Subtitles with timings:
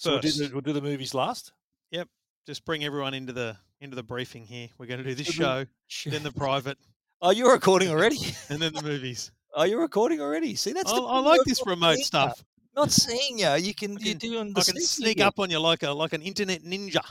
[0.00, 1.52] So we'll do, the, we'll do the movies last.
[1.90, 2.08] Yep.
[2.46, 4.68] Just bring everyone into the into the briefing here.
[4.78, 5.66] We're going to do this show,
[6.06, 6.78] then the private,
[7.20, 8.16] Oh, you're recording already?
[8.48, 9.30] and then the movies.
[9.54, 10.54] oh, you're recording already.
[10.54, 12.42] See, that's I, I like this remote stuff.
[12.74, 13.50] Not seeing you.
[13.56, 15.26] You can, I you're doing the I can sneak bit.
[15.26, 17.02] up on you like a like an internet ninja.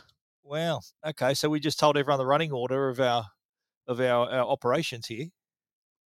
[0.43, 0.79] Wow.
[1.05, 3.23] Okay, so we just told everyone the running order of our
[3.87, 5.27] of our, our operations here.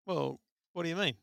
[0.08, 0.40] Well,
[0.74, 1.14] what do you mean?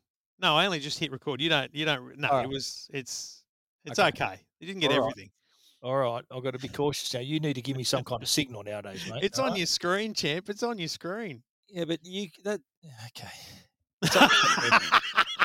[0.40, 1.40] No, I only just hit record.
[1.40, 1.74] You don't.
[1.74, 2.16] You don't.
[2.16, 2.44] No, Alright.
[2.44, 2.88] it was.
[2.92, 3.42] It's.
[3.84, 4.08] It's Okay.
[4.08, 4.40] okay.
[4.60, 5.10] You didn't get Alright.
[5.10, 5.30] everything.
[5.80, 7.20] All right, I've got to be cautious now.
[7.20, 9.22] You need to give me some kind of signal nowadays, mate.
[9.22, 9.58] It's all on right?
[9.58, 10.48] your screen, champ.
[10.48, 11.42] It's on your screen.
[11.68, 12.60] Yeah, but you that
[13.08, 13.28] okay.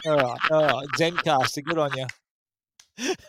[0.06, 0.88] All right, all right.
[0.98, 2.06] Zencastr, good on you.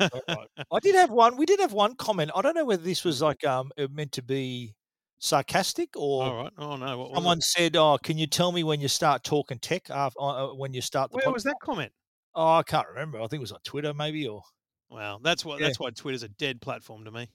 [0.00, 0.48] All right.
[0.72, 1.36] I did have one.
[1.36, 2.32] We did have one comment.
[2.34, 4.74] I don't know whether this was like um meant to be
[5.20, 6.52] sarcastic or All right.
[6.58, 6.98] Oh no.
[6.98, 9.88] What someone said, "Oh, can you tell me when you start talking tech?
[9.88, 11.92] After, uh, uh, when you start the Where podcast?" was that comment?
[12.34, 13.18] Oh, I can't remember.
[13.18, 14.42] I think it was on Twitter, maybe, or
[14.94, 15.60] Well, that's what.
[15.60, 15.66] Yeah.
[15.66, 17.28] That's why Twitter's a dead platform to me.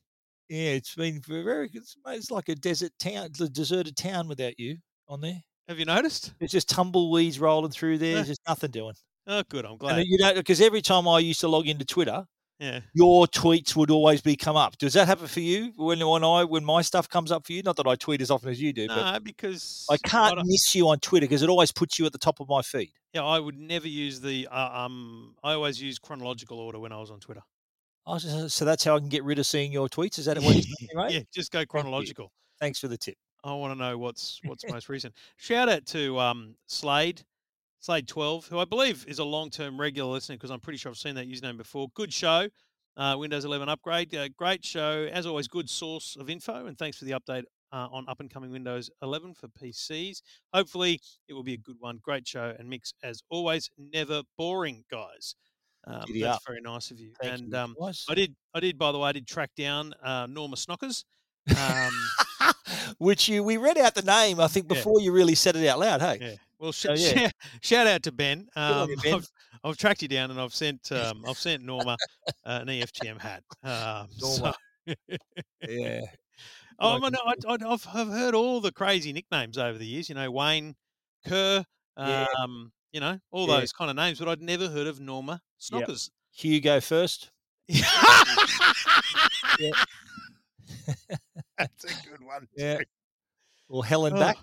[0.47, 0.71] yeah.
[0.71, 1.69] It's been very.
[1.73, 4.77] It's, it's like a desert town, it's a deserted town without you
[5.09, 5.41] on there.
[5.67, 6.33] Have you noticed?
[6.39, 8.15] It's just tumbleweeds rolling through there.
[8.15, 8.95] There's just nothing doing.
[9.27, 9.65] Oh, good.
[9.65, 9.97] I'm glad.
[9.97, 12.25] then you know, because every time I used to log into Twitter,
[12.59, 12.81] Yeah.
[12.93, 14.77] your tweets would always be come up.
[14.77, 17.63] Does that happen for you when when I when my stuff comes up for you?
[17.63, 20.45] Not that I tweet as often as you do, but No, because I can't don't-
[20.47, 22.91] miss you on Twitter because it always puts you at the top of my feed.
[23.13, 24.47] Yeah, I would never use the.
[24.51, 27.41] Uh, um, I always use chronological order when I was on Twitter.
[28.05, 30.19] I just- so that's how I can get rid of seeing your tweets.
[30.19, 31.11] Is that what you're saying, right?
[31.11, 32.31] Yeah, just go chronological.
[32.59, 33.15] Thanks for the tip.
[33.43, 35.13] I want to know what's what's most recent.
[35.37, 37.21] Shout out to um, Slade,
[37.79, 40.91] Slade Twelve, who I believe is a long term regular listener because I'm pretty sure
[40.91, 41.87] I've seen that username before.
[41.95, 42.47] Good show,
[42.97, 45.47] uh, Windows 11 upgrade, uh, great show as always.
[45.47, 48.89] Good source of info, and thanks for the update uh, on up and coming Windows
[49.01, 50.21] 11 for PCs.
[50.53, 51.99] Hopefully, it will be a good one.
[52.03, 53.69] Great show and mix as always.
[53.77, 55.35] Never boring, guys.
[55.87, 56.41] Um, that's up.
[56.45, 57.13] very nice of you.
[57.21, 57.57] Thank and you.
[57.57, 57.75] um.
[58.09, 58.77] I did, I did.
[58.77, 61.05] By the way, I did track down uh, Norma Snockers.
[61.57, 62.53] Um,
[62.97, 64.75] Which you we read out the name, I think, Yeah.
[64.75, 66.01] before you really said it out loud.
[66.01, 66.35] Hey, Yeah.
[66.59, 67.13] Well, sh- So, yeah.
[67.13, 67.31] shout,
[67.61, 68.47] shout out to Ben.
[68.55, 69.13] Um, you, Ben.
[69.15, 69.27] I've,
[69.63, 71.97] I've tracked you down and I've sent um, I've sent Norma
[72.45, 73.43] uh, an EFTM hat.
[73.63, 74.55] Um, so, Norma.
[75.67, 76.01] yeah.
[76.79, 80.09] oh, Like I I, I've, I've heard all the crazy nicknames over the years.
[80.09, 80.75] You know, Wayne,
[81.27, 81.63] Kerr,
[81.97, 82.25] Yeah.
[82.39, 83.59] um, you know, all Yeah.
[83.59, 85.87] those kind of names, but I'd never heard of Norma Yep.
[85.87, 86.09] Snockers.
[86.31, 87.31] Hugh, go first.
[91.57, 92.47] That's a good one.
[92.55, 92.77] Yeah.
[92.77, 92.83] too.
[93.69, 94.37] Or Helen Oh, back.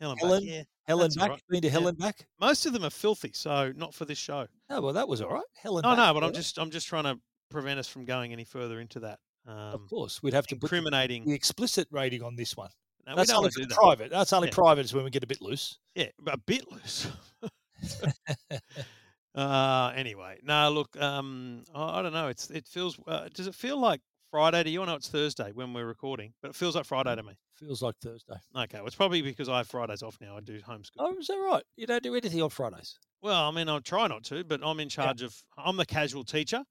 [0.00, 0.62] Helen, Helen, back, yeah.
[0.86, 1.30] Helen back.
[1.30, 1.42] right.
[1.48, 1.72] Been to Yeah.
[1.72, 2.26] Helen back.
[2.40, 4.46] Most of them are filthy, so not for this show.
[4.70, 5.44] Oh well, that was all right.
[5.56, 5.82] Helen.
[5.82, 7.18] No, back, no, but I'm just I'm just trying to
[7.50, 9.18] prevent us from going any further into that.
[9.46, 11.24] Of Um, course, we'd have to put the, incriminating.
[11.26, 12.70] the explicit rating on this one.
[13.06, 13.74] No, That's only want for to do that.
[13.76, 14.10] private.
[14.10, 14.54] That's only Yeah.
[14.54, 15.78] private is when we get a bit loose.
[15.94, 17.06] Yeah, a bit loose.
[19.34, 22.28] uh, anyway, no, look, um, I, I don't know.
[22.28, 22.98] It's it feels.
[23.06, 24.00] Uh, does it feel like
[24.34, 24.82] Friday to you?
[24.82, 27.34] I know it's Thursday when we're recording, but it feels like Friday to me.
[27.54, 28.34] Feels like Thursday.
[28.56, 30.36] Okay, well, it's probably because I have Fridays off now.
[30.36, 30.96] I do homeschool.
[30.98, 31.62] Oh, is that right?
[31.76, 32.98] You don't do anything on Fridays.
[33.22, 35.40] Well, I mean, I'll try not to, but I'm in charge of.
[35.56, 36.64] I'm the casual teacher,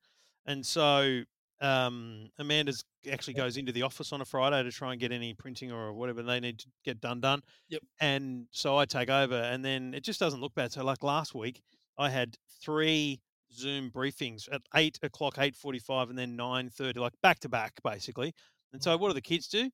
[0.45, 1.21] and so
[1.61, 5.33] um, Amanda's actually goes into the office on a Friday to try and get any
[5.33, 7.43] printing or whatever they need to get done done.
[7.69, 7.81] Yep.
[8.01, 10.73] And so I take over, and then it just doesn't look bad.
[10.73, 11.61] So, like last week,
[11.97, 13.21] I had three
[13.53, 17.73] Zoom briefings at eight o'clock, eight forty-five, and then nine thirty, like back to back,
[17.83, 18.33] basically.
[18.73, 19.69] And so, what do the kids do?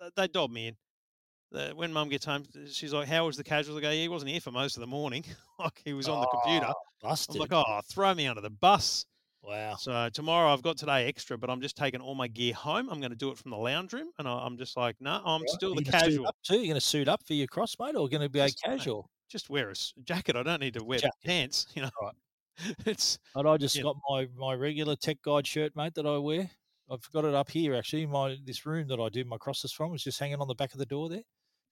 [0.00, 0.76] They, they dob me in.
[1.50, 4.08] The- when mum gets home, she's like, "How was the casual?" I go, "Yeah, he
[4.08, 5.24] wasn't here for most of the morning.
[5.58, 7.36] like he was on the computer." Oh, Busted.
[7.36, 9.04] I'm like, "Oh, throw me under the bus."
[9.42, 9.76] wow.
[9.76, 12.88] So tomorrow I've got today extra, but I'm just taking all my gear home.
[12.90, 15.22] I'm going to do it from the lounge room, and I, I'm just like, "No,
[15.24, 15.50] I'm Right.
[15.50, 16.30] still the casual.
[16.42, 16.56] Too?
[16.56, 18.58] You're going to suit up for your cross, mate, or going to be a Just-
[18.66, 19.08] mate, casual?
[19.30, 19.74] Just wear a
[20.04, 20.36] jacket.
[20.36, 21.12] I don't need to wear Jacket.
[21.24, 21.66] pants.
[21.76, 22.14] You know, Right.
[22.86, 23.82] it's And I just Yeah.
[23.82, 26.50] got my my regular tech guide shirt, mate, that I wear.
[26.90, 28.06] I've got it up here actually.
[28.06, 30.72] My this room that I do my crosses from is just hanging on the back
[30.72, 31.22] of the door there.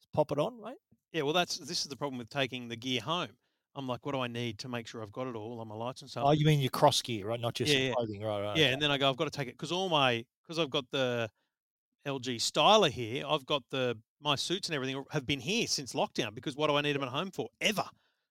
[0.00, 0.76] Just pop it on, mate.
[1.12, 1.22] yeah.
[1.22, 3.30] Well, that's this is the problem with taking the gear home.
[3.74, 5.74] I'm like, what do I need to make sure I've got it all on my
[5.74, 6.24] lights and stuff?
[6.26, 7.38] Oh, you mean your cross gear, right?
[7.40, 7.94] Not just Yeah, your yeah.
[7.94, 8.40] clothing, right?
[8.42, 8.72] right yeah, okay.
[8.72, 10.84] and then I go, I've got to take it because all my because I've got
[10.90, 11.30] the
[12.06, 13.24] LG styler here.
[13.26, 16.76] I've got the my suits and everything have been here since lockdown because what do
[16.76, 17.84] I need them at home for ever?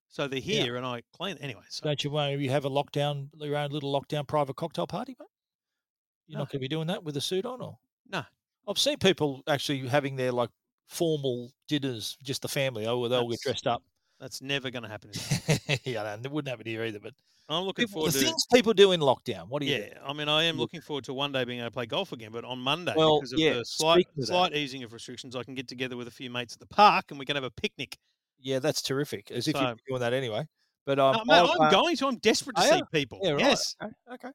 [0.09, 0.63] So they're Yeah.
[0.63, 1.63] here and I clean anyway.
[1.69, 5.15] So Don't you want you have a lockdown, your own little lockdown private cocktail party,
[5.19, 5.27] mate?
[6.27, 6.41] You're No.
[6.43, 7.77] not going to be doing that with a suit on, or
[8.09, 8.23] No.
[8.67, 10.49] I've seen people actually having their like
[10.87, 12.85] formal dinners, just the family.
[12.87, 13.83] Oh, they'll get dressed up.
[14.19, 15.11] that's never going to happen.
[15.85, 16.99] yeah, no, it wouldn't happen here either.
[16.99, 17.13] But
[17.49, 18.25] I'm looking people, the forward to.
[18.31, 19.49] things people do in lockdown.
[19.49, 19.75] What do you?
[19.75, 19.99] Yeah, do?
[20.05, 22.31] I mean, I am looking forward to one day being able to play golf again,
[22.31, 24.93] but on Monday, Well, because of yeah, the slight, speaking of that- slight easing of
[24.93, 27.35] restrictions, I can get together with a few mates at the park and we can
[27.35, 27.97] have a picnic.
[28.45, 29.31] Yeah, that's terrific.
[29.31, 30.47] As if So- you're doing that anyway.
[30.85, 32.05] But um, No, man, I've, I'm uh, going to.
[32.07, 33.19] I'm desperate to see people.
[33.23, 33.39] Yeah, right.
[33.39, 33.75] Yes.
[33.83, 33.93] Okay.
[34.13, 34.29] okay.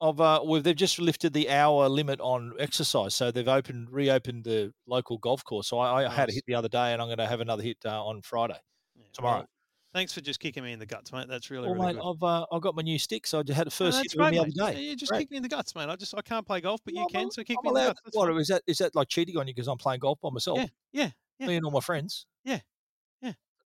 [0.00, 4.44] Of uh, well, they've just lifted the hour limit on exercise, so they've opened reopened
[4.44, 5.66] the local golf course.
[5.68, 7.62] So I, I had a hit the other day, and I'm going to have another
[7.64, 8.58] hit uh, on Friday.
[8.94, 9.36] Yeah, Tomorrow.
[9.38, 9.48] well,
[9.94, 11.26] thanks for just kicking me in the guts, mate.
[11.28, 12.08] That's really, Well, really mate, good.
[12.08, 14.30] I've uh, I've got my new stick, so I had No, first that's hit great,
[14.34, 14.74] the other mate.
[14.76, 14.80] day.
[14.82, 15.20] Yeah, just Great.
[15.22, 15.88] kick me in the guts, mate.
[15.88, 17.88] I just I can't play golf, but you can, so kick I'm me in the
[17.88, 18.00] guts.
[18.04, 18.38] That's what, fine.
[18.38, 18.62] is that?
[18.68, 20.58] Is that like cheating on you because I'm playing golf by myself?
[20.58, 21.10] Yeah, yeah,
[21.40, 21.46] yeah.
[21.48, 22.26] Me and all my friends.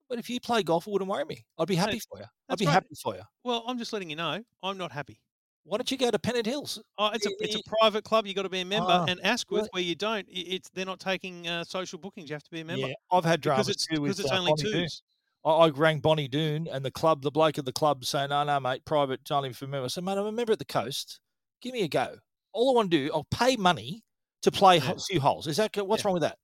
[0.10, 1.46] But if you play golf, it wouldn't worry me.
[1.60, 2.24] I'd be happy for you.
[2.24, 2.74] I'd that's be great.
[2.74, 3.22] happy for you.
[3.44, 5.22] Well, I'm just letting you know I'm not happy.
[5.66, 6.82] Why don't you go to Pennant Hills?
[6.98, 8.26] Oh, it's a it's a private club.
[8.26, 8.88] You got to be a member.
[8.90, 9.70] Ah, and Asquith, really?
[9.72, 12.30] where you don't, it's they're not taking uh, social bookings.
[12.30, 14.20] You have to be a member Yeah, I've had because dramas it's too with because
[14.22, 14.82] it's uh, only Bonnie Doon.
[14.82, 15.04] twos.
[15.46, 18.44] I, I rang Bonnie Doon and the club, the bloke at the club saying, no,
[18.44, 19.94] no, mate, private, it's only for members.
[19.94, 21.20] I said, mate, I'm a member at the coast.
[21.62, 22.16] Give me a go.
[22.52, 24.04] All I want to do, I'll pay money
[24.42, 24.92] to play Yeah.
[24.92, 25.46] a few holes.
[25.46, 26.08] Is that, what's Yeah.
[26.08, 26.38] wrong with that?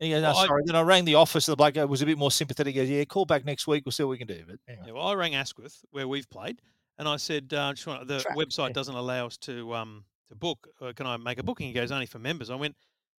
[0.00, 0.62] And he goes, no, Well, I- sorry.
[0.66, 1.46] Then I rang the office.
[1.48, 2.74] Of the bloke was a bit more sympathetic.
[2.74, 3.84] He goes, yeah, call back next week.
[3.86, 4.42] We'll see what we can do.
[4.46, 4.84] But anyway.
[4.88, 6.60] Yeah, well, I rang Asquith where we've played,
[6.98, 8.72] and I said, uh, just want, the Traffic, website yeah.
[8.74, 10.66] doesn't allow us to um to book.
[10.80, 11.66] Uh, can I make a booking?
[11.68, 12.50] He goes, only for members.
[12.50, 12.74] I went,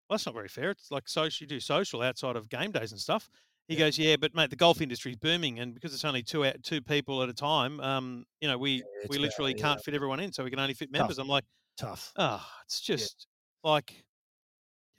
[0.10, 0.72] well, that's not very fair.
[0.72, 1.46] It's like social.
[1.46, 3.30] You do social outside of game days and stuff.
[3.68, 3.80] He Yeah.
[3.80, 6.82] goes, yeah, but mate, the golf industry's booming, and because it's only two out, two
[6.82, 9.62] people at a time, um, you know, we it's we literally yeah.
[9.64, 11.00] can't fit everyone in, so we can only fit Tough.
[11.00, 11.18] members.
[11.20, 11.46] I'm like,
[11.78, 12.12] Tough.
[12.18, 13.26] ah, it's just
[13.64, 14.04] like,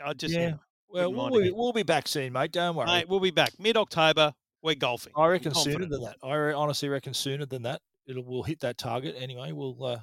[0.05, 0.55] I just Yeah.
[0.89, 2.53] Well, we'll be, we'll be back soon, mate.
[2.53, 2.87] Don't worry.
[2.87, 4.33] mate, we'll be back mid October.
[4.63, 5.13] We're golfing.
[5.17, 6.17] I reckon sooner than that.
[6.23, 7.81] I re- honestly reckon sooner than that.
[8.07, 9.53] It'll we'll hit that target anyway.
[9.53, 9.99] We'll uh,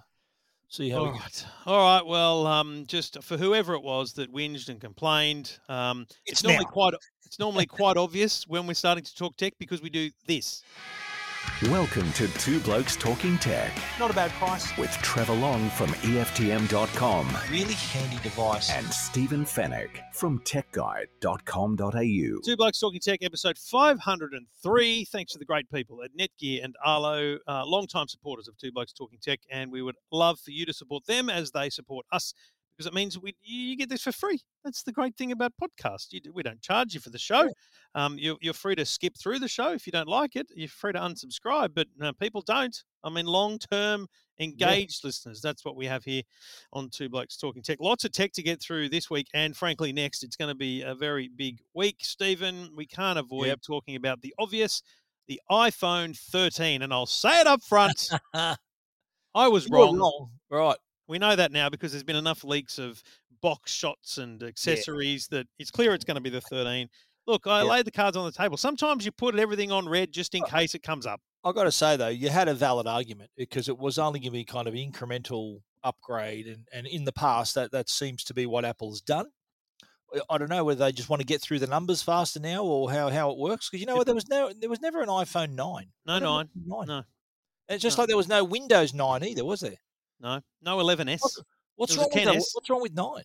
[0.69, 1.17] see how All we go.
[1.19, 1.45] right.
[1.65, 2.05] All right.
[2.05, 6.65] Well, um, just for whoever it was that whinged and complained, um, it's, It's normally
[6.65, 6.71] now.
[6.71, 6.93] quite
[7.25, 10.63] it's normally quite obvious when we're starting to talk tech because we do this.
[11.63, 14.75] Welcome to Two Blokes Talking Tech Not a bad price.
[14.77, 18.71] with Trevor Long from EFTM.com Really handy device.
[18.71, 22.41] and Stephen Fenech from TechGuide.com.au.
[22.45, 25.05] Two Blokes Talking Tech, episode 503.
[25.05, 28.93] Thanks to the great people at Netgear and Arlo, uh, long-time supporters of Two Blokes
[28.93, 32.33] Talking Tech, and we would love for you to support them as they support us
[32.75, 34.39] because it means we you get this for free.
[34.63, 36.07] That's the great thing about podcasts.
[36.11, 37.49] You, we don't charge you for the show.
[37.95, 40.47] Um, you're, you're free to skip through the show if you don't like it.
[40.55, 42.75] You're free to unsubscribe, but uh, people don't.
[43.03, 44.07] I mean, long-term
[44.39, 45.41] engaged listeners.
[45.41, 46.23] That's what we have here
[46.71, 47.77] on Two Blokes Talking Tech.
[47.79, 50.81] Lots of tech to get through this week, and frankly, next it's going to be
[50.81, 51.97] a very big week.
[52.01, 53.61] Stephen, we can't avoid Yep.
[53.61, 54.81] talking about the obvious,
[55.27, 58.09] the iPhone 13, and I'll say it up front.
[58.33, 59.97] I was wrong.
[59.97, 60.29] wrong.
[60.49, 60.77] Right.
[61.07, 63.03] We know that now because there's been enough leaks of
[63.41, 66.87] box shots and accessories that it's clear it's going to be the 13.
[67.27, 67.69] Look, I Yep.
[67.71, 68.57] laid the cards on the table.
[68.57, 71.21] Sometimes you put everything on red just in case it comes up.
[71.43, 74.19] I've got to say though, you had a valid argument eh, because it was only
[74.19, 78.23] going to be kind of incremental upgrade, and, and in the past that that seems
[78.25, 79.27] to be what Apple's done.
[80.15, 82.63] I- I don't know whether they just want to get through the numbers faster now
[82.63, 85.01] or how, how it works because you know what there was no there was never
[85.01, 85.87] an iPhone nine.
[86.05, 86.87] No nine, nine.
[86.87, 87.05] no, And
[87.69, 88.03] it's just no.
[88.03, 89.79] like there was no Windows nine either, was there?
[90.23, 91.19] No, no 11S.
[91.75, 92.45] What's There was wrong with that?
[92.53, 93.23] What's wrong with nine?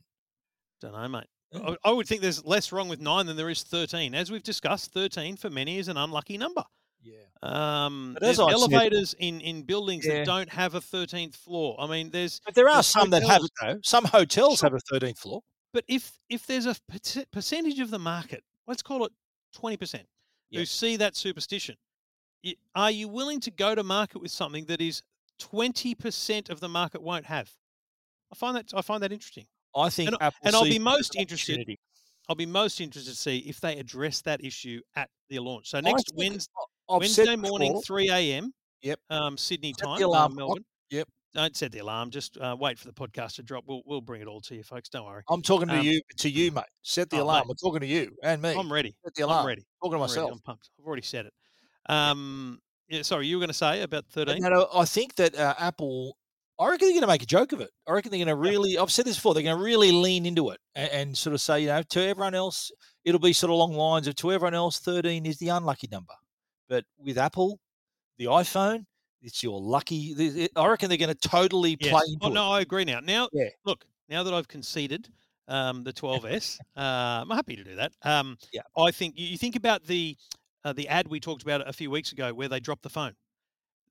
[0.81, 1.27] Don't know, mate.
[1.53, 1.71] Yeah.
[1.85, 4.15] I, I would think there's less wrong with nine than there is 13.
[4.15, 6.63] As we've discussed, 13 for many is an unlucky number.
[7.03, 7.15] Yeah.
[7.43, 10.15] Um, there's I said- elevators in, in buildings Yeah.
[10.19, 11.77] that don't have a 13th floor.
[11.79, 13.79] I mean, there's But there are There's some that have it though.
[13.83, 14.67] Some hotels Sure.
[14.71, 15.43] have a thirteenth floor.
[15.73, 16.75] But if if there's a
[17.33, 19.13] percentage of the market, let's call it
[19.55, 20.07] twenty percent,
[20.53, 21.77] who see that superstition,
[22.75, 25.03] are you willing to go to market with something that is
[25.39, 27.51] twenty percent of the market won't have?
[28.33, 29.47] I find that I find that interesting.
[29.77, 31.77] I think And- and I'll be most interested.
[32.29, 35.71] I'll be most interested to see if they address that issue at the launch.
[35.71, 36.53] So next Wednesday,
[36.89, 38.53] Wednesday morning, before- three a.m.
[38.83, 39.01] Yep.
[39.11, 40.37] Um, Sydney Set time, alarm clock.
[40.37, 40.65] Melbourne.
[40.91, 41.09] Yep.
[41.35, 42.11] Don't set the alarm.
[42.11, 43.65] Just uh, wait for the podcast to drop.
[43.67, 44.89] We'll we'll bring it all to you, folks.
[44.89, 45.23] Don't worry.
[45.29, 46.65] I'm talking to Um, you, to you, mate.
[46.83, 47.47] Set the oh, alarm.
[47.47, 47.53] mate.
[47.53, 48.55] I'm talking to you and me.
[48.55, 48.95] I'm ready.
[49.05, 49.41] Set the alarm.
[49.41, 49.63] I'm ready.
[49.83, 50.11] Talking to I'm ready.
[50.13, 50.33] myself.
[50.33, 50.71] I'm pumped.
[50.79, 51.33] I've already said it.
[51.91, 53.03] Um, yeah.
[53.03, 54.43] Sorry, you were going to say about thirteen?
[54.43, 56.17] no, no, I think that uh, Apple.
[56.61, 57.71] I reckon they're going to make a joke of it.
[57.87, 58.79] I reckon they're going to really.
[58.79, 59.33] I've said this before.
[59.33, 62.01] They're going to really lean into it and, and sort of say, you know, to
[62.03, 62.73] everyone else,
[63.05, 66.15] it'll be sort of along lines of to everyone else, 13 is the unlucky number.
[66.69, 67.61] But with Apple,
[68.19, 68.87] the iPhone,
[69.23, 70.49] it's your lucky.
[70.57, 71.93] I reckon they're going to totally Yes.
[71.93, 72.35] play into Oh it.
[72.35, 72.99] no, I agree now.
[73.01, 73.51] Now, Yeah.
[73.65, 73.85] look.
[74.09, 75.09] Now that I've conceded
[75.47, 77.93] um, the 12s, uh, I'm happy to do that.
[78.03, 78.63] Um, Yeah.
[78.77, 80.17] I think you think about the
[80.65, 83.15] uh, the ad we talked about a few weeks ago where they dropped the phone.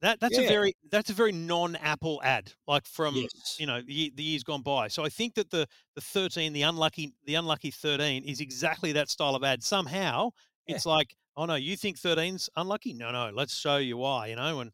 [0.01, 3.55] That that's a very that's a very non-Apple ad, like from Yes.
[3.59, 4.89] you know the, the years gone by.
[4.89, 9.09] So I think that the the 13, the unlucky the unlucky 13, is exactly that
[9.09, 9.63] style of ad.
[9.63, 10.29] Somehow
[10.67, 10.75] Yeah.
[10.75, 12.93] it's like, oh no, you think 13's unlucky?
[12.93, 14.71] No, no, let's show you why, you know, and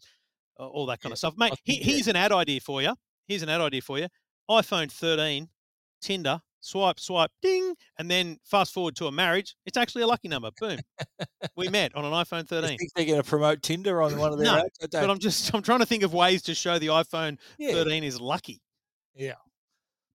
[0.59, 1.37] uh, all that kind Yeah, of stuff.
[1.37, 1.85] Mate, he, yeah.
[1.85, 2.93] here's an ad idea for you.
[3.25, 4.07] Here's an ad idea for you.
[4.51, 5.47] iPhone 13,
[6.01, 9.55] Tinder, swipe, swipe, ding, and then fast forward to a marriage.
[9.65, 10.49] It's actually a lucky number.
[10.59, 10.79] Boom.
[11.55, 12.77] we met on an iPhone I 13.
[12.77, 14.79] think they're going to promote Tinder on one of their No, ads.
[14.81, 17.73] I But I'm just I'm trying to think of ways to show the iPhone yeah.
[17.73, 18.61] 13 is lucky.
[19.13, 19.33] Yeah.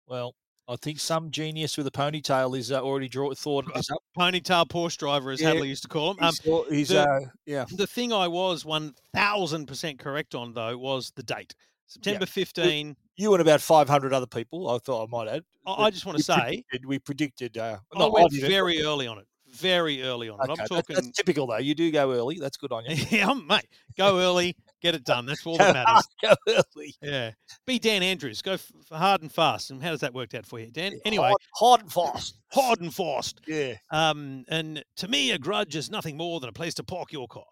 [0.07, 0.35] Well,
[0.71, 3.99] I think some genius with a ponytail is uh, already draw, thought of this up.
[4.19, 5.49] Ponytail Porsche driver, as Yeah.
[5.49, 6.19] Hadley used to call him.
[6.21, 7.65] Um, He's, he's, the- uh, yeah.
[7.75, 11.55] the thing I was one thousand percent correct on though was the date,
[11.89, 12.97] September fifteen.
[13.17, 15.43] You and about 500 other people, I thought I might add.
[15.67, 16.35] I, I just want to say
[16.69, 17.59] predicted- we predicted.
[17.59, 19.27] Uh, I went very early on it.
[19.51, 20.51] Very early on it.
[20.51, 20.95] I'm talking.
[20.95, 21.57] that's typical though.
[21.57, 22.39] You do go early.
[22.39, 22.95] That's good on you.
[23.11, 23.67] yeah, I'm- mate.
[23.97, 25.27] Go early, get it done.
[25.27, 26.07] That's all that matters.
[26.23, 26.95] go early.
[27.03, 27.33] Yeah.
[27.67, 28.41] Be Dan Andrews.
[28.43, 29.71] Go f- hard and fast.
[29.71, 31.01] And how does that work out for you, Dan?
[31.05, 32.39] Anyway, hard, hard and fast.
[32.53, 33.41] hard and fast.
[33.49, 33.75] Yeah.
[33.91, 37.27] Um, and to me, a grudge is nothing more than a place to park your
[37.27, 37.45] car.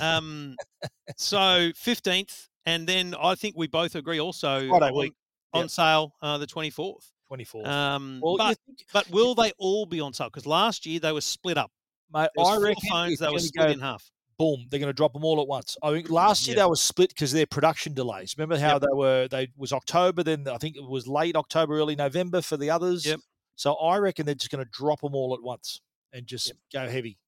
[0.00, 0.56] Um,
[1.16, 5.12] so fifteenth, and then I think we both agree also Friday on, week.
[5.52, 5.70] on Yep.
[5.70, 7.10] sale uh, the 24th.
[7.30, 7.66] 24th.
[7.66, 10.28] Um, well, but think, but will they all be on sale?
[10.28, 11.70] Because last year they were split up.
[12.12, 14.10] mate, I reckon phones that were split go in half.
[14.38, 15.76] boom, they're going to drop them all at once.
[15.82, 16.64] I think last year Yeah.
[16.64, 18.34] they were split because their production delays.
[18.36, 18.80] Remember how Yep.
[18.82, 19.28] they were?
[19.28, 23.06] They was October, then I think it was late October, early November for the others.
[23.06, 23.20] Yep.
[23.56, 25.80] So I reckon they're just going to drop them all at once
[26.12, 27.18] and just go heavy.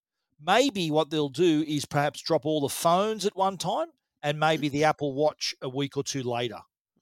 [0.45, 3.89] Maybe what they'll do is perhaps drop all the phones at one time,
[4.27, 6.59] and maybe the Apple Watch a week or two later.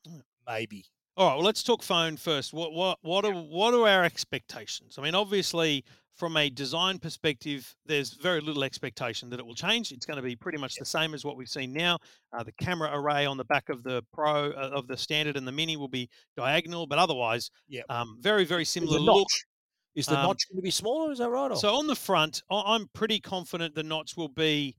[0.07, 0.21] Mm.
[0.47, 0.85] Maybe.
[1.16, 2.52] All right, well, let's talk phone first.
[2.52, 4.97] What what what are what are our expectations?
[4.99, 5.85] I mean, obviously,
[6.16, 9.90] from a design perspective, there's very little expectation that it will change.
[9.93, 11.99] It's going to be pretty much the same as what we've seen now.
[12.37, 15.47] Uh, the camera array on the back of the Pro uh, of the Standard and
[15.47, 17.85] the Mini will be diagonal, but otherwise, Yep.
[17.88, 19.28] um, very very similar look.
[19.95, 21.12] is the Um, notch going to be smaller?
[21.12, 21.52] Is that right?
[21.52, 24.75] or- So on the front, I'm pretty confident the notch will be,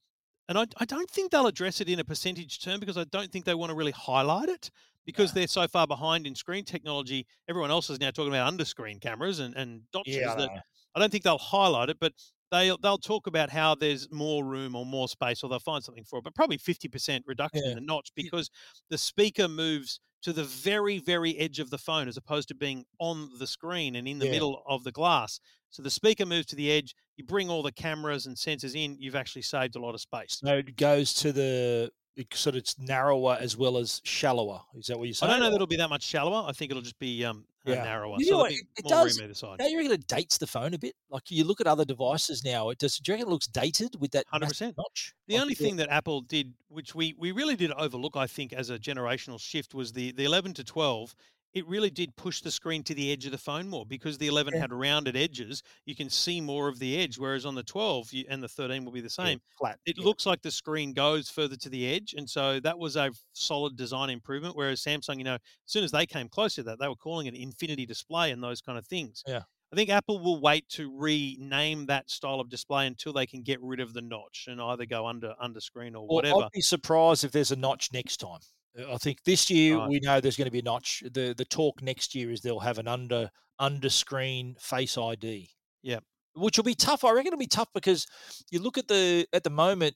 [0.49, 3.31] and I, I don't think they'll address it in a percentage term because I don't
[3.31, 4.69] think they want to really highlight it
[5.05, 7.25] because they're so far behind in screen technology.
[7.47, 10.49] Everyone else is now talking about under screen cameras and, and notches yeah, I that.
[10.95, 12.13] I don't think they'll highlight it, but
[12.51, 16.05] they'll they'll talk about how there's more room or more space, or they'll find something
[16.05, 16.23] for it.
[16.23, 17.71] But probably fifty percent reduction Yeah.
[17.71, 18.49] in the notch because
[18.89, 22.85] the speaker moves to the very very edge of the phone as opposed to being
[22.99, 24.31] on the screen and in the Yeah.
[24.31, 25.39] middle of the glass.
[25.75, 26.95] So the speaker moves to the edge.
[27.17, 28.95] You bring all the cameras and sensors in.
[28.97, 30.39] You've actually saved a lot of space.
[30.41, 34.61] So it goes to the it, so that it's narrower as well as shallower.
[34.77, 36.45] Is that what you're I don't know that it'll be that much shallower.
[36.47, 37.83] I think it'll just be um Yeah.
[37.83, 38.15] narrower.
[38.19, 39.57] You so know there'll what, it- does- room either side.
[39.59, 40.95] Don't you reckon it dates the phone a bit?
[41.09, 42.97] Like you look at other devices now, it does.
[42.99, 44.77] Do you reckon it looks dated with that 100%.
[44.77, 45.13] notch?
[45.27, 45.65] The Like, only yeah.
[45.67, 49.37] thing that Apple did, which we, we really did overlook, I think, as a generational
[49.41, 51.13] shift, was the, the 11 to 12.
[51.55, 54.27] It really did push the screen to the edge of the phone more because the
[54.27, 54.59] 11 Yeah.
[54.59, 55.63] had rounded edges.
[55.85, 58.83] You can see more of the edge, whereas on the 12 you, and the 13
[58.83, 59.41] will be the yeah, same.
[59.57, 59.79] flat.
[59.85, 60.03] It yeah.
[60.03, 63.77] looks like the screen goes further to the edge, and so that was a solid
[63.77, 64.55] design improvement.
[64.55, 67.25] Whereas Samsung, you know, as soon as they came close to that, they were calling
[67.25, 69.23] it infinity display and those kind of things.
[69.25, 69.43] Yeah.
[69.71, 73.61] I think Apple will wait to rename that style of display until they can get
[73.61, 76.43] rid of the notch and either go under under screen or Well, whatever.
[76.43, 78.39] I'd be surprised if there's a notch next time.
[78.77, 79.89] I think this year Right.
[79.89, 81.01] we know there's going to be a notch.
[81.13, 83.29] The the talk next year is they'll have an under
[83.59, 85.49] under screen face ID.
[85.81, 85.99] Yeah,
[86.35, 87.03] Which will be tough.
[87.03, 88.05] I reckon it'll be tough because
[88.51, 89.95] you look at the at the moment,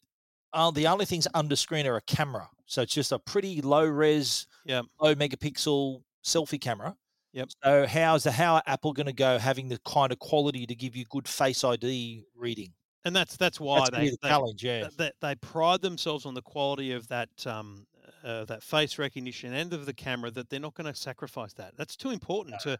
[0.53, 2.47] uh, the only things under screen are a camera.
[2.67, 4.85] So it's just a pretty low res, Yep.
[5.01, 6.95] low megapixel selfie camera.
[7.33, 7.49] Yep.
[7.63, 10.75] So how's the how are Apple going to go having the kind of quality to
[10.75, 12.73] give you good face ID reading?
[13.05, 14.63] and that's that's why That's they, the they, challenge.
[14.63, 14.87] Yeah.
[14.97, 17.87] they they pride themselves on the quality of that um,
[18.23, 21.75] uh, that face recognition and of the camera that they're not going to sacrifice that.
[21.77, 22.77] That's too important to,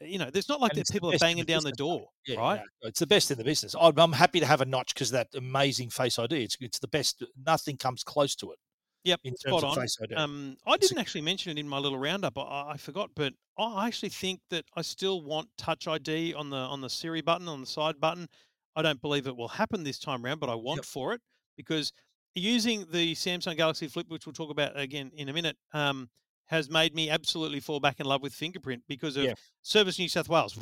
[0.00, 0.30] you know.
[0.30, 2.62] There's not like that people are banging down the door, Yeah, right?
[2.82, 3.74] no, it's the best in the business.
[3.78, 6.42] I'm, I'm happy to have a notch because that amazing Face ID.
[6.44, 7.22] It's it's the best.
[7.46, 8.58] Nothing comes close to it
[9.04, 9.82] Yep, in spot terms of on.
[9.82, 10.16] Face ID.
[10.16, 12.36] Um, I It's didn't actually mention it in my little roundup.
[12.36, 16.56] I, I forgot, but I actually think that I still want Touch ID on the
[16.56, 18.28] on the Siri button on the side button.
[18.76, 20.84] I don't believe it will happen this time round, but I want Yep.
[20.84, 21.20] for it
[21.56, 21.92] because
[22.34, 26.08] using the Samsung Galaxy Flip, which we'll talk about again in a minute, um,
[26.46, 29.34] has made me absolutely fall back in love with fingerprint because of Yeah.
[29.62, 30.56] Service New South Wales,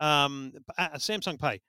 [0.00, 1.60] um, uh, Samsung Pay,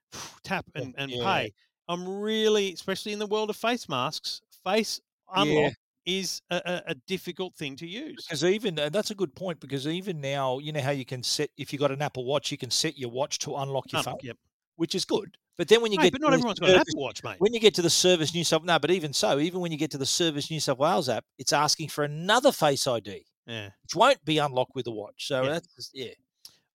[0.43, 1.23] tap and, and yeah.
[1.23, 1.53] pay.
[1.89, 5.01] I'm really, especially in the world of face masks, face
[5.35, 5.41] Yeah.
[5.43, 5.73] unlock
[6.05, 8.25] is a, a, a difficult thing to use.
[8.25, 11.21] because even and that's a good point because even now you know how you can
[11.21, 13.99] set if you've got an Apple Watch you can set your watch to unlock your
[13.99, 14.37] Unlock, phone, yep.
[14.77, 15.35] Which is good.
[15.57, 17.03] But then when you Mate, get but to not the everyone's got an service- Apple
[17.03, 17.35] Watch, mate.
[17.39, 19.77] When you get to the Service New South no, but even so, even when you
[19.77, 23.69] get to the Service New South Wales app, it's asking for another Face ID, Yeah.
[23.83, 25.27] which won't be unlocked with the watch.
[25.27, 25.49] So Yeah.
[25.53, 26.11] that's just, yeah.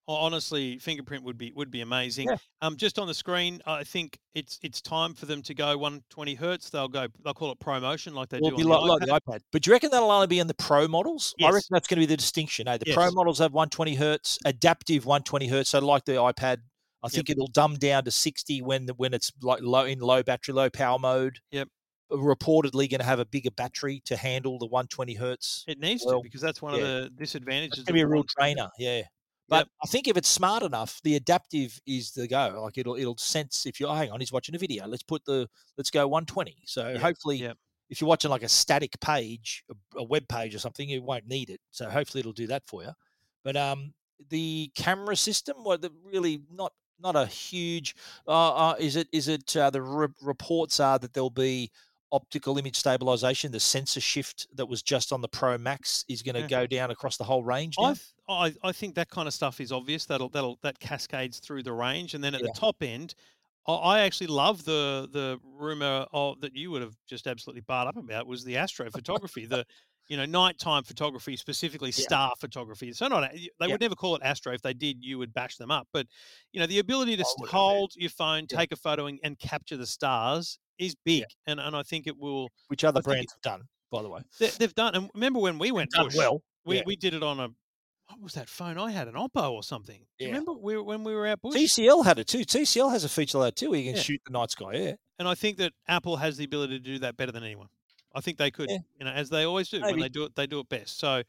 [0.09, 2.27] Honestly, fingerprint would be would be amazing.
[2.29, 2.37] Yeah.
[2.61, 6.35] Um, just on the screen, I think it's it's time for them to go 120
[6.35, 6.71] hertz.
[6.71, 7.07] They'll go.
[7.23, 9.25] They'll call it promotion, like they Will do be on like, the like iPad.
[9.27, 9.41] the iPad.
[9.53, 11.37] But do you reckon that'll only be in the Pro models?
[11.41, 12.67] I reckon that's going to be the distinction.
[12.67, 12.79] Eh?
[12.79, 15.71] The Pro models have 120 hertz, adaptive 120 hertz.
[15.71, 16.59] So like the iPad,
[17.03, 20.23] I think it'll dumb down to 60 when the, when it's like low in low
[20.23, 21.39] battery, low power mode.
[21.51, 21.69] Yep.
[22.13, 25.65] reportedly going to have a bigger battery to handle the 120 hertz.
[25.67, 26.81] It needs Well, to because that's one yeah.
[26.81, 27.79] of the disadvantages.
[27.79, 29.03] It's going be a real trainer, yeah.
[29.49, 32.61] But I think if it's smart enough, the adaptive is the go.
[32.63, 34.87] Like it'll it'll sense if you're oh, hang on, he's watching a video.
[34.87, 36.57] Let's put the let's go 120.
[36.65, 37.53] So Yeah, hopefully, yeah.
[37.91, 41.27] if you're watching like a static page, a, a web page or something, you won't
[41.27, 41.61] need it.
[41.71, 42.93] So hopefully it'll do that for you.
[43.45, 43.93] But um,
[44.31, 47.95] the camera system, well, the really not not a huge.
[48.27, 51.71] Uh, uh, is it is it uh, the re- reports are that there'll be
[52.13, 56.35] optical image stabilization, the sensor shift that was just on the Pro Max is going
[56.35, 56.47] to Yeah.
[56.49, 57.95] go down across the whole range now.
[58.29, 60.05] I, I I think that kind of stuff is obvious.
[60.07, 62.49] That'll that'll that cascades through the range, and then at Yeah.
[62.53, 63.15] the top end,
[63.67, 67.89] I, I actually love the the rumor of that you would have just absolutely barred
[67.89, 69.65] up about was the astrophotography, the
[70.09, 72.05] you know nighttime photography, specifically Yeah.
[72.05, 72.93] star photography.
[72.93, 73.67] So not they Yeah.
[73.69, 74.53] would never call it astro.
[74.53, 75.89] If they did, you would bash them up.
[75.93, 76.07] But
[76.53, 77.61] you know the ability to I s- wouldn't, man.
[77.61, 78.59] hold your phone, Yeah.
[78.59, 82.17] take a photo, and, and capture the stars is big, and and I think it
[82.19, 82.49] will.
[82.69, 84.23] which other I brands have done, by the way.
[84.39, 84.95] They, they've done.
[84.95, 86.43] And remember when we went bush, well.
[86.65, 87.49] we, we did it on a
[88.09, 88.77] what was that phone?
[88.77, 90.05] I had an Oppo or something.
[90.19, 91.55] Do you remember we, when we were out bush?
[91.55, 92.41] TCL had it too.
[92.45, 94.73] TCL has a feature like that too, where you can shoot the night sky.
[94.75, 97.69] Yeah, And I think that Apple has the ability to do that better than anyone.
[98.15, 98.79] I think they could, Yeah.
[98.99, 100.99] you know, as they always do when they do it, they do it best.
[100.99, 101.23] So,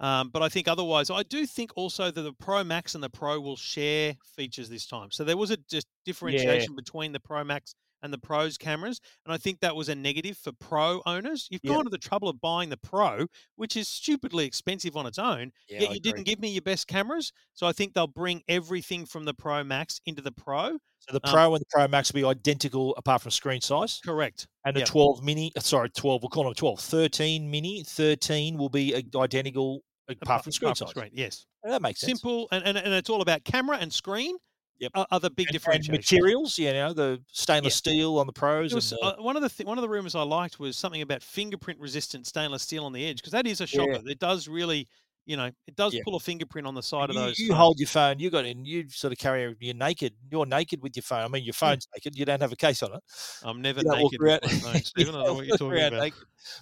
[0.00, 3.10] um, but I think otherwise, I do think also that the Pro Max and the
[3.10, 5.10] Pro will share features this time.
[5.10, 9.32] So there was a just differentiation between the Pro Max and the Pro's cameras, and
[9.32, 11.48] I think that was a negative for Pro owners.
[11.50, 13.26] You've gone to the trouble of buying the Pro,
[13.56, 15.80] which is stupidly expensive on its own, yeah.
[15.80, 17.32] yet I you didn't give me your best cameras.
[17.54, 20.78] So I think they'll bring everything from the Pro Max into the Pro.
[21.00, 24.00] So the um, Pro and the Pro Max will be identical apart from screen size.
[24.04, 24.46] Correct.
[24.64, 24.88] And the Yep.
[24.88, 26.80] 12 mini, uh, sorry, 12, we'll call them 12.
[26.80, 30.90] 13 mini, 13 will be identical apart from screen apart from size.
[30.92, 31.46] screen, Yes.
[31.64, 32.20] Yeah, that makes sense.
[32.20, 34.36] Simple, and, and, and it's all about camera and screen.
[34.80, 34.92] Yep.
[34.94, 35.92] The big And, and differentiation.
[35.92, 38.74] materials, you know, the stainless steel on the Pros.
[38.74, 41.02] Was, and uh, one of the th- one of the rumors I liked was something
[41.02, 44.00] about fingerprint resistant stainless steel on the edge because that is a shocker.
[44.06, 44.88] It does really,
[45.26, 46.00] you know, it does Yeah.
[46.04, 47.38] pull a fingerprint on the side of you, those.
[47.38, 47.58] you phones.
[47.58, 50.96] hold your phone, you got in, you sort of carry, you're naked, you're naked with
[50.96, 51.24] your phone.
[51.24, 53.00] I mean, your phone's naked, you don't have a case on it.
[53.42, 55.14] I'm never naked around- phone, Stephen.
[55.14, 55.92] I know don't what you're talking about.
[55.92, 56.18] naked.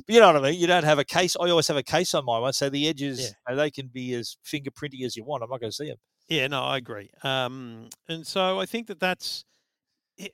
[0.07, 0.61] But you know what I mean?
[0.61, 1.37] You don't have a case.
[1.41, 3.55] I always have a case on my one, so the edges, Yeah.
[3.55, 5.45] they can be as fingerprinty as you want.
[5.45, 5.99] I'm not going to see them.
[6.29, 7.11] Yeah, no, I agree.
[7.23, 9.45] Um, and so I think that that's,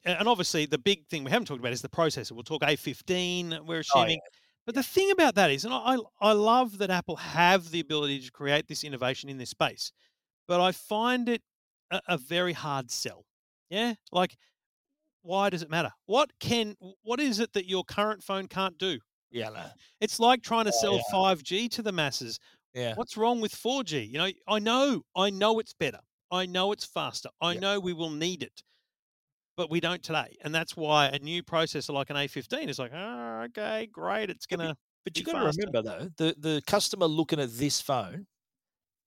[0.04, 2.32] and obviously the big thing we haven't talked about is the processor.
[2.32, 3.64] We'll talk A15.
[3.66, 4.20] We're Oh, assuming,
[4.66, 8.20] but the thing about that is, and I, I love that Apple have the ability
[8.20, 9.92] to create this innovation in this space,
[10.48, 11.42] but I find it
[11.90, 13.24] a, a very hard sell.
[13.70, 14.36] Yeah, like
[15.22, 15.90] why does it matter?
[16.06, 18.98] What can, what is it that your current phone can't do?
[19.30, 19.64] Yeah, no.
[20.00, 21.02] It's like trying to Oh, sell yeah.
[21.12, 22.38] 5G to the masses.
[22.74, 22.94] Yeah.
[22.94, 24.08] What's wrong with 4G?
[24.10, 26.00] You know, I know, I know it's better.
[26.30, 27.28] I know it's faster.
[27.40, 27.60] I Yeah.
[27.60, 28.62] know we will need it,
[29.56, 30.36] but we don't today.
[30.42, 34.30] And that's why a new processor like an A15 is like, oh, okay, great.
[34.30, 37.80] It's going to, But you've got to remember though, the the customer looking at this
[37.80, 38.26] phone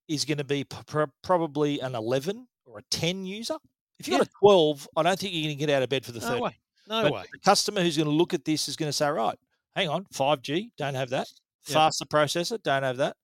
[0.08, 3.58] is going to be p- pro- probably an 11 or a 10 user.
[4.00, 6.06] If you've got a 12, I don't think you're going to get out of bed
[6.06, 6.44] for the no 13.
[6.44, 6.58] way.
[6.88, 7.24] No but way.
[7.34, 9.38] the customer who's going to look at this is going to say, right,
[9.76, 11.28] hang on, 5G, don't have that.
[11.64, 13.18] Faster processor, don't have that.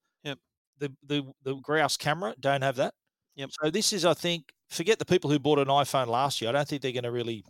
[0.84, 2.94] The the the grouse camera, don't have that.
[3.36, 3.50] Yep.
[3.62, 6.50] So this is, I think, forget the people who bought an iPhone last year.
[6.50, 7.44] I don't think they're going to really,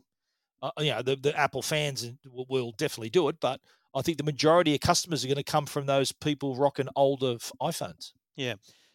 [0.61, 3.59] uh, you know, the, the Apple fans will, will definitely do it, but
[3.95, 7.33] I think the majority of customers are going to come from those people rocking older
[7.33, 8.13] f- iPhones.
[8.35, 8.53] Yeah.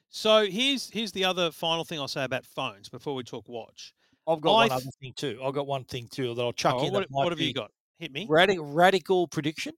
[0.09, 3.92] So here's here's the other final thing I'll say about phones before we talk watch.
[4.27, 5.40] I've got I one th- other thing too.
[5.44, 6.92] I've got one thing too that I'll chuck Oh, in.
[6.92, 7.70] what, that what have you got?
[7.98, 8.27] Hit me.
[8.31, 9.74] Radical, radical prediction.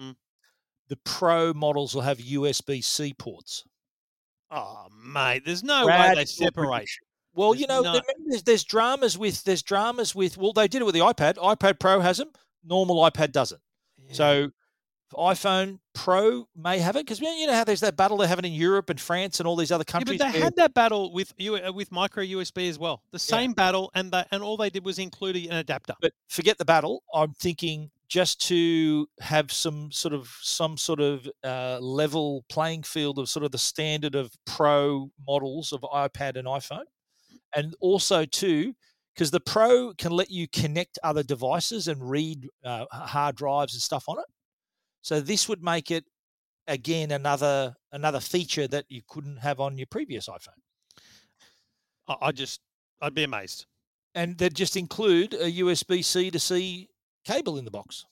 [0.00, 0.16] Mm.
[0.88, 3.64] The Pro models will have USB C ports.
[4.50, 6.88] Oh, mate, there's no way they separate.
[7.34, 10.36] Well, you know, no- there's, there's dramas with there's dramas with.
[10.36, 11.34] Well, they did it with the iPad.
[11.36, 12.30] iPad Pro has them.
[12.64, 13.60] Normal iPad doesn't.
[14.06, 14.12] Yeah.
[14.14, 14.50] So
[15.14, 18.52] iPhone Pro may have it because you know how there's that battle they're having in
[18.52, 20.18] Europe and France and all these other Yeah, countries.
[20.18, 23.02] but they had that battle with you uh, with micro USB as well.
[23.10, 25.94] The same battle, and that and all they did was include an adapter.
[26.00, 27.02] but forget the battle.
[27.14, 33.18] I'm thinking just to have some sort of some sort of uh, level playing field
[33.18, 36.86] of sort of the standard of pro models of iPad and iPhone,
[37.54, 38.74] and also too
[39.14, 43.82] because the Pro can let you connect other devices and read uh, hard drives and
[43.82, 44.26] stuff on it.
[45.02, 46.04] So this would make it
[46.68, 50.60] again another another feature that you couldn't have on your previous iPhone.
[52.20, 52.60] I, just,
[53.02, 53.66] I'd be amazed.
[54.14, 56.88] And they'd just include a USB C to C
[57.28, 58.06] cable in the box.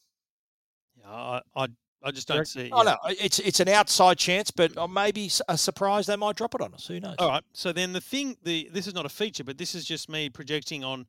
[0.99, 1.67] Yeah, I, I,
[2.03, 2.71] I just don't see.
[2.73, 2.97] Oh yeah.
[3.05, 6.61] no, it's it's an outside chance, but uh, maybe a surprise they might drop it
[6.61, 6.87] on us.
[6.87, 7.17] Who knows?
[7.19, 7.45] All right.
[7.53, 10.29] So then the thing, the this is not a feature, but this is just me
[10.29, 11.07] projecting on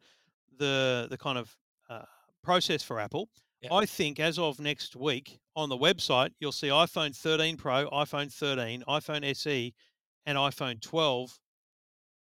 [0.58, 1.56] the the kind of
[1.90, 2.04] uh,
[2.44, 3.30] process for Apple.
[3.72, 8.32] I think as of next week on the website, you'll see iPhone 13 Pro, iPhone
[8.32, 9.74] 13, iPhone SE,
[10.26, 11.38] and iPhone 12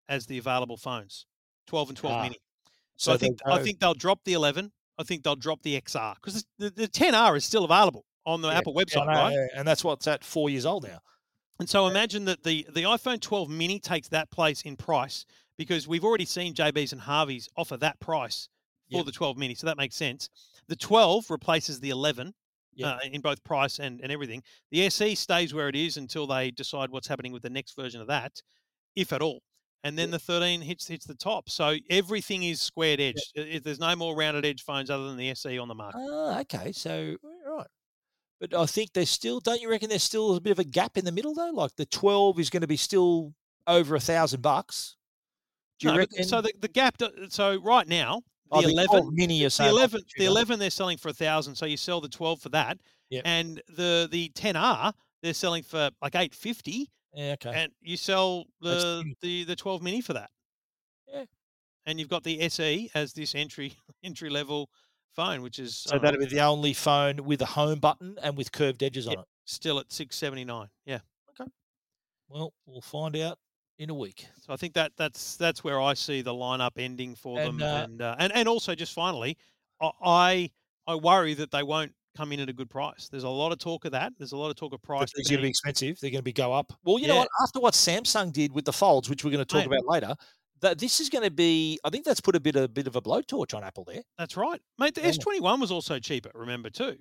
[0.09, 1.27] as the available phones.
[1.67, 2.37] 12 and 12 Ah, mini.
[2.97, 4.73] So, I think I think they'll drop the 11.
[4.99, 8.49] I think they'll drop the XR because the, the 10R is still available on the
[8.49, 9.33] Yeah, Apple website, know, right?
[9.33, 10.99] yeah, and that's what's at four years old now.
[11.59, 15.25] And so imagine that the the iPhone 12 mini takes that place in price
[15.57, 18.49] because we've already seen JB's and Harvey's offer that price
[18.91, 19.07] for Yep.
[19.07, 19.55] the 12 mini.
[19.55, 20.29] So that makes sense.
[20.69, 22.35] The 12 replaces the 11
[22.75, 22.89] Yep.
[22.89, 24.43] uh, in both price and, and everything.
[24.71, 28.03] The SE stays where it is until they decide what's happening with the next version
[28.03, 28.43] of that,
[28.95, 29.41] if at all.
[29.85, 31.49] And then the 13 hits hits the top.
[31.49, 33.15] So everything is squared edge.
[33.39, 36.01] Uh, There's no more rounded edge phones other than the SE on the market.
[36.11, 36.73] Ah, okay.
[36.73, 37.67] So right.
[38.41, 40.99] But I think there's still don't you reckon there's still a bit of a gap
[40.99, 41.51] in the middle though?
[41.53, 43.33] Like the twelve is going to be still
[43.67, 44.97] over a thousand bucks.
[45.79, 46.25] Do you No, reckon?
[46.25, 46.97] so the, the gap.
[47.29, 50.97] So right now, the oh, the 11 mini you're the 11 the 11 they're selling
[50.99, 52.79] for a thousand so you sell the 12 for that
[53.11, 53.23] Yep.
[53.25, 57.51] and the the 10r they're selling for like 850 Yeah, okay.
[57.55, 60.31] and you sell the the the 12 mini for that
[61.13, 61.25] Yeah.
[61.87, 63.73] and you've got the se as this entry
[64.05, 64.69] entry level
[65.15, 67.79] phone which is so I don't know, that'll be the only phone with a home
[67.81, 69.17] button and with curved edges Yep.
[69.17, 69.29] on it.
[69.47, 70.99] still at 679 yeah
[71.41, 71.51] Okay.
[72.29, 73.39] Well, we'll find out
[73.79, 74.27] in a week.
[74.43, 77.63] so i think that that's that's where i see the lineup ending for And, them
[77.63, 79.37] uh, and uh, and and also just finally
[79.81, 80.51] I- i
[80.87, 83.59] i worry that they won't come in at a good price there's a lot of
[83.59, 85.99] talk of that there's a lot of talk of price They're going to be expensive.
[86.01, 86.73] They're going to be go up.
[86.85, 87.29] Well, you know what?
[87.43, 89.79] After what Samsung did with the folds, which we're going to talk Mate.
[89.79, 90.15] about later,
[90.61, 91.79] that this is going to be.
[91.85, 94.03] I think that's put a bit a bit of a blowtorch on Apple there.
[94.19, 94.95] That's right, mate.
[94.95, 95.11] The Yeah.
[95.11, 96.31] S21 was also cheaper.
[96.35, 96.97] Remember too.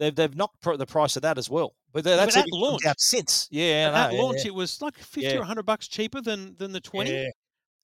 [0.00, 1.74] They've they've knocked the price of that as well.
[1.92, 3.46] But but that's at even come launch- down since.
[3.50, 4.46] Yeah, At know, yeah, launch, yeah.
[4.48, 5.38] it was like fifty Yeah.
[5.38, 7.12] or hundred bucks cheaper than than the twenty.
[7.12, 7.28] Yeah.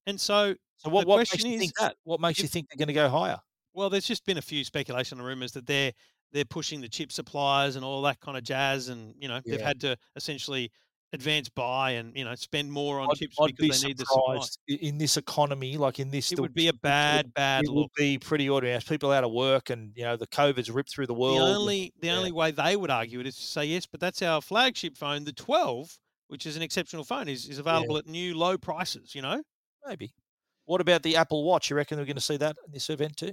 [0.06, 1.96] And so, So what, what makes you think that?
[2.04, 3.38] What makes you think they're going to go higher?
[3.72, 5.92] well, there's just been a few speculation and rumors that they're
[6.32, 9.60] they're pushing the chip suppliers and all that kind of jazz, and you know they've
[9.60, 10.70] had to essentially
[11.12, 13.98] advance buy and you know spend more on I'd, chips I'd because be they need
[13.98, 14.38] the supply.
[14.68, 16.32] in this economy, like in this.
[16.32, 17.76] It the- would be a bad, bad It look.
[17.76, 18.76] would be pretty ordinary.
[18.76, 21.38] As people out of work, and you know the COVID's ripped through the world.
[21.38, 22.16] The only the yeah.
[22.16, 25.24] only way they would argue it is to say yes, but that's our flagship phone,
[25.24, 29.14] the 12, which is an exceptional phone, is, is available at new low prices.
[29.14, 29.42] You know,
[29.86, 30.12] maybe.
[30.66, 31.70] What about the Apple Watch?
[31.70, 33.32] You reckon we're going to see that in this event too?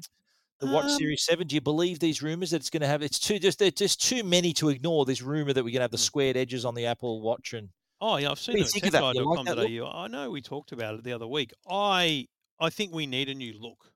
[0.60, 1.48] The Watch Um, Series Seven.
[1.48, 3.02] Do you believe these rumors that it's going to have?
[3.04, 5.06] It's too just there's just too many to ignore.
[5.06, 6.02] This rumor that we're going to have the Mm.
[6.02, 7.70] squared edges on the Apple Watch, and
[8.02, 9.24] Oh yeah, I've seen it think at of that?
[9.26, 9.92] Like that.
[9.94, 11.52] I know we talked about it the other week.
[11.70, 12.26] I
[12.60, 13.92] I think we need a new look.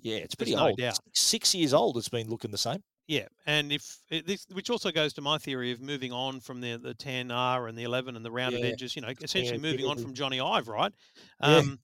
[0.00, 0.78] yeah, it's There's pretty no old.
[0.78, 0.96] doubt.
[1.14, 1.96] Six, six years old.
[1.96, 2.82] It's been looking the same.
[3.06, 6.78] Yeah, and if this, which also goes to my theory of moving on from the
[6.78, 8.68] the 10R and the 11 and the rounded Yeah.
[8.68, 8.96] edges.
[8.96, 10.92] You know, essentially get moving on from Jony Ive, right?
[11.42, 11.58] Yeah.
[11.58, 11.78] Um,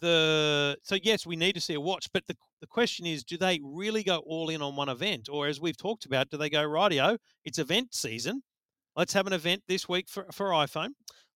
[0.00, 3.36] the so yes, we need to see a watch, but the the question is, do
[3.36, 6.50] they really go all in on one event, or as we've talked about, do they
[6.50, 7.16] go radio?
[7.44, 8.42] It's event season.
[8.96, 10.90] Let's have an event this week for for iPhone.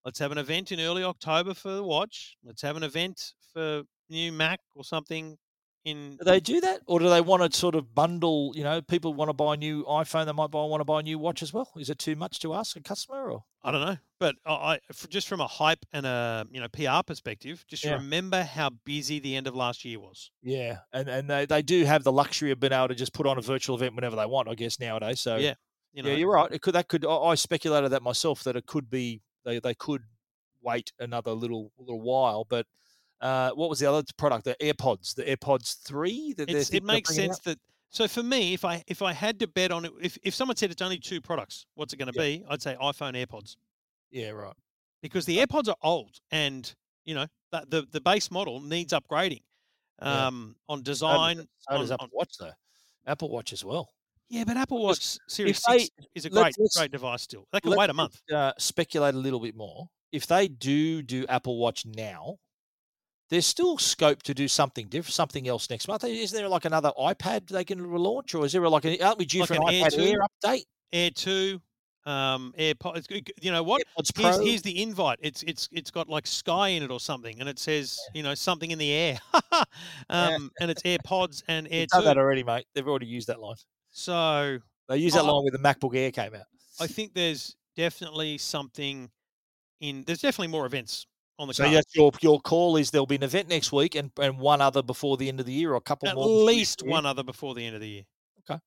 [0.04, 2.36] Let's have an event in early October for the watch.
[2.42, 5.36] Let's have an event for new Mac or something
[5.84, 8.52] in Do they do that, or do they want to sort of bundle?
[8.54, 10.26] You know, people want to buy a new iPhone.
[10.26, 11.70] They might buy want to buy a new watch as well.
[11.76, 13.30] Is it too much to ask a customer?
[13.30, 17.02] Or I don't know, but i just from a hype and a you know PR
[17.06, 17.94] perspective, just Yeah.
[17.94, 20.30] remember how busy the end of last year was.
[20.42, 23.26] yeah, and and they, they do have the luxury of being able to just put
[23.26, 24.48] on a virtual event whenever they want.
[24.48, 25.20] I guess nowadays.
[25.20, 25.54] So Yeah,
[25.92, 26.52] You know, yeah, you're right.
[26.52, 29.74] It could that could I I speculated that myself that it could be they they
[29.74, 30.02] could
[30.62, 32.66] wait another little little while, but.
[33.20, 34.44] Uh, what was the other product?
[34.44, 36.32] The AirPods, the AirPods three.
[36.34, 37.44] That it makes sense out?
[37.44, 37.58] that.
[37.90, 40.56] So for me, if I if I had to bet on it, if if someone
[40.56, 42.38] said it's only two products, what's it going to Yeah.
[42.38, 42.44] be?
[42.48, 43.56] I'd say iPhone AirPods
[44.10, 44.54] Yeah, right.
[45.02, 46.72] because the AirPods are old and
[47.04, 49.42] you know that the the base model needs upgrading
[50.00, 50.26] Yeah.
[50.28, 51.46] um, on design.
[51.68, 52.52] So does Apple on- Watch though.
[53.06, 53.90] Apple Watch as well.
[54.28, 57.46] yeah, but Apple Watch Series they- Six is a great great device still.
[57.52, 58.22] They can wait a month.
[58.32, 59.88] Uh, speculate a little bit more.
[60.12, 62.36] If they do do Apple Watch now,
[63.30, 66.04] there's still scope to do something different, something else next month.
[66.04, 69.24] Is there like another iPad they can relaunch, or is there like an, aren't we
[69.24, 70.02] due Like for an an Air iPad 2?
[70.02, 70.64] Air update?
[70.92, 71.60] Air two,
[72.04, 73.06] um, AirPods.
[73.40, 73.82] You know what?
[74.16, 75.20] Here's, here's the invite.
[75.22, 78.34] It's it's it's got like sky in it or something, and it says you know
[78.34, 79.18] something in the air.
[80.10, 82.66] um, and it's AirPods and Air done that already, mate.
[82.74, 83.56] They've already used that line.
[83.92, 85.34] So They used that Oh.
[85.36, 86.46] line when the MacBook Air came out.
[86.80, 89.08] I think there's definitely something
[89.80, 90.02] in.
[90.04, 91.06] There's definitely more events
[91.40, 94.10] on the So yes, your your call is there'll be an event next week and,
[94.20, 96.26] and one other before the end of the year, or a couple At more.
[96.26, 98.02] the of least one other before the end of the year.
[98.48, 98.60] Okay.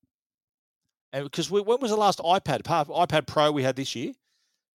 [1.14, 2.64] And because when was the last iPad?
[2.64, 4.14] iPad Pro we had this year.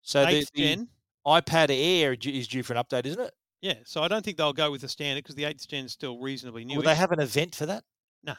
[0.03, 0.89] So the, Eighth the gen.
[1.27, 3.35] iPad Air is due for an update, isn't it?
[3.61, 3.75] Yeah.
[3.85, 6.19] So I don't think they'll go with the standard because the eighth gen is still
[6.21, 6.77] reasonably new.
[6.77, 7.83] Will they have an event for that?
[8.23, 8.35] No.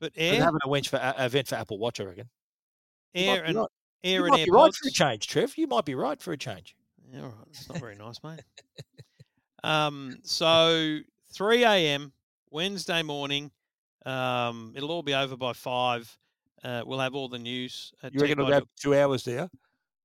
[0.00, 2.28] But They'd Air, have an event for a- event for Apple Watch, I reckon.
[3.14, 3.56] Air, and.
[4.04, 5.56] Air You and might be right for a change, Trev.
[5.56, 6.74] You might be right for a change.
[7.12, 7.46] Yeah, all right.
[7.50, 8.40] It's not very nice, mate.
[9.64, 10.98] Um, so
[11.34, 12.12] 3 a.m.
[12.50, 13.50] Wednesday morning.
[14.04, 16.16] Um, it'll all be over by five.
[16.64, 17.92] Uh, we'll have all the news.
[18.02, 19.48] At You reckon it'll have two hours there?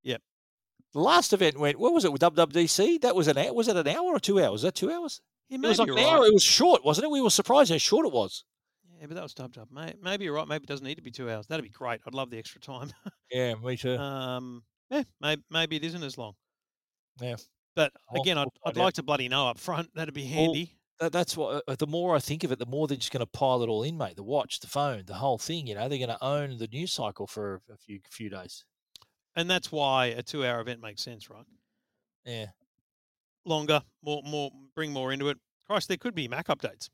[0.04, 0.22] Yep.
[0.94, 1.80] The last event went.
[1.80, 3.02] What was it with WWDC?
[3.02, 3.54] That was an hour.
[3.54, 4.52] Was it an hour or two hours?
[4.52, 5.22] Was that two hours?
[5.50, 6.06] Yeah, It was like an right.
[6.06, 6.26] hour.
[6.26, 7.12] It was short, wasn't it?
[7.12, 8.44] We were surprised how short it was.
[9.00, 9.70] Yeah, but that was dubbed up.
[9.72, 10.48] May- Maybe you're right.
[10.48, 11.46] Maybe it doesn't need to be two hours.
[11.48, 12.02] That'd be great.
[12.06, 12.92] I'd love the extra time.
[13.32, 13.96] Yeah, me too.
[13.98, 16.34] um, yeah, maybe, maybe it isn't as long.
[17.22, 17.36] Yeah.
[17.76, 19.94] But again, I'd, I'll I'd like to bloody know up front.
[19.94, 20.74] That'd be handy.
[21.00, 21.64] that, that's what.
[21.68, 23.70] Uh, the more I think of it, the more they're just going to pile it
[23.70, 24.16] all in, mate.
[24.16, 25.68] The watch, the phone, the whole thing.
[25.68, 28.66] You know, they're going to own the news cycle for a few few days.
[29.38, 31.46] and that's why a two-hour event makes sense, right?
[32.26, 32.48] Yeah.
[33.46, 35.38] Longer, more, more, bring more into it.
[35.68, 36.90] Christ, there could be Mac updates.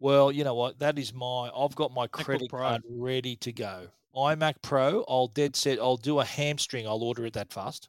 [0.00, 0.78] Well, you know what?
[0.80, 1.50] That is my.
[1.54, 2.60] I've got my MacBook credit Pro.
[2.60, 3.88] card ready to go.
[4.16, 5.04] iMac Pro.
[5.08, 5.78] I'll dead set.
[5.78, 6.86] I'll do a hamstring.
[6.88, 7.88] I'll order it that fast.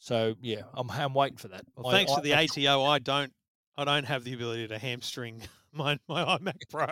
[0.00, 1.64] So yeah, I'm I'm waiting for that.
[1.76, 3.32] Well, thanks to the iMac ATO, I don't,
[3.76, 6.88] I don't have the ability to hamstring my my iMac Pro.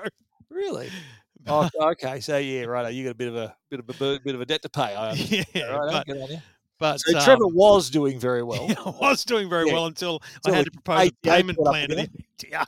[0.51, 0.91] Really?
[1.47, 2.19] Oh, okay.
[2.19, 2.93] So yeah, right.
[2.93, 4.95] You got a bit of a bit of a bit of a debt to pay.
[4.97, 5.47] I understand.
[5.55, 6.39] yeah, Righto, but, good on you.
[6.81, 8.69] but So Trevor um, was doing very well.
[8.69, 9.75] I was doing very Yeah.
[9.75, 12.11] well until I had to propose a payment plan to the
[12.45, 12.65] ATO.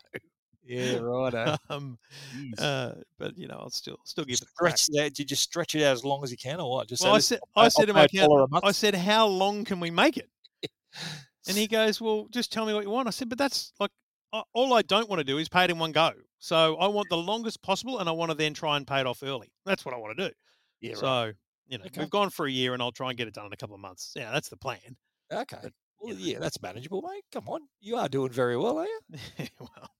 [0.70, 1.58] Yeah, right.
[1.70, 1.98] Um,
[2.58, 5.02] uh, but you know, I'll still still give it a stretch that.
[5.14, 6.88] Did you just stretch it out as long as you can, or what?
[6.88, 8.64] Just Well, I said, "Listen, I said to my pay a dollar a accountant.
[8.68, 10.30] I said, how long can we make it?
[11.48, 13.08] And he goes, well, just tell me what you want.
[13.08, 13.90] I said, but that's like,
[14.52, 16.12] all I don't want to do is pay it in one go.
[16.38, 19.06] So I want the longest possible, and I want to then try and pay it
[19.06, 19.50] off early.
[19.64, 20.34] That's what I want to do.
[20.82, 20.98] yeah, right.
[20.98, 21.32] So,
[21.66, 22.00] you know, Okay.
[22.00, 23.74] we've gone for a year, and I'll try and get it done in a couple
[23.74, 24.12] of months.
[24.14, 24.96] Yeah, that's the plan.
[25.32, 25.58] okay.
[25.62, 27.24] but, Well, yeah, that's manageable, mate.
[27.32, 29.00] Come on, you are doing very well, are you?
[29.58, 29.90] well,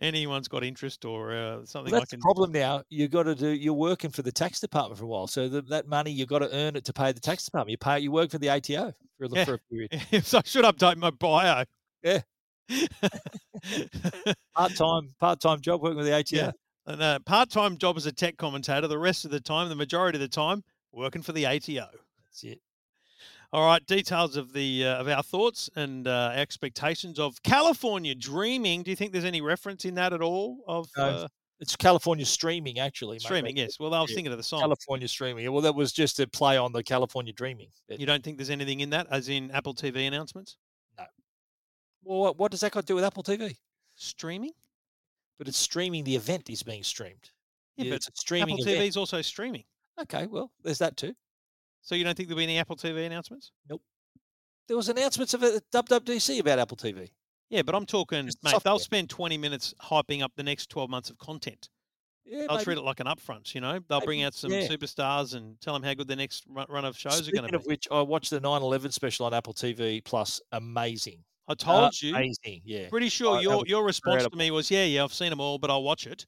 [0.00, 2.18] anyone's got interest or uh, Well, something I that's can.
[2.20, 2.82] the problem now.
[2.88, 3.48] You've got to do.
[3.48, 6.40] You're working for the tax department for a while, so the, that money you've got
[6.40, 7.70] to earn it to pay the tax department.
[7.72, 8.00] You pay.
[8.00, 9.44] You work for the ATO for, a- Yeah.
[9.44, 10.02] for a period.
[10.24, 11.64] so I should update my bio.
[12.02, 12.20] Yeah.
[14.56, 16.36] Part time, part time job working with the ATO.
[16.36, 16.50] Yeah.
[16.86, 18.86] and uh, part-time job as a tech commentator.
[18.88, 21.88] The rest of the time, the majority of the time, working for the ATO.
[22.24, 22.60] That's it.
[23.52, 28.82] All right, details of the uh, of our thoughts and uh, expectations of California dreaming.
[28.82, 31.28] Do you think there's any reference in that at all of uh,
[31.60, 33.18] It's California streaming, actually.
[33.18, 33.56] streaming?
[33.56, 33.80] That's Yes.
[33.80, 34.60] Well, I was yeah, thinking of the song.
[34.60, 35.52] California streaming.
[35.52, 37.68] Well, that was just a play on the California dreaming.
[37.88, 40.56] But- You don't think there's anything in that, as in Apple TV announcements?
[40.96, 41.04] No.
[42.04, 43.54] Well, what, what does that got to do with Apple TV?
[43.96, 44.52] Streaming?
[45.36, 46.04] But it's streaming.
[46.04, 47.30] The event is being streamed.
[47.76, 48.80] Yeah, but it's a streaming Apple event.
[48.84, 49.64] TV is also streaming.
[50.00, 51.12] Okay, well, there's that too.
[51.82, 53.52] So you don't think there'll be any Apple TV announcements?
[53.68, 53.82] Nope.
[54.68, 57.10] There was announcements of it at WWDC about Apple TV.
[57.50, 58.54] Yeah, but I'm talking, mate.
[58.64, 61.68] They'll spend 20 minutes hyping up the next 12 months of content.
[62.24, 62.64] Yeah, They'll maybe.
[62.64, 63.54] treat it like an upfront.
[63.54, 64.66] You know, they'll bring out some yeah.
[64.66, 67.58] superstars and tell them how good the next run, of shows Speaking are going to
[67.58, 67.68] of be.
[67.68, 70.40] which, I watched the 9/11 special on Apple TV Plus.
[70.52, 71.24] Amazing.
[71.48, 72.14] I told you.
[72.14, 72.62] Amazing.
[72.64, 72.88] Yeah.
[72.88, 75.68] Pretty sure your your response to me was, "Yeah, yeah, I've seen them all, but
[75.68, 76.24] I'll watch it."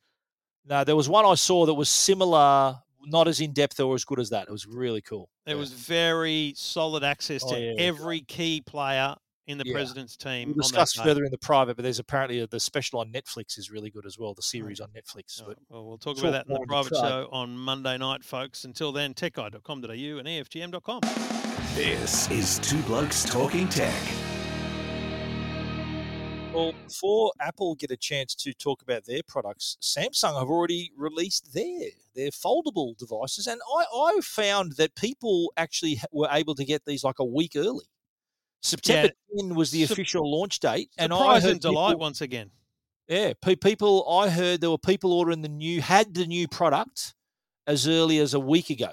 [0.67, 4.05] No, there was one I saw that was similar, not as in depth or as
[4.05, 4.49] good as that.
[4.49, 5.29] It was really cool.
[5.47, 5.61] There Yeah.
[5.61, 7.81] was very solid access Oh, to yeah, great.
[7.81, 9.15] every key player
[9.47, 9.75] in the Yeah.
[9.75, 10.49] president's team.
[10.49, 11.03] We'll on that discuss day.
[11.03, 14.07] further in the private, but there's apparently a, the special on Netflix is really good
[14.07, 14.33] as well.
[14.35, 15.41] The oh, series on Netflix.
[15.43, 17.09] Oh, But well, we'll talk talk about that in the more the private private.
[17.09, 18.65] show on Monday night, folks.
[18.65, 21.01] Until then, techguide.com.au and EFTM.com.
[21.75, 24.34] This is Two Blokes Talking Tech.
[26.55, 31.53] Well, before Apple get a chance to talk about their products, Samsung have already released
[31.53, 36.85] their their foldable devices, and I, I found that people actually were able to get
[36.85, 37.87] these like a week early.
[38.63, 42.21] September 10 was the Sup- official launch date, and I heard and delight people- once
[42.21, 42.53] again.
[43.09, 44.09] yeah, pe- people.
[44.09, 47.15] I heard there were people ordering the new had the new product
[47.67, 48.93] as early as a week ago.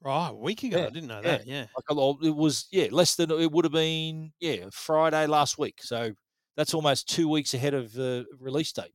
[0.00, 0.78] Right, a week ago.
[0.78, 1.30] Yeah, I didn't know yeah.
[1.36, 1.46] that.
[1.46, 1.66] Yeah.
[1.76, 5.58] Like a lot, it was yeah less than it would have been yeah Friday last
[5.58, 5.82] week.
[5.82, 6.14] So
[6.56, 8.92] that's almost two weeks ahead of the release date.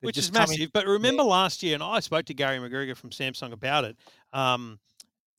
[0.00, 0.72] They've which is just come in- massive.
[0.72, 3.96] But remember last year, and I spoke to Gary McGregor from Samsung about it,
[4.32, 4.78] um,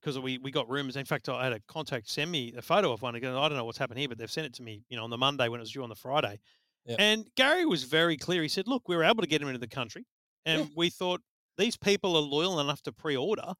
[0.02, 0.96] because we, we got rumors.
[0.96, 3.16] In fact, I had a contact send me a photo of one.
[3.16, 5.04] Again, I don't know what's happened here, but they've sent it to me, you know,
[5.04, 6.40] on the Monday when it was due on the Friday.
[6.86, 6.96] Yeah.
[7.00, 8.42] And Gary was very clear.
[8.42, 10.06] He said, "Look, we were able to get him into the country,
[10.46, 10.68] and Yeah.
[10.76, 11.22] we thought
[11.58, 13.54] these people are loyal enough to pre-order.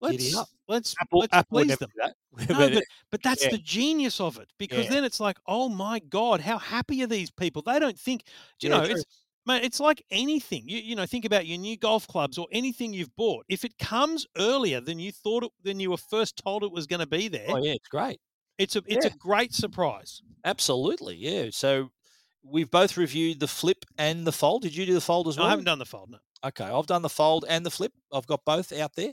[0.00, 0.36] Let's
[0.68, 2.14] let's Apple, let's Apple please them." that.
[2.50, 3.50] No, But, but, that's yeah.
[3.50, 4.90] the genius of it because Yeah.
[4.90, 7.62] then it's like, oh my god, how happy are these people?
[7.62, 8.22] They don't think,
[8.60, 8.94] do you Yeah, know, true.
[8.94, 9.04] it's
[9.44, 10.62] mate, it's like anything.
[10.68, 13.44] You you know, think about your new golf clubs or anything you've bought.
[13.48, 16.86] If it comes earlier than you thought it, than you were first told it was
[16.86, 18.20] going to be there, oh yeah, it's great.
[18.58, 20.22] it's a it's a great surprise.
[20.44, 21.48] Absolutely, yeah.
[21.50, 21.90] So
[22.44, 24.62] we've both reviewed the flip and the fold.
[24.62, 25.48] Did you do the fold as No, well?
[25.48, 26.10] I haven't done the fold.
[26.10, 26.18] No.
[26.44, 27.92] Okay, I've done the fold and the flip.
[28.12, 29.12] I've got both out there,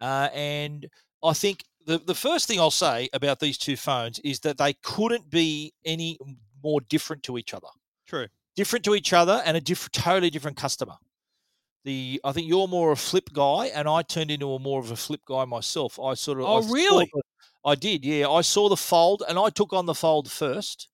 [0.00, 0.86] uh, and
[1.22, 4.72] I think the the first thing I'll say about these two phones is that they
[4.82, 6.18] couldn't be any
[6.62, 7.68] more different to each other.
[8.06, 8.26] True.
[8.56, 10.94] Different to each other, and a different, totally different customer.
[11.84, 14.90] The I think you're more a flip guy, and I turned into a more of
[14.90, 15.98] a flip guy myself.
[16.00, 17.10] I sort of Oh, I really?
[17.12, 17.22] the-
[17.66, 18.28] I did, yeah.
[18.28, 20.88] I saw the fold, and I took on the fold first.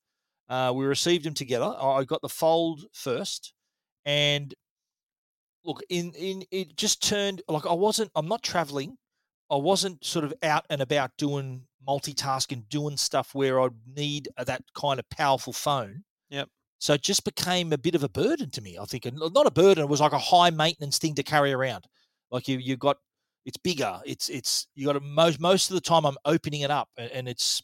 [0.48, 1.64] Uh, we received them together.
[1.80, 3.52] I got the fold first,
[4.04, 4.54] and
[5.64, 8.10] look in in it just turned like I wasn't.
[8.14, 8.96] I'm not traveling.
[9.50, 14.62] I wasn't sort of out and about doing multitasking, doing stuff where I'd need that
[14.74, 16.04] kind of powerful phone.
[16.30, 16.48] Yep.
[16.78, 18.78] So it just became a bit of a burden to me.
[18.80, 19.84] I think, and not a burden.
[19.84, 21.86] It was like a high maintenance thing to carry around.
[22.30, 22.96] Like you, you got
[23.44, 24.00] it's bigger.
[24.04, 27.28] It's it's you got to most most of the time I'm opening it up, and,
[27.28, 27.62] it's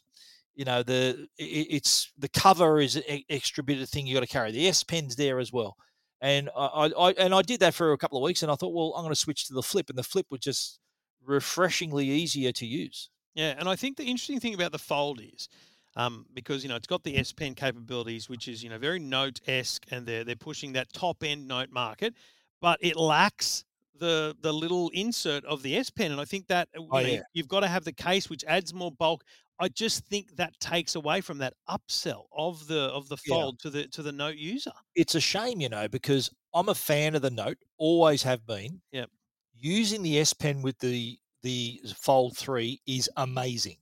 [0.55, 4.21] you know the it, it's the cover is an extra bit of thing you got
[4.21, 4.51] to carry.
[4.51, 5.77] The S Pen's there as well,
[6.21, 8.73] and I, I, and I did that for a couple of weeks, and I thought,
[8.73, 10.79] well, I'm going to switch to the flip, and the flip was just
[11.25, 13.09] refreshingly easier to use.
[13.35, 15.47] Yeah, and I think the interesting thing about the Fold is,
[15.95, 18.99] um, because you know it's got the S Pen capabilities, which is you know very
[18.99, 22.13] Note esque, and they're they're pushing that top end Note market,
[22.61, 23.63] but it lacks
[23.95, 26.99] the the little insert of the S Pen, and I think that uh, you Oh,
[26.99, 27.21] know, yeah.
[27.33, 29.23] you've got to have the case, which adds more bulk.
[29.59, 33.35] I just think that takes away from that upsell of the of the Yeah.
[33.35, 34.73] Fold to the to the Note user.
[34.95, 38.81] It's a shame, you know, because I'm a fan of the Note, always have been.
[38.91, 39.09] Yep.
[39.55, 43.77] Using the S Pen with the the Fold Three is amazing.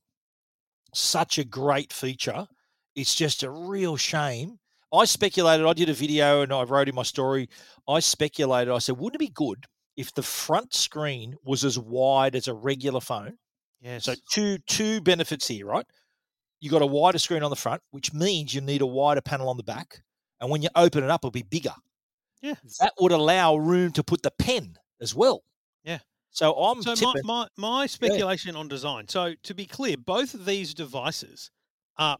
[0.93, 2.47] Such a great feature.
[2.95, 4.59] It's just a real shame.
[4.93, 5.65] I speculated.
[5.65, 7.49] I did a video and I wrote in my story.
[7.87, 8.71] I speculated.
[8.73, 9.65] I said, wouldn't it be good
[9.97, 13.37] if the front screen was as wide as a regular phone?
[13.85, 14.03] Yes.
[14.05, 15.85] So two two benefits here, right?
[16.59, 19.47] You got a wider screen on the front, which means you need a wider panel
[19.47, 20.01] on the back,
[20.41, 21.73] and when you open it up, it'll be bigger.
[22.41, 22.55] Yeah.
[22.79, 25.43] that would allow room to put the pen as well.
[25.83, 25.99] Yeah.
[26.31, 27.21] So I'm So my, tipping.
[27.25, 29.07] my, my speculation on design.
[29.07, 31.49] So to be clear, both of these devices
[31.97, 32.17] are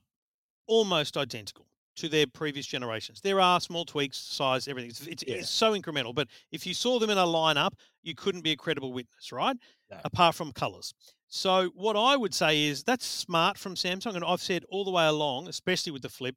[0.68, 3.22] almost identical to their previous generations.
[3.22, 4.90] There are small tweaks, size, everything.
[4.92, 5.36] It's, it's, Yeah.
[5.36, 6.16] it's so incremental.
[6.16, 7.74] But if you saw them in a lineup,
[8.04, 9.56] you couldn't be a credible witness, right?
[9.92, 9.98] No.
[10.06, 10.94] Apart from colors.
[11.36, 14.92] So what I would say is that's smart from Samsung, and I've said all the
[14.92, 16.34] way along, especially with the Flip.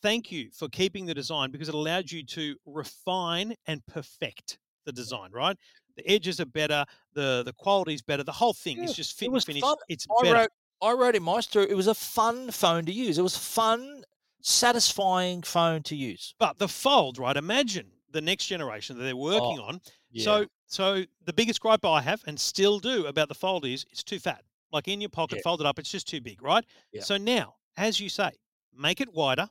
[0.00, 4.92] Thank you for keeping the design because it allowed you to refine and perfect the
[4.92, 5.54] design, right?
[5.96, 9.12] The edges are better, the the quality is better, the whole thing Yeah, is just
[9.12, 9.76] it fit and was fun.
[9.90, 10.40] It's I better.
[10.40, 11.70] wrote, I wrote in my story.
[11.70, 13.18] It was a fun phone to use.
[13.18, 14.02] It was fun,
[14.40, 16.34] satisfying phone to use.
[16.38, 17.36] But the fold, right?
[17.36, 19.80] Imagine the next generation that they're working on.
[20.16, 24.02] So so the biggest gripe I have and still do about the fold is it's
[24.04, 24.44] too fat.
[24.72, 25.42] Like in your pocket, Yeah.
[25.44, 26.64] folded up, it's just too big, right?
[26.92, 27.02] Yeah.
[27.02, 28.30] So now, as you say,
[28.74, 29.48] make it wider,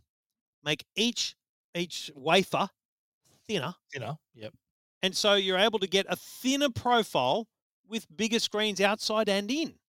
[0.63, 1.35] make each
[1.75, 2.69] each wafer
[3.47, 4.53] thinner, know, yep.
[5.01, 7.47] and so you're able to get a thinner profile
[7.87, 9.79] with bigger screens outside and in.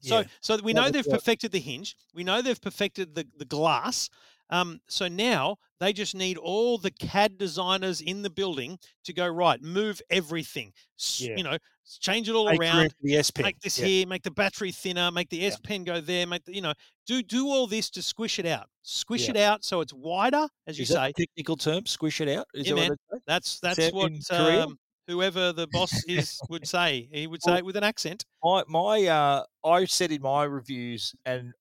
[0.00, 0.26] So, Yeah.
[0.40, 1.96] so we know they've perfected the hinge.
[2.14, 4.08] We know they've perfected the, the glass.
[4.50, 9.26] Um, so now they just need all the CAD designers in the building to go
[9.28, 10.72] right, move everything.
[11.18, 11.36] Yeah.
[11.36, 11.58] You know,
[12.00, 12.94] change it all Make around.
[13.02, 13.44] the S Pen.
[13.44, 13.86] Make this yeah.
[13.86, 16.72] here, make the battery thinner, make the S Pen go there, make the, you know,
[17.06, 18.68] do do all this to squish it out.
[18.82, 19.30] Squish Yeah.
[19.30, 21.26] it out so it's wider, as you Is that say.
[21.26, 21.86] technical term?
[21.86, 22.46] Squish it out.
[22.54, 22.96] Is Yeah, that man.
[23.08, 27.08] what That's that's that what um, whoever the boss is would say.
[27.12, 28.24] He would Well- say it with an accent.
[28.42, 31.52] my my uh I said in my reviews and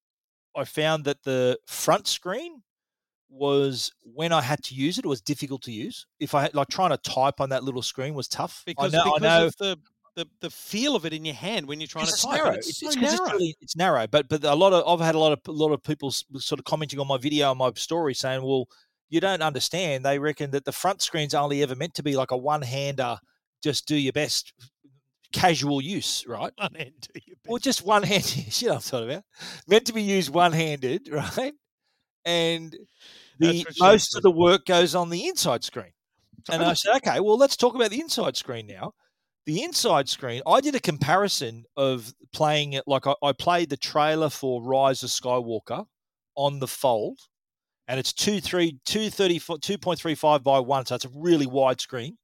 [0.55, 2.63] I found that the front screen
[3.29, 6.05] was when I had to use it, it was difficult to use.
[6.19, 8.63] If I had like trying to type on that little screen was tough.
[8.65, 9.77] because I know, because I know of the,
[10.15, 12.35] the the feel of it in your hand when you're trying to it's type.
[12.37, 12.49] narrow.
[12.49, 13.25] and It's, It's, so it's 'cause narrow.
[13.25, 14.07] it's really it's narrow.
[14.07, 16.59] But but a lot of I've had a lot of a lot of people sort
[16.59, 18.65] of commenting on my video and my story saying, well,
[19.09, 20.03] you don't understand.
[20.05, 23.17] They reckon that the front screen's only ever meant to be like a one hander,
[23.63, 24.53] just do your best,
[25.33, 26.51] casual use, right?
[26.57, 28.25] One hand to your Well, just one hand.
[28.61, 29.23] You know what I'm talking about?
[29.67, 31.53] Meant to be used one handed, right?
[32.27, 32.75] And
[33.39, 34.19] the most said.
[34.19, 35.93] of the work goes on the inside screen.
[36.51, 38.93] And I said, okay, well, let's talk about the inside screen now.
[39.45, 43.77] The inside screen, I did a comparison of playing it like I, I played the
[43.77, 45.85] trailer for Rise of Skywalker
[46.35, 47.19] on the fold,
[47.87, 52.17] and it's 2, 3, 2.35 by 1, so it's a really wide screen.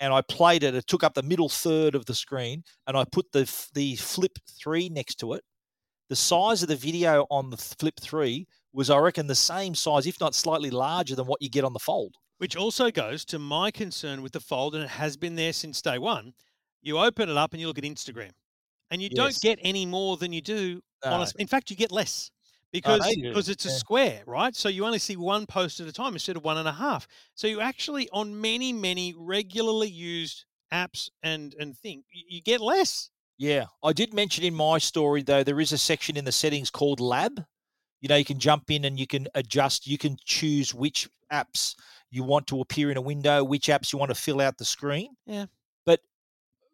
[0.00, 3.04] And I played it, it took up the middle third of the screen, and I
[3.04, 5.42] put the the Flip 3 next to it.
[6.08, 10.06] The size of the video on the Flip 3 was, I reckon, the same size,
[10.06, 12.16] if not slightly larger than what you get on the fold.
[12.38, 15.80] Which also goes to my concern with the fold, and it has been there since
[15.80, 16.34] day one.
[16.82, 18.32] You open it up and you look at Instagram,
[18.90, 20.80] and you don't get any more than you do.
[21.04, 22.38] On a in fact, you get less oh,
[22.72, 23.74] because they do, because it's a yeah.
[23.74, 24.54] square, right?
[24.54, 27.06] So you only see one post at a time instead of one and a half.
[27.34, 33.10] So you actually on many many regularly used apps and and thing you get less.
[33.38, 36.70] Yeah, I did mention in my story though there is a section in the settings
[36.70, 37.44] called Lab.
[38.04, 39.86] You know, you can jump in and you can adjust.
[39.86, 41.74] You can choose which apps
[42.10, 44.64] you want to appear in a window, which apps you want to fill out the
[44.66, 45.16] screen.
[45.24, 45.46] Yeah.
[45.86, 46.00] But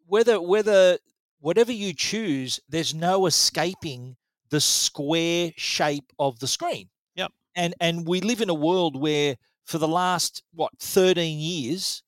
[0.05, 0.97] whether whether
[1.39, 4.17] whatever you choose, there's no escaping
[4.49, 6.89] the square shape of the screen.
[7.15, 7.31] Yep.
[7.55, 12.03] And and we live in a world where for the last what 13 years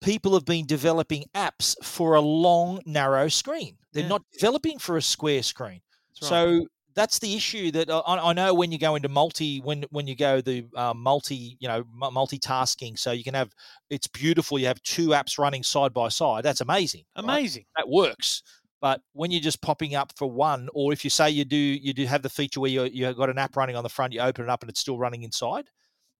[0.00, 3.78] people have been developing apps for a long narrow screen.
[3.92, 4.10] They're Yeah.
[4.10, 5.80] not developing for a square screen.
[6.22, 6.28] Right.
[6.28, 10.06] So that's the issue that I, I know when you go into multi when when
[10.06, 13.50] you go the um, multi you know mu- multitasking so you can have
[13.90, 17.24] it's beautiful you have two apps running side by side that's amazing right?
[17.24, 17.64] amazing.
[17.76, 18.42] that works
[18.80, 21.92] but when you're just popping up for one or if you say you do you
[21.92, 24.20] do have the feature where you you've got an app running on the front you
[24.20, 25.68] open it up and it's still running inside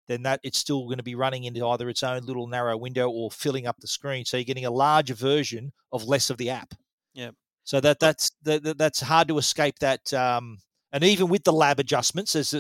[0.07, 3.09] then that it's still going to be running into either its own little narrow window
[3.09, 6.51] or filling up the screen so you're getting a larger version of less of the
[6.51, 6.75] app
[7.15, 7.35] Yep.
[7.65, 10.59] So that that's that, that- that's hard to escape that um
[10.93, 12.55] and even with the lab adjustments as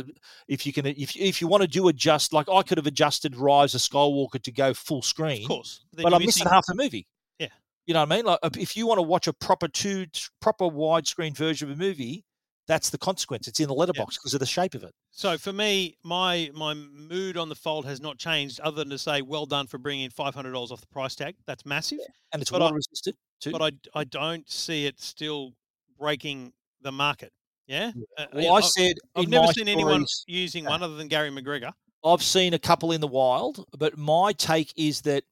[0.48, 3.36] if you can if, if you want to do adjust like i could have adjusted
[3.36, 5.84] rise of skywalker to go full screen Of course.
[5.92, 7.06] Then but i'm missing half the movie
[7.38, 7.48] Yeah.
[7.86, 10.06] you know what i mean like if you want to watch a proper two
[10.40, 12.24] proper widescreen version of a movie
[12.66, 15.52] that's the consequence it's in the letterbox because of the shape of it So for
[15.52, 19.44] me, my my mood on the fold has not changed, other than to say, well
[19.46, 21.36] done for bringing five hundred dollars off the price tag.
[21.46, 21.98] That's massive.
[22.32, 23.16] and it's But I- water resistant
[23.52, 25.52] But I I don't see it still
[25.98, 27.32] breaking the market.
[27.66, 27.92] Yeah.
[28.18, 30.70] Uh, well i I've- said I've never seen anyone using Yeah.
[30.70, 31.72] one other than Gary McGregor.
[32.04, 35.24] I've seen a couple in the wild, but my take is that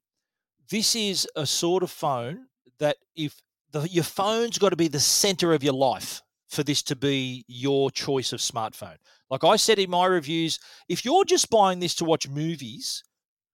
[0.70, 2.46] this is a sort of phone
[2.78, 3.42] that if
[3.72, 7.44] the, your phone's got to be the center of your life for this to be
[7.48, 8.96] your choice of smartphone.
[9.30, 10.58] Like I said in my reviews,
[10.88, 13.02] if you're just buying this to watch movies,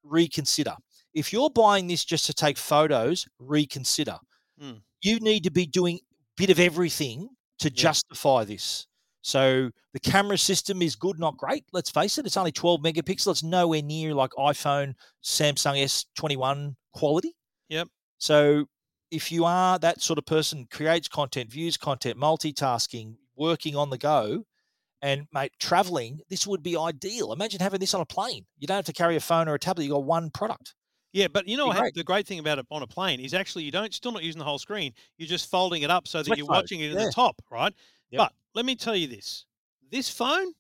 [0.05, 0.77] reconsider.
[1.15, 4.19] If you're buying this just to take photos, reconsider.
[4.61, 4.79] Hmm.
[5.03, 6.01] You need to be doing a
[6.37, 7.29] bit of everything
[7.61, 8.87] to justify this.
[9.23, 11.65] So the camera system is good, not great.
[11.73, 13.31] Let's face it, it's only 12 megapixels.
[13.31, 17.35] It's nowhere near like iPhone, Samsung S21 quality.
[17.69, 17.89] Yep.
[18.19, 18.67] So
[19.11, 23.99] if you are that sort of person, creates content, views content, multitasking, working on the
[23.99, 24.45] go,
[25.01, 27.33] and mate, traveling, this would be ideal.
[27.33, 28.47] Imagine having this on a plane.
[28.59, 29.85] You don't have to carry a phone or a tablet.
[29.85, 30.75] You got one product.
[31.13, 31.95] Yeah, but you know what, great.
[31.95, 34.39] the great thing about it on a plane is actually you don't still not using
[34.39, 34.93] the whole screen.
[35.17, 37.07] You're just folding it up so that you're mode, watching it at yeah.
[37.07, 37.73] the top, right?
[38.11, 38.19] Yep.
[38.19, 39.47] But let me tell you this:
[39.91, 40.53] this phone,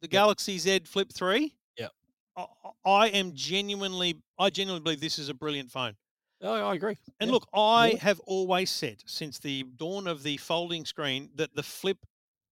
[0.00, 1.88] the Galaxy Z Flip Three, Yeah.
[2.36, 2.46] I,
[2.84, 5.94] I am genuinely, I genuinely believe this is a brilliant phone.
[6.40, 6.96] Oh, I agree.
[7.20, 7.34] And Yeah.
[7.34, 7.98] look, I Yeah.
[8.00, 11.98] have always said since the dawn of the folding screen that the flip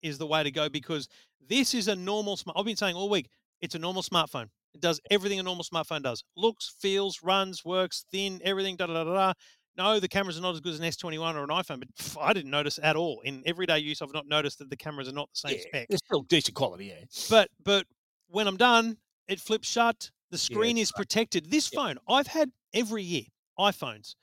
[0.02, 1.08] is the way to go because
[1.40, 2.56] this is a normal smart.
[2.58, 3.28] I've been saying all week
[3.60, 4.50] it's a normal smartphone.
[4.74, 6.22] It does everything a normal smartphone does.
[6.36, 8.76] Looks, feels, runs, works, thin, everything.
[8.76, 9.32] Da da da da.
[9.76, 12.20] No, the cameras are not as good as an S21 or an iPhone, but pff,
[12.20, 14.02] I didn't notice at all in everyday use.
[14.02, 15.86] I've not noticed that the cameras are not the same Yeah, spec.
[15.90, 17.04] It's still decent quality, yeah.
[17.28, 17.86] But but
[18.28, 18.98] when I'm done,
[19.28, 20.10] it flips shut.
[20.30, 21.50] The screen it's is protected.
[21.50, 21.78] This Yep.
[21.80, 23.24] phone, I've had every year
[23.58, 24.14] iPhones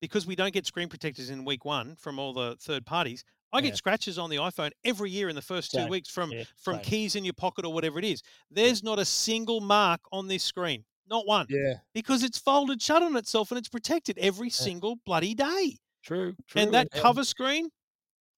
[0.00, 3.24] because we don't get screen protectors in week one from all the third parties.
[3.52, 3.74] I get Yeah.
[3.76, 5.88] scratches on the iPhone every year in the first two Same.
[5.88, 8.22] weeks from Yeah, from keys in your pocket or whatever it is.
[8.50, 11.74] There's not a single mark on this screen, not one, Yeah.
[11.94, 15.78] because it's folded shut on itself and it's protected every single bloody day.
[16.02, 16.36] True.
[16.46, 16.62] True.
[16.62, 17.70] and that and cover screen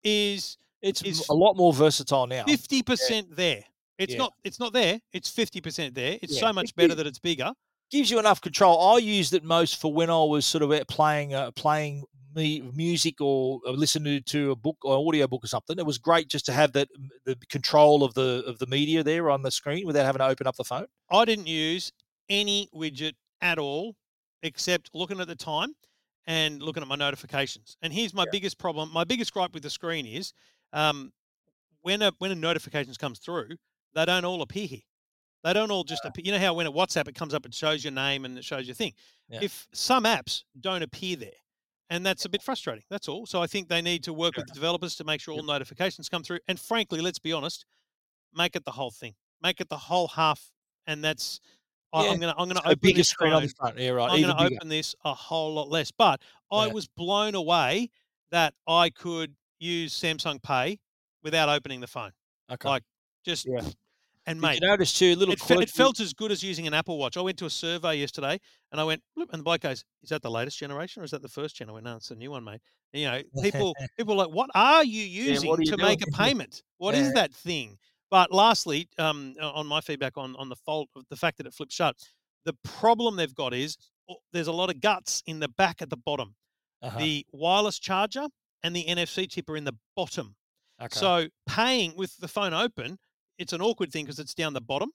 [0.05, 2.45] is it's is a lot more versatile now.
[2.45, 3.65] fifty percent there.
[3.99, 4.19] It's Yeah.
[4.19, 4.35] not.
[4.45, 5.01] It's not there.
[5.13, 6.19] It's fifty percent there.
[6.23, 6.41] It's Yeah.
[6.41, 7.53] so much better that it's bigger.
[7.91, 8.79] gives you enough control.
[8.79, 12.05] I used it most for when I was sort of playing uh, playing
[12.35, 15.79] me music or, or listening to a book or audio book or something.
[15.79, 16.89] It was great just to have that
[17.25, 20.47] the control of the of the media there on the screen without having to open
[20.47, 20.87] up the phone.
[21.11, 21.93] I didn't use
[22.29, 23.97] any widget at all,
[24.43, 25.75] except looking at the time
[26.27, 27.77] and looking at my notifications.
[27.83, 28.31] And here's my Yeah.
[28.33, 28.93] biggest problem.
[28.93, 30.33] My biggest gripe with the screen is
[30.73, 31.13] um,
[31.81, 33.57] when a when a notifications comes through,
[33.95, 34.81] they don't all appear here.
[35.45, 36.25] They don't all just appear.
[36.27, 38.45] You know how when a WhatsApp it comes up, it shows your name and it
[38.45, 38.93] shows your thing.
[39.29, 39.41] Yeah.
[39.43, 41.31] If some apps don't appear there,
[41.91, 42.85] and that's a bit frustrating.
[42.91, 43.27] That's all.
[43.27, 46.09] So I think they need to work with the developers to make sure all notifications
[46.09, 46.41] come through.
[46.49, 47.65] And frankly, let's be honest,
[48.35, 49.15] make it the whole thing.
[49.43, 50.51] Make it the whole half,
[50.87, 51.41] and that's.
[51.93, 52.11] I Yeah.
[52.11, 53.79] I'm gonna I'm gonna A open bigger this screen on the front.
[53.79, 54.11] Yeah, right.
[54.11, 54.57] I'm Even to bigger.
[54.57, 55.91] open this a whole lot less.
[55.91, 56.21] But
[56.53, 56.73] I Yeah.
[56.73, 57.91] was blown away
[58.31, 60.81] that I could use Samsung Pay
[61.23, 62.13] without opening the phone.
[62.51, 62.69] Okay.
[62.69, 62.83] like,
[63.25, 63.63] Just Yeah.
[64.29, 65.17] And Did mate, you notice too?
[65.17, 67.17] Little it, fe- it felt as good as using an Apple Watch.
[67.17, 68.39] I went to a survey yesterday
[68.71, 71.11] and I went, "Bloop," and the bloke goes, "Is that the latest generation or is
[71.13, 72.61] that the first gen?" I went, "No, it's a new one, mate."
[72.93, 75.77] And, you know, people people are like, "What are you using what are you to
[75.79, 76.63] make a payment?
[76.79, 77.13] What is Yeah.
[77.13, 77.79] that thing?"
[78.11, 81.55] But lastly, um, on my feedback on on the fault of the fact that it
[81.55, 81.97] flips shut,
[82.45, 83.77] the problem they've got is
[84.11, 86.35] oh, there's a lot of guts in the back at the bottom.
[86.83, 86.99] Uh-huh.
[86.99, 88.29] The wireless charger
[88.63, 90.37] and the NFC chip are in the bottom.
[90.81, 90.99] okay.
[90.99, 92.99] So paying with the phone open,
[93.39, 94.91] it's an awkward thing because it's down the bottom.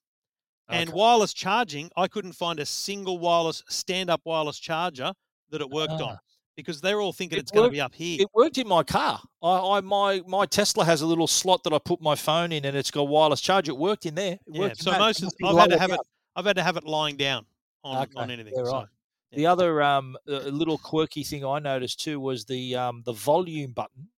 [0.70, 0.98] And Okay.
[0.98, 5.14] wireless charging, I couldn't find a single wireless stand-up wireless charger
[5.50, 6.20] that it worked on Ah.
[6.56, 8.22] because they're all thinking It it's going to be up here.
[8.22, 9.22] It worked in my car.
[9.42, 12.64] I, I my my Tesla has a little slot that I put my phone in,
[12.66, 13.68] and it's got wireless charge.
[13.68, 14.34] It worked in there.
[14.34, 14.60] It yeah.
[14.62, 16.00] worked So most of, I've had to have it.
[16.36, 17.46] I've had to have it lying down
[17.84, 18.54] on, on anything.
[18.56, 18.88] yeah, so, right.
[19.32, 19.36] yeah.
[19.38, 24.10] The other um, little quirky thing I noticed too was the um, the volume button.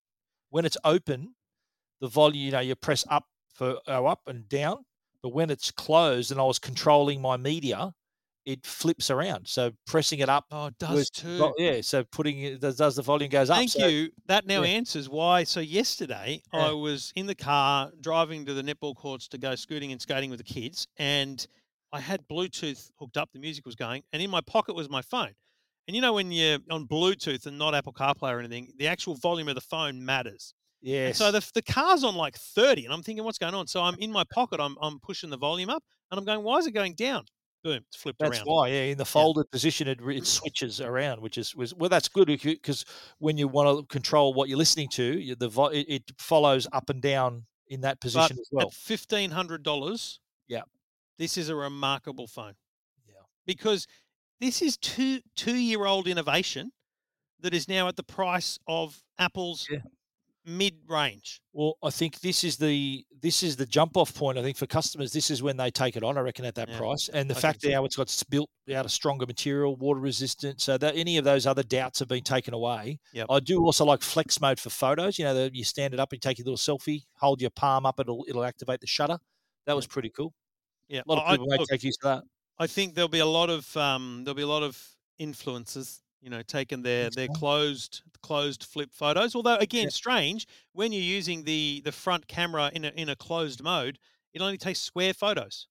[0.52, 1.34] When it's open,
[2.02, 3.26] the volume you know you press up
[3.56, 4.86] for go up and down,
[5.24, 7.94] but when it's closed and I was controlling my media,
[8.46, 9.48] it flips around.
[9.48, 11.52] So pressing it up, Oh, it does was too.
[11.58, 11.82] yeah.
[11.82, 13.58] So putting it does, does the volume goes up.
[13.58, 14.12] Thank so- you.
[14.28, 14.70] That now yeah.
[14.70, 15.46] answers why.
[15.46, 16.68] So yesterday Yeah.
[16.68, 20.30] I was in the car driving to the netball courts to go scooting and skating
[20.30, 21.48] with the kids, and
[21.92, 23.30] I had Bluetooth hooked up.
[23.34, 25.34] The music was going, and in my pocket was my phone.
[25.88, 29.16] And you know when you're on Bluetooth and not Apple CarPlay or anything, the actual
[29.16, 30.54] volume of the phone matters.
[30.86, 31.18] Yes.
[31.18, 33.66] so the, the car's on like 30, and I'm thinking, what's going on?
[33.66, 36.60] So I'm in my pocket, I'm, I'm pushing the volume up, and I'm going, why
[36.60, 37.26] is it going down?
[37.64, 38.46] Boom, it's flipped That's around.
[38.46, 38.82] why, yeah.
[38.84, 40.26] In the folded position, it, it mm.
[40.26, 41.90] switches around, which is was well.
[41.90, 42.86] That's good because
[43.18, 46.68] when you want to control what you're listening to, you, the vo- it, it follows
[46.72, 48.68] up and down in that But position as well.
[48.68, 50.62] at fifteen hundred dollars, Yeah.
[51.18, 52.54] this is a remarkable phone.
[53.08, 53.16] Yeah.
[53.48, 53.88] because
[54.40, 56.72] this is two two year old innovation
[57.40, 59.80] that is now at the price of Apple's Yeah.
[60.46, 61.42] Mid range.
[61.54, 64.38] Well, I think this is the this is the jump off point.
[64.38, 66.18] I think for customers, this is when they take it on.
[66.18, 68.50] I reckon at that Yeah, price, and the I fact that how it's got built
[68.74, 72.24] out of stronger material, water resistant, so that any of those other doubts have been
[72.24, 73.00] taken away.
[73.14, 73.28] Yep.
[73.30, 75.18] I do also like flex mode for photos.
[75.18, 77.86] You know, the, you stand it up and take your little selfie, hold your palm
[77.86, 79.18] up, it'll it'll activate the shutter.
[79.66, 80.34] That was pretty cool.
[80.88, 82.24] Yeah, A lot of I- people may look, take use of that.
[82.60, 84.82] I think there'll be a lot of um, there'll be a lot of
[85.20, 89.36] influencers, you know, taking their That's their closed closed flip photos.
[89.36, 89.90] Although again, Yeah.
[89.90, 94.00] strange when you're using the the front camera in a in a closed mode,
[94.34, 95.68] it only takes square photos.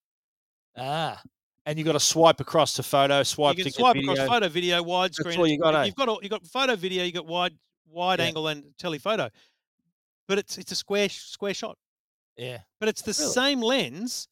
[0.77, 1.21] Ah,
[1.67, 4.13] and you've got to swipe across to photo, swipe you to can swipe get video.
[4.13, 5.39] across photo, video, widescreen.
[5.39, 5.85] all you got, eh?
[5.87, 8.27] You've got all, you've got photo, video, you got wide wide Yeah.
[8.27, 9.31] angle and telephoto,
[10.29, 11.77] but it's it's a square square shot.
[12.37, 13.33] Yeah, But it's the Really?
[13.33, 14.29] same lens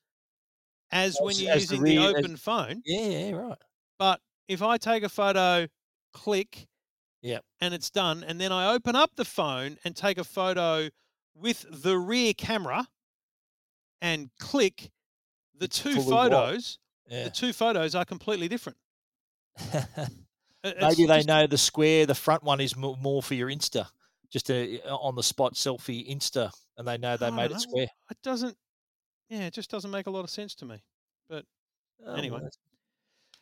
[0.93, 2.83] as when you're as the using the, as- open phone.
[2.85, 3.59] yeah, yeah, right.
[3.99, 5.67] But if I take a photo,
[6.13, 6.69] click,
[7.23, 10.89] yeah, and it's done, and then I open up the phone and take a photo
[11.35, 12.87] with the rear camera,
[14.01, 14.91] and click,
[15.59, 17.25] the two fully photos, Yeah.
[17.25, 18.79] the two photos are completely different.
[20.65, 23.87] Maybe they just- know the square, the front one is more for your Insta,
[24.31, 27.55] just a uh, on the spot selfie Insta, and they know they I made it
[27.55, 27.59] know.
[27.59, 27.89] square.
[28.11, 28.57] It doesn't.
[29.29, 30.83] Yeah, it just doesn't make a lot of sense to me.
[31.31, 31.41] Oh,
[32.17, 32.39] Anyway.
[32.41, 32.51] well,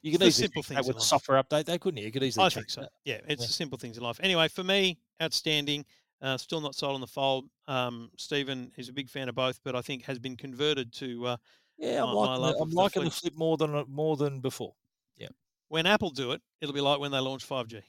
[0.03, 2.05] you could easily simple that things in with a software update, they couldn't you?
[2.07, 2.47] You could easily.
[2.47, 2.83] I think so.
[2.83, 2.91] that.
[3.05, 3.47] Yeah, it's Yeah.
[3.47, 4.19] the simple things in life.
[4.23, 5.85] Anyway, for me, outstanding.
[6.23, 7.47] Uh, still not sold on the fold.
[7.67, 11.27] Um, Stephen is a big fan of both, but I think has been converted to
[11.29, 11.37] uh,
[11.79, 14.75] Yeah, I'm liking, the, I'm the liking the flip more than more than before.
[15.17, 15.29] Yeah.
[15.69, 17.81] When Apple do it, it'll be like when they launch 5G.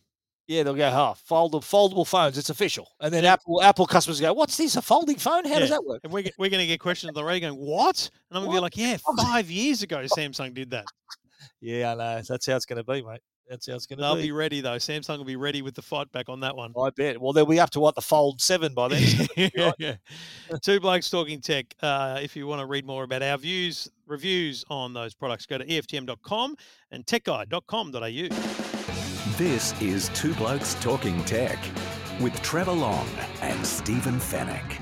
[0.48, 2.88] Yeah, they'll go, oh, foldable, foldable phones, it's official.
[3.02, 3.34] And then Yeah.
[3.34, 5.44] Apple Apple customers go, what's this, a folding phone?
[5.44, 6.00] How does that work?
[6.06, 8.10] And we're, we're going to get questions on the radio going, what?
[8.30, 10.86] And I'm going to be like, yeah, five years ago Samsung did that.
[11.62, 12.22] Yeah, I know.
[12.28, 13.22] That's how it's going to be, mate.
[13.52, 14.08] That's how it's going to be.
[14.08, 14.32] They'll be be.
[14.32, 14.78] ready, though.
[14.78, 16.74] Samsung will be ready with the fight back on that one.
[16.80, 17.20] I bet.
[17.20, 19.28] Well, they'll be up to what, the Fold 7 by then.
[19.56, 19.96] yeah, yeah.
[20.62, 21.76] Two Blokes Talking Tech.
[21.82, 25.58] Uh, if you want to read more about our views, reviews on those products, go
[25.58, 26.56] to EFTM.com
[26.92, 28.30] and techguide.com.au.
[29.38, 31.60] This is Two Blokes Talking Tech
[32.22, 33.08] with Trevor Long
[33.42, 34.82] and Stephen Fenech.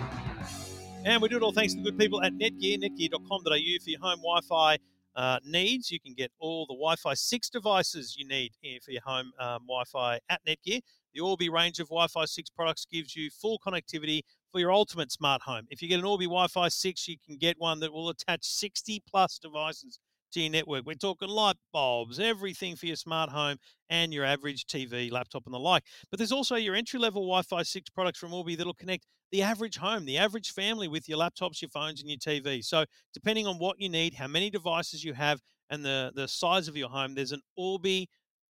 [1.05, 3.99] And we do it all thanks to the good people at Netgear, netgear.com.au for your
[3.99, 4.77] home Wi Fi
[5.15, 5.91] uh, needs.
[5.91, 8.53] You can get all the Wi Fi 6 devices you need
[8.83, 10.81] for your home um, Wi Fi at Netgear.
[11.13, 15.11] The Orbi range of Wi Fi 6 products gives you full connectivity for your ultimate
[15.11, 15.65] smart home.
[15.69, 18.43] If you get an Orbi Wi Fi 6, you can get one that will attach
[18.43, 19.99] 60 plus devices
[20.35, 20.85] your network.
[20.85, 23.57] We're talking light bulbs, everything for your smart home
[23.89, 25.83] and your average TV, laptop, and the like.
[26.09, 29.41] But there's also your entry level Wi Fi 6 products from Orbi that'll connect the
[29.43, 32.63] average home, the average family with your laptops, your phones, and your TV.
[32.63, 36.67] So, depending on what you need, how many devices you have, and the, the size
[36.67, 38.09] of your home, there's an Orbi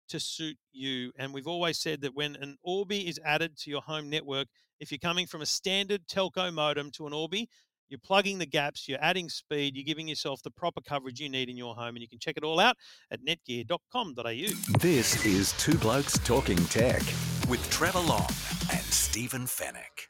[0.08, 1.12] to suit you.
[1.18, 4.48] And we've always said that when an Orbi is added to your home network,
[4.80, 7.48] if you're coming from a standard telco modem to an Orbi,
[7.89, 11.49] you're plugging the gaps, you're adding speed, you're giving yourself the proper coverage you need
[11.49, 11.97] in your home.
[11.97, 12.76] And you can check it all out
[13.11, 14.78] at netgear.com.au.
[14.78, 17.03] This is Two Blokes Talking Tech
[17.49, 18.28] with Trevor Long
[18.70, 20.09] and Stephen Fenech.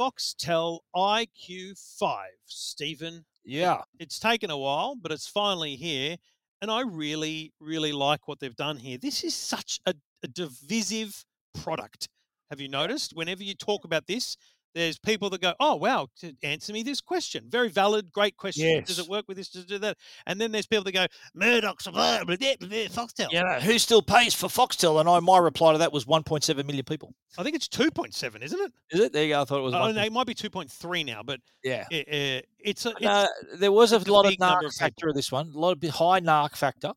[0.00, 2.16] Foxtel IQ5.
[2.46, 3.82] Stephen, Yeah.
[3.98, 6.16] It's taken a while, but it's finally here.
[6.62, 8.98] And I really, really like what they've done here.
[8.98, 12.08] This is such a, a divisive product.
[12.50, 13.14] Have you noticed?
[13.14, 14.36] Whenever you talk about this,
[14.74, 16.08] there's people that go, "Oh wow,
[16.42, 17.44] answer me this question.
[17.48, 18.82] Very valid, great question.
[18.84, 19.48] Does it work with this?
[19.48, 19.96] Does it do that?"
[20.26, 23.60] And then there's people that go, "Murdoch's a blah, blah, blah, blah, Foxtel." You know,
[23.60, 25.00] who still pays for Foxtel?
[25.00, 27.14] And I, my reply to that was 1.7 million people.
[27.38, 28.72] I think it's two point seven, isn't it?
[28.90, 29.12] Is it?
[29.12, 29.42] There you go.
[29.42, 29.74] I thought it was.
[29.74, 29.94] Oh, 1.
[29.94, 31.86] no, it might be two point three now, but Yeah.
[31.90, 32.90] it, uh, it's a.
[32.90, 35.50] It's, No, there was a lot of narc of factor of this one.
[35.54, 36.92] A lot of high narc factor,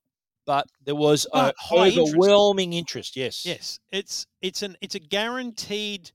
[0.45, 2.09] but there was a But high interest.
[2.15, 3.15] overwhelming interest.
[3.15, 3.45] Yes.
[3.45, 6.11] Yes, it's it's an it's a guaranteed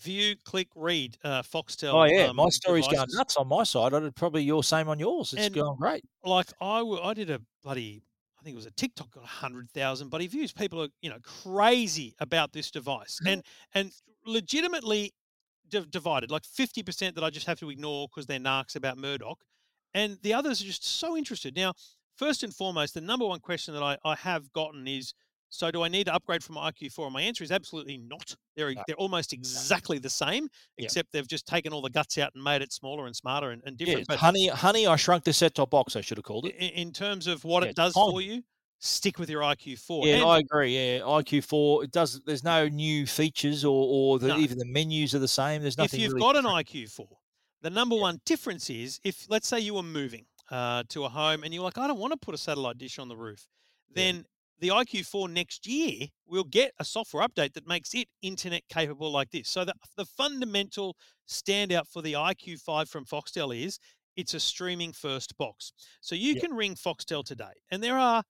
[0.00, 1.16] view, click, read.
[1.24, 1.92] Uh, Foxtel.
[1.94, 3.14] Oh yeah, um, my story's going devices.
[3.16, 3.94] nuts on my side.
[3.94, 5.32] I did probably your same on yours.
[5.32, 6.04] It's And- going great.
[6.24, 8.02] Like I, w- I did a bloody.
[8.38, 10.52] I think it was a TikTok got hundred thousand bloody views.
[10.52, 13.42] People are you know crazy about this device, and
[13.74, 13.90] and
[14.24, 15.12] legitimately
[15.68, 16.30] div- divided.
[16.30, 19.40] Like fifty percent that I just have to ignore because they're narcs about Murdoch,
[19.94, 21.56] and the others are just so interested.
[21.56, 21.72] Now,
[22.16, 25.14] first and foremost, the number one question that I, I have gotten is
[25.48, 27.04] so do I need to upgrade from IQ4?
[27.04, 28.34] And my answer is absolutely not.
[28.56, 28.82] They're No.
[28.86, 30.84] they're almost exactly the same, Yeah.
[30.84, 33.62] except they've just taken all the guts out and made it smaller and smarter and,
[33.64, 34.08] and Yeah, different.
[34.08, 35.96] but honey, honey, I shrunk the set top box.
[35.96, 36.54] I should have called it.
[36.56, 38.42] in terms of what Yeah, it does for you,
[38.78, 40.06] stick with your IQ4.
[40.06, 40.74] Yeah, And I agree.
[40.74, 41.84] Yeah, IQ four.
[41.84, 42.20] It does.
[42.26, 44.38] There's no new features or or the, No.
[44.38, 45.62] even the menus are the same.
[45.62, 46.00] There's nothing.
[46.00, 46.44] if you've really got an.
[46.44, 47.06] IQ4,
[47.62, 51.42] the number one difference is if, let's say, you were moving uh, to a home
[51.42, 53.48] and you're like, I don't want to put a satellite dish on the roof,
[53.88, 53.94] Yeah.
[53.94, 54.26] then
[54.58, 59.30] the IQ4 next year will get a software update that makes it internet capable like
[59.30, 59.48] this.
[59.48, 60.96] So the, the fundamental
[61.28, 63.78] standout for the IQ5 from Foxtel is
[64.16, 65.72] it's a streaming first box.
[66.00, 66.40] So you Yeah.
[66.40, 68.22] can ring Foxtel today, and there are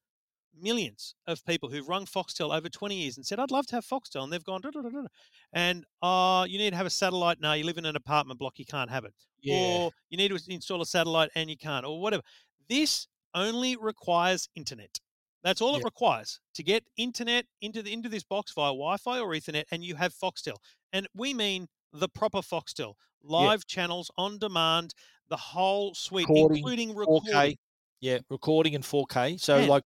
[0.59, 3.85] millions of people who've rung Foxtel over 20 years and said, I'd love to have
[3.85, 4.25] Foxtel.
[4.25, 5.09] And they've gone, "Da, da, da, da, da."
[5.53, 7.41] and uh, you need to have a satellite.
[7.41, 9.15] No, you live in an apartment block, you can't have it.
[9.43, 9.55] Yeah.
[9.55, 12.23] Or you need to install a satellite and you can't, or whatever.
[12.69, 14.99] This only requires internet.
[15.47, 19.29] That's all it requires to get internet into the into this box via Wi-Fi or
[19.29, 20.57] Ethernet, and you have Foxtel.
[20.93, 24.93] And we mean the proper Foxtel, live channels on demand,
[25.29, 26.99] the whole suite, Recording, including 4K.
[26.99, 27.57] recording.
[28.01, 29.37] Yeah, recording in 4K.
[29.41, 29.67] So Yeah.
[29.69, 29.85] like,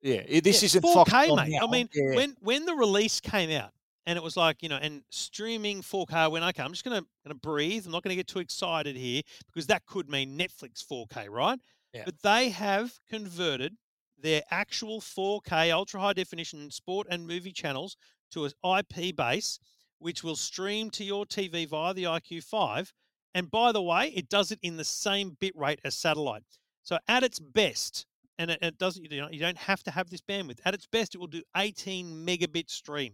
[0.00, 0.94] yeah, this Yeah, isn't 4K,
[1.28, 1.56] Foxtel mate.
[1.56, 1.66] I now.
[1.66, 2.14] mean, yeah.
[2.16, 3.72] when when the release came out,
[4.06, 6.30] and it was like you know, and streaming 4K.
[6.30, 6.62] went okay.
[6.62, 7.84] I'm just gonna gonna breathe.
[7.84, 11.58] I'm not gonna get too excited here because that could mean Netflix 4K, right?
[11.92, 12.04] Yeah.
[12.06, 13.76] But they have converted
[14.24, 17.96] their actual 4K ultra high definition sport and movie channels
[18.32, 19.60] to an IP base,
[19.98, 22.90] which will stream to your TV via the IQ5.
[23.34, 26.42] And by the way, it does it in the same bit rate as satellite.
[26.84, 28.06] So at its best,
[28.38, 30.58] and it, it doesn't you, know, you don't have to have this bandwidth.
[30.64, 33.12] At its best, it will do 18 megabit stream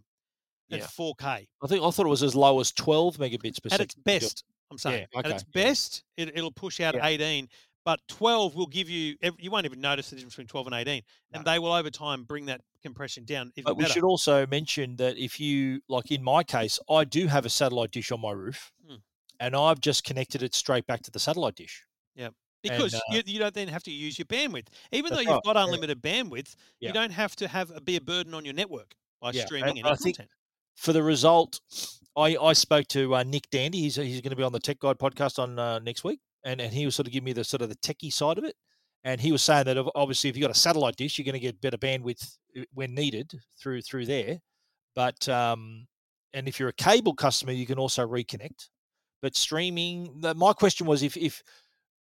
[0.70, 0.86] at Yeah.
[0.86, 1.24] 4K.
[1.62, 3.82] I think I thought it was as low as 12 megabits per At second.
[3.82, 5.06] its best, I'm saying.
[5.12, 5.64] Yeah, At its okay, yeah.
[5.64, 7.06] best, it, it'll push out Yeah.
[7.06, 7.48] 18,
[7.90, 11.02] but 12 will give you, you won't even notice the difference between 12 and 18,
[11.32, 13.94] and they will over time bring that compression down But we better.
[13.94, 17.90] should also mention that if you, like in my case, I do have a satellite
[17.90, 18.98] dish on my roof, Hmm.
[19.40, 21.84] and I've just connected it straight back to the satellite dish.
[22.14, 22.28] Yeah.
[22.62, 24.68] Because uh, you, you don't then have to use your bandwidth.
[24.92, 25.64] Even though you've right, got yeah.
[25.64, 26.90] unlimited bandwidth, Yeah.
[26.90, 29.48] you don't have to have a, be a burden on your network by Yeah, and
[29.48, 30.28] streaming any I content.
[30.76, 31.60] For the result,
[32.16, 33.80] I, I spoke to uh, Nick Dandy.
[33.80, 36.60] He's he's going to be on the Tech Guide podcast on uh, next week, and
[36.60, 38.56] and he was sort of giving me the sort of the techie side of it.
[39.02, 41.40] And he was saying that obviously, if you've got a satellite dish, you're going to
[41.40, 44.38] get better bandwidth uh, when needed through through there.
[44.94, 45.86] But um,
[46.34, 48.68] and if you're a cable customer, you can also reconnect.
[49.22, 51.42] But streaming, the, my question was if if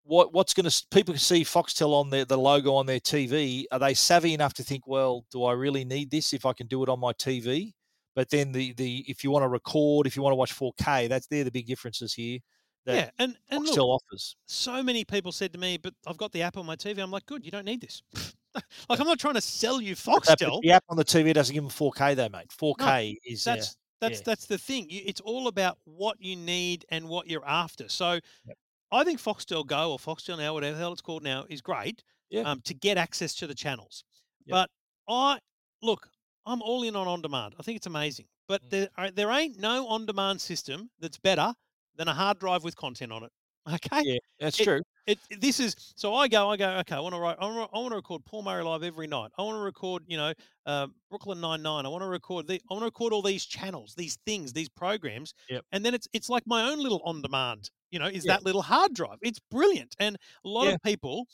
[0.03, 3.79] what what's going to people see Foxtel on their the logo on their TV, are
[3.79, 6.83] they savvy enough to think, well, do I really need this if I can do
[6.83, 7.73] it on my TV?
[8.15, 11.07] But then the the if you want to record, if you want to watch 4K,
[11.07, 12.39] that's they're the big differences here
[12.86, 14.36] that Yeah, and and Foxtel look, offers.
[14.47, 17.11] so many people said to me, "But I've got the app on my TV." I'm
[17.11, 18.01] like, "Good, you don't need this."
[18.89, 20.61] like I'm not trying to sell you Foxtel.
[20.61, 22.49] the app on the TV doesn't give them 4K though, mate.
[22.49, 24.23] 4K is uh, That's that's yeah.
[24.25, 24.88] that's the thing.
[24.89, 27.89] You, it's all about what you need and what you're after.
[27.89, 28.57] So, Yep.
[28.91, 32.03] I think Foxtel Go or Foxtel Now, whatever the hell it's called now, is great.
[32.32, 32.41] Yeah.
[32.41, 34.03] Um, to get access to the channels.
[34.45, 34.51] Yep.
[34.53, 34.69] But
[35.13, 35.39] I
[35.82, 36.09] look,
[36.45, 37.55] I'm all in on on demand.
[37.59, 38.25] I think it's amazing.
[38.47, 38.69] But Mm.
[38.69, 41.53] there are, there ain't no on demand system that's better
[41.99, 43.31] than a hard drive with content on it.
[43.75, 44.01] Okay.
[44.03, 44.81] yeah, that's it- true.
[45.05, 47.45] It, it- this is so I go I go okay I want to write I
[47.45, 50.03] want to, I want to record Paul Murray live every night I want to record
[50.07, 50.33] you know
[50.65, 53.45] uh, Brooklyn Nine Nine I want to record the I want to record all these
[53.45, 55.65] channels these things these programs Yep.
[55.71, 58.33] and then it's it's like my own little on demand you know is Yeah.
[58.33, 60.75] that little hard drive it's brilliant and a lot Yeah.
[60.75, 61.27] of people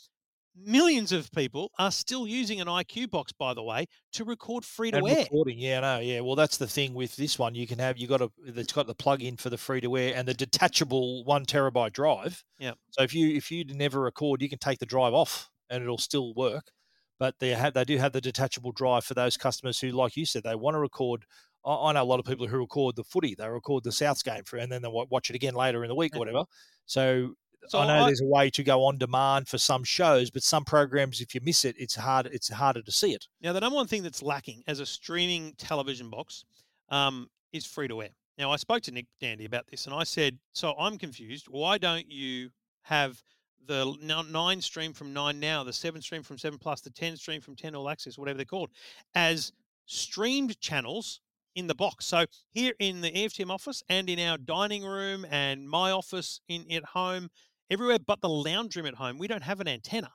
[0.55, 4.91] millions of people are still using an IQ box, by the way, to record free
[4.91, 5.17] to air.
[5.23, 6.21] recording, yeah, no, yeah.
[6.21, 7.55] Well, that's the thing with this one.
[7.55, 9.97] You can have you got a it's got the plug in for the free to
[9.97, 12.43] air and the detachable one terabyte drive.
[12.59, 12.73] Yeah.
[12.91, 15.97] So if you if you never record, you can take the drive off and it'll
[15.97, 16.71] still work.
[17.19, 20.25] But they have they do have the detachable drive for those customers who, like you
[20.25, 21.25] said, they want to record.
[21.65, 23.35] I, I know a lot of people who record the footy.
[23.35, 25.95] They record the Souths game for, and then they watch it again later in the
[25.95, 26.43] week or whatever.
[26.85, 27.35] So
[27.67, 30.43] So I know I- there's a way to go on demand for some shows, but
[30.43, 32.27] some programs, if you miss it, it's hard.
[32.27, 33.27] It's harder to see it.
[33.41, 36.43] Now, the number one thing that's lacking as a streaming television box
[36.89, 38.09] um, is free to air.
[38.37, 41.47] Now, I spoke to Nick Dandy about this, and I said, "So I'm confused.
[41.47, 42.51] Why don't you
[42.83, 43.23] have
[43.65, 43.95] the
[44.29, 47.55] nine stream from Nine Now, the seven stream from Seven Plus, the ten stream from
[47.55, 48.69] Ten All Access, whatever they're called,
[49.15, 49.51] as
[49.85, 51.21] streamed channels
[51.55, 52.05] in the box?
[52.05, 56.69] So here in the EFTM office and in our dining room and my office in
[56.71, 57.29] at home,
[57.69, 60.11] everywhere but the lounge room at home, we don't have an antenna."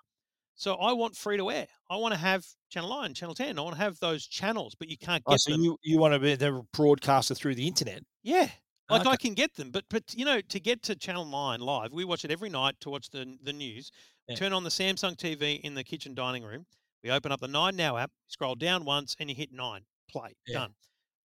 [0.57, 1.68] So I want free to air.
[1.88, 3.59] I want to have Channel 9, Channel 10.
[3.59, 5.62] I want to have those channels, but you can't oh, get Oh, so them.
[5.62, 8.03] you you want to be the broadcaster through the internet?
[8.22, 8.48] yeah.
[8.90, 9.11] Ah, like Okay.
[9.11, 12.05] I can get them, but but you know, to get to Channel 9 live, we
[12.05, 13.90] watch it every night to watch the the news.
[14.28, 14.34] Yeah.
[14.36, 16.66] Turn on the Samsung TV in the kitchen dining room.
[17.03, 20.36] We open up the 9 Now app, scroll down once and you hit 9, play,
[20.46, 20.59] Yeah.
[20.59, 20.74] done.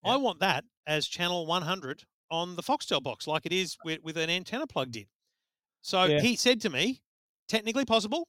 [0.05, 0.11] Yeah.
[0.13, 4.17] I want that as channel 100 on the Foxtel box like it is with, with
[4.17, 5.01] an antenna plugged mm.
[5.01, 5.07] in.
[5.85, 6.19] So Yeah.
[6.19, 7.03] he said to me,
[7.47, 8.27] technically possible,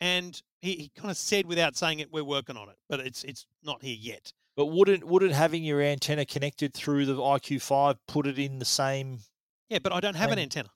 [0.00, 3.22] and he, he kind of said without saying it, we're working on it, but it's
[3.22, 4.32] it's not here yet.
[4.56, 9.20] But wouldn't wouldn't having your antenna connected through the IQ5 put it in the same?
[9.68, 10.68] Yeah, but I don't have an antenna.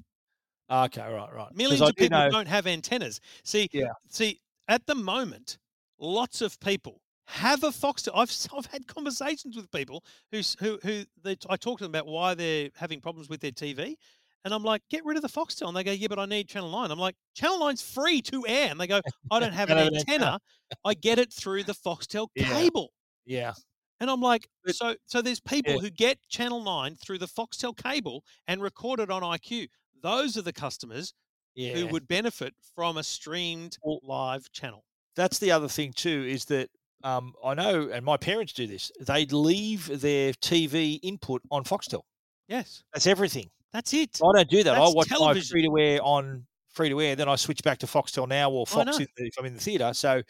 [0.69, 1.53] Ah, okay, right, right.
[1.53, 3.21] Millions of people know- don't have antennas.
[3.43, 3.93] See, Yeah.
[4.09, 5.59] see, at the moment,
[5.99, 8.13] lots of people have a Foxtel.
[8.15, 12.07] I've I've had conversations with people who who who they, I talk to them about
[12.07, 13.97] why they're having problems with their TV,
[14.45, 16.49] and I'm like, get rid of the Foxtel, and they go, yeah, but I need
[16.49, 16.91] Channel Nine.
[16.91, 19.85] I'm like, Channel Nine's free to air, and they go, I don't have an Don't
[19.85, 20.41] have an antenna.
[20.85, 22.49] I get it through the Foxtel Yeah.
[22.49, 22.91] cable.
[23.27, 23.53] Yeah,
[24.01, 25.81] And I'm like, But- so so there's people Yeah.
[25.81, 29.69] who get Channel 9 through the Foxtel cable and record it on IQ.
[30.03, 31.13] Those are the customers
[31.55, 31.75] yeah.
[31.75, 34.85] who would benefit from a streamed Well- live channel.
[35.17, 36.71] That's the other thing too is that
[37.05, 38.91] um, I know, and my parents do this.
[39.01, 42.03] They leave their TV input on Foxtel.
[42.49, 43.51] Yes, That's everything.
[43.73, 44.19] That's it.
[44.23, 44.75] I don't do that.
[44.75, 45.53] I That's watch my television.
[45.55, 48.67] free to air on free to air, then I switch back to Foxtel now or
[48.67, 49.93] Fox if if I'm in the theatre.
[49.95, 50.23] So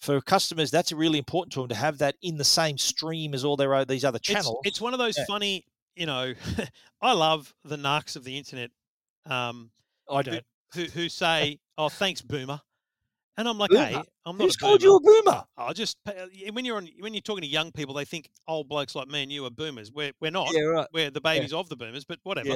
[0.00, 3.44] for customers, that's really important to them to have that in the same stream as
[3.44, 4.58] all their these other channels.
[4.64, 5.24] it's one of those Yeah.
[5.26, 6.34] funny, you know,
[7.02, 8.70] I love the narcs of the internet
[9.24, 9.70] um,
[10.10, 10.44] I don't.
[10.74, 12.60] who, who say, oh, thanks, boomer.
[13.38, 13.84] And I'm like, Boomer?
[13.84, 13.94] hey,
[14.24, 14.90] I'm not Who's a called boomer.
[14.90, 15.44] you a boomer?
[15.58, 15.98] I just
[16.52, 19.22] when you're on when you're talking to young people, they think old blokes like me
[19.22, 19.92] and you are boomers.
[19.92, 20.48] We're we're not.
[20.54, 20.86] Yeah, right.
[20.92, 22.48] We're the babies of the boomers, but whatever.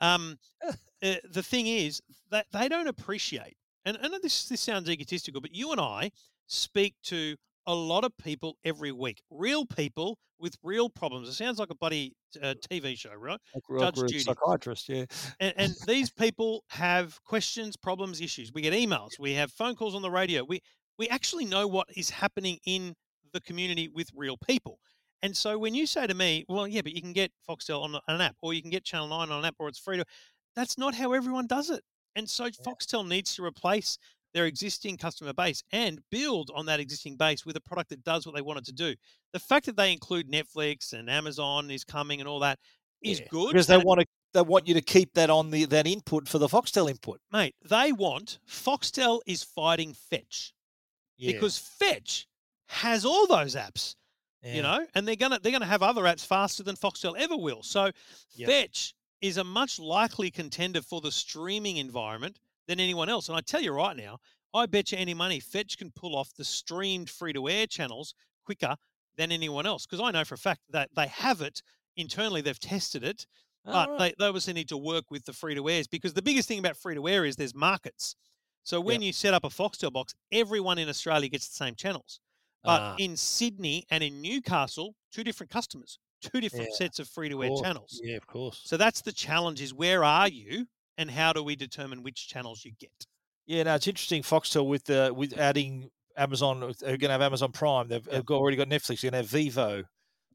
[0.00, 0.72] Um, uh,
[1.30, 5.72] the thing is that they don't appreciate, and and this this sounds egotistical, but you
[5.72, 6.10] and I
[6.46, 7.36] speak to
[7.66, 11.28] a lot of people every week, real people with real problems.
[11.28, 13.38] It sounds like a bloody uh, TV show, right?
[13.54, 14.24] Like, Judge like we're a Judy.
[14.24, 15.04] psychiatrist, yeah.
[15.40, 18.52] And, and these people have questions, problems, issues.
[18.52, 20.44] We get emails, we have phone calls on the radio.
[20.44, 20.60] We
[20.98, 22.94] we actually know what is happening in
[23.32, 24.78] the community with real people.
[25.22, 28.00] And so when you say to me, "Well, yeah, but you can get Foxtel on
[28.08, 30.04] an app, or you can get Channel Nine on an app, or it's free to,"
[30.54, 31.84] that's not how everyone does it.
[32.16, 33.98] And so Foxtel needs to replace
[34.32, 38.26] their existing customer base and build on that existing base with a product that does
[38.26, 38.94] what they want it to do.
[39.32, 42.58] The fact that they include Netflix and Amazon is coming and all that
[43.02, 44.06] is Yeah, good because they want to.
[44.32, 47.20] They want you to keep that on the that input for the Foxtel input.
[47.32, 50.52] mate, they want Foxtel is fighting Fetch
[51.16, 52.26] Yeah, because Fetch
[52.68, 53.94] has all those apps,
[54.42, 54.54] yeah.
[54.54, 57.62] you know, and they're gonna they're gonna have other apps faster than Foxtel ever will.
[57.62, 57.90] So
[58.34, 58.48] Yep.
[58.48, 63.28] Fetch is a much likely contender for the streaming environment than anyone else.
[63.28, 64.18] And I tell you right now,
[64.54, 68.14] I bet you any money Fetch can pull off the streamed free to air channels
[68.44, 68.76] quicker
[69.16, 71.62] than anyone else because I know for a fact that they have it
[71.96, 72.40] internally.
[72.40, 73.26] They've tested it
[73.66, 73.98] Oh, but right.
[73.98, 76.58] they, they obviously need to work with the free to airs because the biggest thing
[76.58, 78.16] about free to air is there's markets.
[78.62, 82.20] So when you set up a Foxtel box, everyone in Australia gets the same channels.
[82.62, 87.08] But Ah, in Sydney and in Newcastle, two different customers, two different Yeah, sets of
[87.08, 88.00] free to air channels.
[88.02, 88.60] Yeah, of course.
[88.64, 90.66] So that's the challenge is where are you
[90.98, 93.06] and how do we determine which channels you get?
[93.46, 94.22] Yeah, no, it's interesting.
[94.22, 97.88] Foxtel with the with adding Amazon, they're going to have Amazon Prime.
[97.88, 99.00] They've, they've already got Netflix.
[99.00, 99.84] They're going to have Vivo.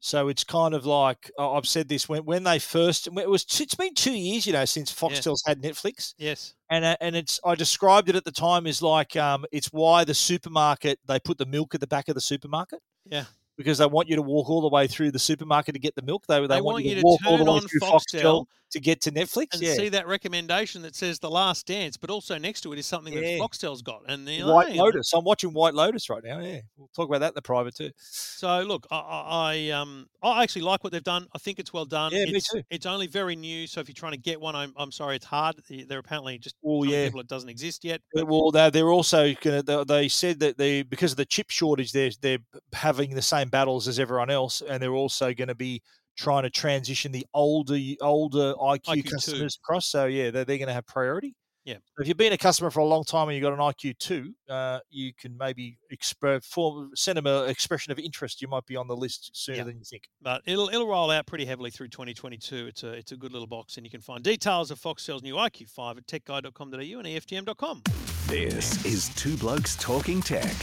[0.06, 3.74] So it's kind of like I've said this when when they first it was it's
[3.74, 6.54] been two years, you know, since Foxtel's had Netflix, Yes.
[6.70, 10.04] and uh, and it's I described it at the time as like um it's why
[10.04, 12.78] the supermarket they put the milk at the back of the supermarket.
[13.04, 13.24] Yeah.
[13.56, 16.02] Because they want you to walk all the way through the supermarket to get the
[16.02, 16.24] milk.
[16.28, 18.46] They, they, They want, want you to walk all the way on through Foxtel Foxtel
[18.72, 19.54] to get to Netflix.
[19.54, 19.74] and yeah.
[19.74, 23.12] see that recommendation that says The Last Dance, but also next to it is something
[23.12, 23.20] Yeah.
[23.20, 24.02] that Foxtel's got.
[24.08, 25.12] And the White Lotus.
[25.14, 26.40] I'm watching White Lotus right now.
[26.40, 27.90] Yeah, we'll talk about that in the private too.
[27.96, 31.26] So look, I, I, I um I actually like what they've done.
[31.34, 32.12] I think it's well done.
[32.12, 32.62] Yeah, me it's, too.
[32.68, 35.24] It's only very new, so if you're trying to get one, I'm, I'm sorry, it's
[35.24, 35.56] hard.
[35.68, 37.04] They're apparently just Well, yeah.
[37.04, 38.00] people it doesn't exist yet.
[38.16, 39.84] Uh, Well, they're, they're also going to.
[39.86, 42.38] They said that they because of the chip shortage, they're they're
[42.72, 45.82] having the same battles as everyone else, and they're also going to be
[46.16, 49.10] trying to transition the older older IQ, IQ2.
[49.10, 49.86] customers across.
[49.86, 51.34] So yeah, they're, they're going to have priority.
[51.64, 51.78] Yeah.
[51.98, 54.32] If you've been a customer for a long time and you've got an IQ two,
[54.48, 58.40] uh, you can maybe express form send them an expression of interest.
[58.40, 59.64] You might be on the list sooner Yeah.
[59.64, 60.04] than you think.
[60.22, 62.68] But it'll it'll roll out pretty heavily through 2022.
[62.68, 65.34] It's a it's a good little box, and you can find details of Foxtel's new
[65.34, 67.82] IQ5 at techguide.com.au and EFTM.com.
[68.28, 70.54] This is Two Blokes Talking Tech.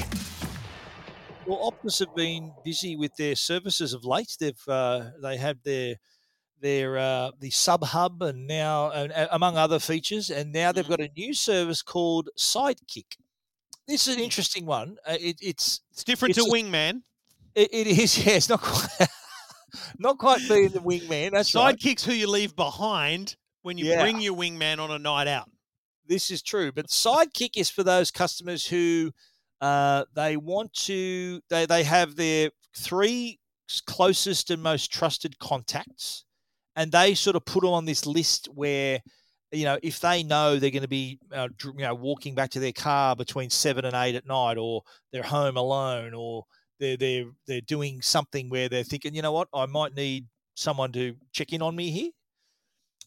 [1.45, 4.37] Well, Optus have been busy with their services of late.
[4.39, 5.95] They've uh, they had their
[6.61, 10.85] their uh, the sub hub and now and, uh, among other features, and now they've
[10.85, 10.89] Mhm.
[10.89, 13.17] got a new service called Sidekick.
[13.87, 14.97] This is an interesting one.
[15.05, 17.01] Uh, it, it's It's different It's to a- Wingman.
[17.55, 19.09] it, it is yeah, it's not quite
[19.99, 21.31] not quite being the wingman.
[21.31, 21.75] That's right.
[21.77, 24.01] Sidekicks who you leave behind when you Yeah.
[24.01, 25.49] bring your wingman on a night out.
[26.05, 26.71] this is true.
[26.71, 29.11] But Sidekick is for those customers who
[29.61, 33.39] uh, they want to they they have their three
[33.87, 36.25] closest and most trusted contacts,
[36.75, 39.01] and they sort of put them on this list where.
[39.51, 42.59] You know, if they know they're going to be, uh, you know, walking back to
[42.59, 44.81] their car between seven and eight at night, or
[45.11, 46.45] they're home alone, or
[46.79, 50.25] they're they're they're doing something where they're thinking, you know what, I might need
[50.55, 52.09] someone to check in on me here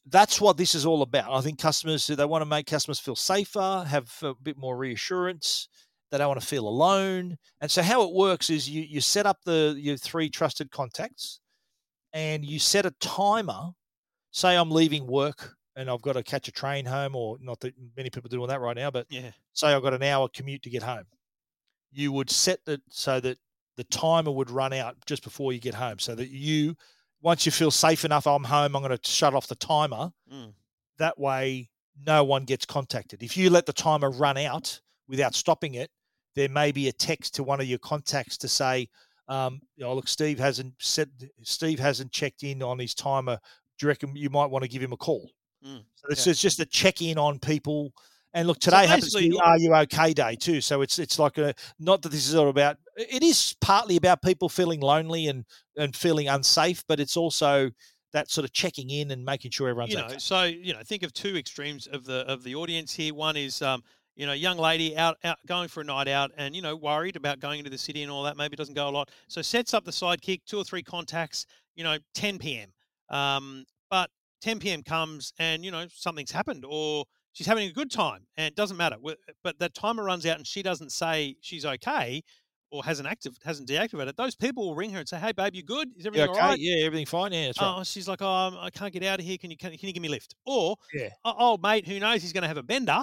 [0.09, 1.33] that's what this is all about.
[1.33, 5.69] I think customers they want to make customers feel safer, have a bit more reassurance.
[6.11, 7.37] They don't want to feel alone.
[7.61, 11.41] And so how it works is you you set up the your three trusted contacts,
[12.13, 13.71] and you set a timer.
[14.33, 17.75] Say I'm leaving work and I've got to catch a train home, or not that
[17.97, 19.33] many people are doing that right now, but Yeah.
[19.53, 21.05] say I've got an hour commute to get home.
[21.91, 23.39] You would set it so that
[23.77, 26.77] the timer would run out just before you get home, so that you
[27.23, 30.13] once you feel safe enough, I'm home, I'm going to shut off the timer.
[30.33, 30.53] Mm.
[30.99, 31.71] That way,
[32.07, 33.23] no one gets contacted.
[33.23, 35.91] If you let the timer run out without stopping it,
[36.35, 38.89] there may be a text to one of your contacts to say,
[39.29, 41.11] um, "Oh, look, Steve hasn't said
[41.43, 43.39] Steve hasn't checked in on his timer.
[43.79, 45.31] Do you reckon you might want to give him a call?"
[45.65, 46.33] Mm, So this yeah.
[46.33, 47.93] is just a check in on people.
[48.35, 50.61] And look, today happens to be Are You Okay Day too.
[50.61, 52.77] So it's it's like a not that this is all about.
[52.97, 55.47] It is partly about people feeling lonely and
[55.77, 57.71] and feeling unsafe, but it's also
[58.13, 60.19] that sort of checking in and making sure everyone's you know, okay.
[60.19, 63.15] so you know, think of two extremes of the of the audience here.
[63.15, 63.83] One is um,
[64.17, 67.17] you know, young lady out out going for a night out and you know worried
[67.17, 68.37] about going into the city and all that.
[68.37, 71.47] Maybe doesn't go a lot, so sets up the sidekick, two or three contacts.
[71.75, 72.73] You know, 10 p.m.
[73.11, 74.11] Um, but
[74.41, 74.83] 10 p.m.
[74.83, 78.77] comes and you know something's happened or she's having a good time and it doesn't
[78.79, 78.97] matter.
[79.45, 82.23] But that timer runs out and she doesn't say she's okay
[82.71, 84.17] or hasn't active hasn't deactivated.
[84.17, 85.89] Those people will ring her and say, "Hey, babe, you good?
[85.97, 87.33] Is Yeah, everything okay, all right?" yeah, everything fine.
[87.33, 87.75] Yeah, that's right.
[87.79, 89.39] Oh, she's like, oh, I can't get out of here.
[89.39, 90.35] Can you can, can you give me a lift?
[90.45, 91.11] Or, Yeah.
[91.25, 92.23] oh, oh, mate, who knows?
[92.23, 93.03] He's going to have a bender,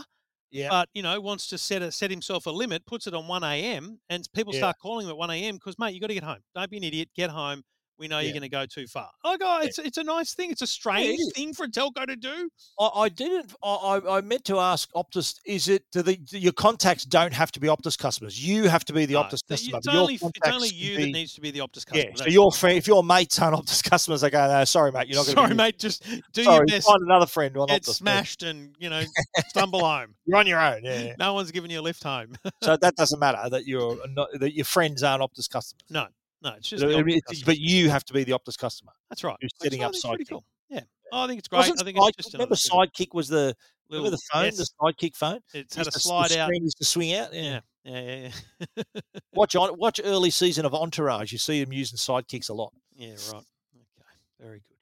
[0.54, 3.28] yeah, but you know, wants to set a, set himself a limit, puts it on
[3.28, 3.99] one a.m.
[4.10, 4.60] and people Yeah.
[4.60, 5.56] start calling him at one a.m.
[5.56, 6.39] because, mate, you got to get home.
[6.56, 7.10] Don't be an idiot.
[7.16, 7.64] Get home.
[8.00, 8.24] We know Yeah.
[8.26, 9.10] you're going to go too far.
[9.24, 10.52] Oh God, it's it's a nice thing.
[10.52, 11.32] It's a strange is.
[11.36, 12.50] thing for a telco to do.
[12.80, 13.54] I, I didn't.
[13.64, 15.36] I, I meant to ask Optus.
[15.46, 18.44] Is it do the do your contacts don't have to be Optus customers?
[18.46, 19.78] You have to be the No, Optus customer.
[19.78, 22.00] it's only it's only you be- that needs to be the Optus customer.
[22.10, 22.60] Yeah, so your right.
[22.60, 25.36] friend, if your mates aren't Optus customers, they go, no, sorry, mate, you're not going
[25.36, 25.41] to.
[25.44, 25.78] Sorry, mate.
[25.80, 26.88] Just do Sorry, your best.
[26.88, 27.88] find another friend Get Optus.
[27.88, 27.94] Yeah.
[27.94, 29.04] smashed and you know
[29.50, 30.16] stumble home.
[30.26, 30.82] You're on your own.
[30.84, 31.02] Yeah.
[31.04, 31.14] yeah.
[31.20, 32.34] No one's giving you a lift home.
[32.64, 35.84] so that doesn't matter that you're not, that your friends aren't Optus customers.
[35.89, 36.08] no,
[36.44, 36.84] no, it's just.
[36.84, 38.91] But, I mean, it's- but you have to be the Optus customer.
[39.10, 39.36] That's right.
[39.41, 40.30] You're setting I up think is pretty Sidekick.
[40.30, 40.46] cool.
[40.70, 40.82] Yeah.
[41.12, 41.60] Oh, I think it's great.
[41.60, 43.56] Wasn't I think Sidekick- it's just remember another Sidekick was the
[43.89, 45.39] little, remember the phone, yes, the Sidekick phone.
[45.54, 46.48] it's had a Used to- slide the out.
[46.48, 47.34] screen used to swing out.
[47.34, 47.60] Yeah.
[47.86, 48.30] Yeah, yeah,
[48.60, 49.20] yeah, yeah.
[49.34, 51.32] Watch on watch early season of Entourage.
[51.32, 52.74] You see them using sidekicks a lot.
[52.96, 53.44] yeah, right.
[53.76, 54.78] Okay, very good.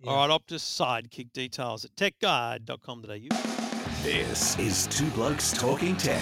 [0.00, 0.10] Yeah.
[0.10, 4.02] All right, Optus Sidekick details at techguide.com.au.
[4.02, 6.20] This is Two Blokes Talking Tech.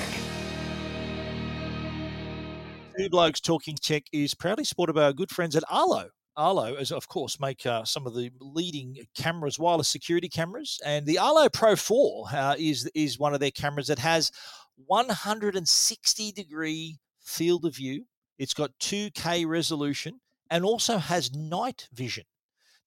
[2.98, 6.08] Two Blokes Talking Tech is proudly supported by our good friends at Arlo.
[6.36, 11.06] Arlo, as of course, make uh, some of the leading cameras, wireless security cameras, and
[11.06, 14.30] the Arlo Pro 4 uh, is is one of their cameras that has
[14.86, 18.04] 160 degree field of view.
[18.38, 20.20] It's got 2K resolution
[20.50, 22.24] and also has night vision.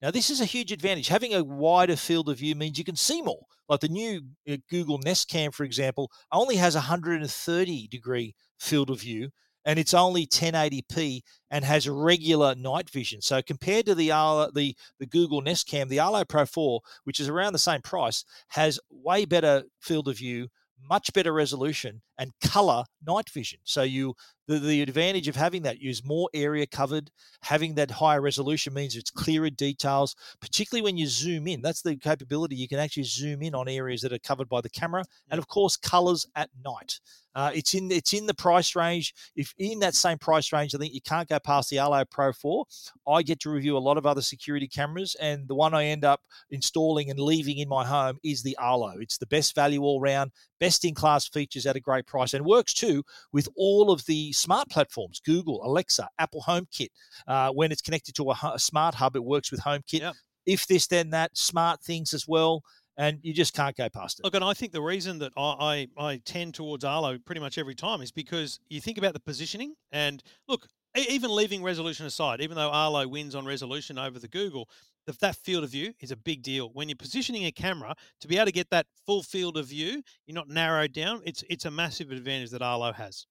[0.02, 1.08] Now, this is a huge advantage.
[1.08, 3.46] Having a wider field of view means you can see more.
[3.68, 9.00] Like the new uh, Google Nest Cam, for example, only has 130 degree field of
[9.00, 9.30] view,
[9.66, 13.20] and it's only 1080p and has regular night vision.
[13.20, 17.20] So compared to the Arlo, the the Google Nest Cam, the Arlo Pro 4, which
[17.20, 20.48] is around the same price, has way better field of view,
[20.88, 23.60] much better resolution and color night vision.
[23.64, 24.14] So you
[24.48, 27.10] the, the advantage of having that is more area covered.
[27.42, 31.62] Having that higher resolution means it's clearer details, particularly when you zoom in.
[31.62, 32.54] That's the capability.
[32.56, 35.48] You can actually zoom in on areas that are covered by the camera, and of
[35.48, 37.00] course, colors at night.
[37.34, 39.14] Uh, it's in it's in the price range.
[39.36, 42.32] If in that same price range, I think you can't go past the Arlo Pro
[42.32, 42.64] 4.
[43.06, 46.04] I get to review a lot of other security cameras, and the one I end
[46.04, 48.94] up installing and leaving in my home is the Arlo.
[49.00, 52.44] It's the best value all round, best in class features at a great price, and
[52.44, 53.02] works too
[53.32, 56.88] with all of the smart platforms: Google, Alexa, Apple HomeKit.
[57.26, 60.00] Uh, when it's connected to a, a, smart hub, it works with HomeKit.
[60.00, 60.14] Yep.
[60.46, 62.62] If this, then that, smart things as well
[62.96, 64.24] and you just can't go past it.
[64.24, 67.58] Look, and I think the reason that I, I, I tend towards Arlo pretty much
[67.58, 72.40] every time is because you think about the positioning, and look, even leaving resolution aside,
[72.40, 74.68] even though Arlo wins on resolution over the Google,
[75.06, 76.70] that field of view is a big deal.
[76.72, 80.02] When you're positioning a camera to be able to get that full field of view,
[80.26, 81.22] you're not narrowed down.
[81.24, 83.26] It's it's a massive advantage that Arlo has.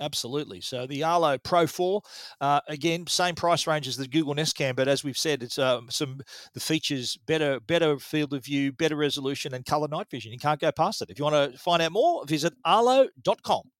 [0.00, 0.60] Absolutely.
[0.60, 2.02] So the Arlo Pro 4,
[2.40, 5.58] uh, again, same price range as the Google Nest Cam, but as we've said, it's
[5.58, 6.20] uh, some
[6.52, 10.32] the features better, better field of view, better resolution, and color night vision.
[10.32, 11.10] You can't go past it.
[11.10, 13.70] If you want to find out more, visit arlo.com.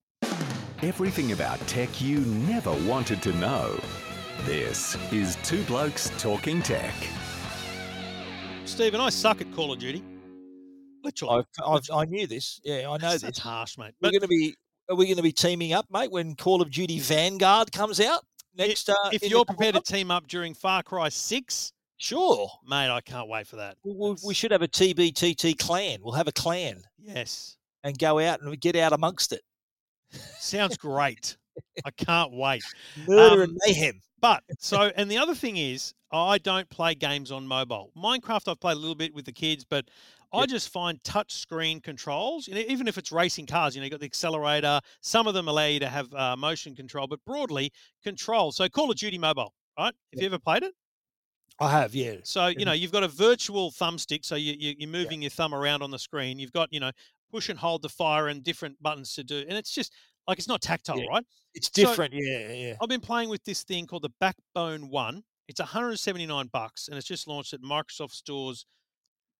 [0.82, 3.78] Everything about tech you never wanted to know.
[4.42, 6.94] This is Two Blokes Talking Tech.
[8.66, 10.02] Stephen, I suck at Call of Duty.
[11.02, 11.44] Literally.
[11.58, 12.60] I've, I've, i knew this.
[12.64, 13.22] Yeah, I know That's, this.
[13.22, 13.94] That's harsh, mate.
[14.00, 14.54] We're going to be
[14.88, 18.24] are we going to be teaming up, mate, when Call of Duty Vanguard comes out
[18.56, 18.90] next?
[18.90, 23.28] Uh, if you're prepared to team up during Far Cry Six, sure, mate, I can't
[23.28, 23.76] wait for that.
[23.84, 26.00] we we should have a TBTT clan.
[26.02, 26.82] We'll have a clan.
[26.98, 29.42] Yes, and go out and get out amongst it.
[30.38, 31.36] Sounds great.
[31.84, 32.62] I can't wait.
[33.08, 34.00] Murder um, and mayhem.
[34.20, 37.90] But so, and the other thing is, I don't play games on mobile.
[37.96, 39.86] Minecraft, I've played a little bit with the kids, but
[40.32, 43.84] I just find touch screen controls, you know, even if it's racing cars, you know,
[43.84, 44.80] you got the accelerator.
[45.00, 48.50] Some of them allow you to have uh, motion control, but broadly control.
[48.52, 49.86] So Call of Duty Mobile, right?
[49.86, 50.22] Have yep.
[50.22, 50.72] you ever played it?
[51.60, 52.16] I have, yeah.
[52.24, 55.26] So you know, you've got a virtual thumbstick, so you, you, are moving yeah.
[55.26, 56.38] your thumb around on the screen.
[56.38, 56.90] You've got you know
[57.30, 59.92] push and hold the fire and different buttons to do, and it's just
[60.26, 61.06] like it's not tactile, yeah.
[61.08, 61.24] right?
[61.54, 62.74] It's different, so yeah, yeah.
[62.82, 65.22] I've been playing with this thing called the Backbone One.
[65.48, 68.66] It's 179 bucks, and it's just launched at Microsoft stores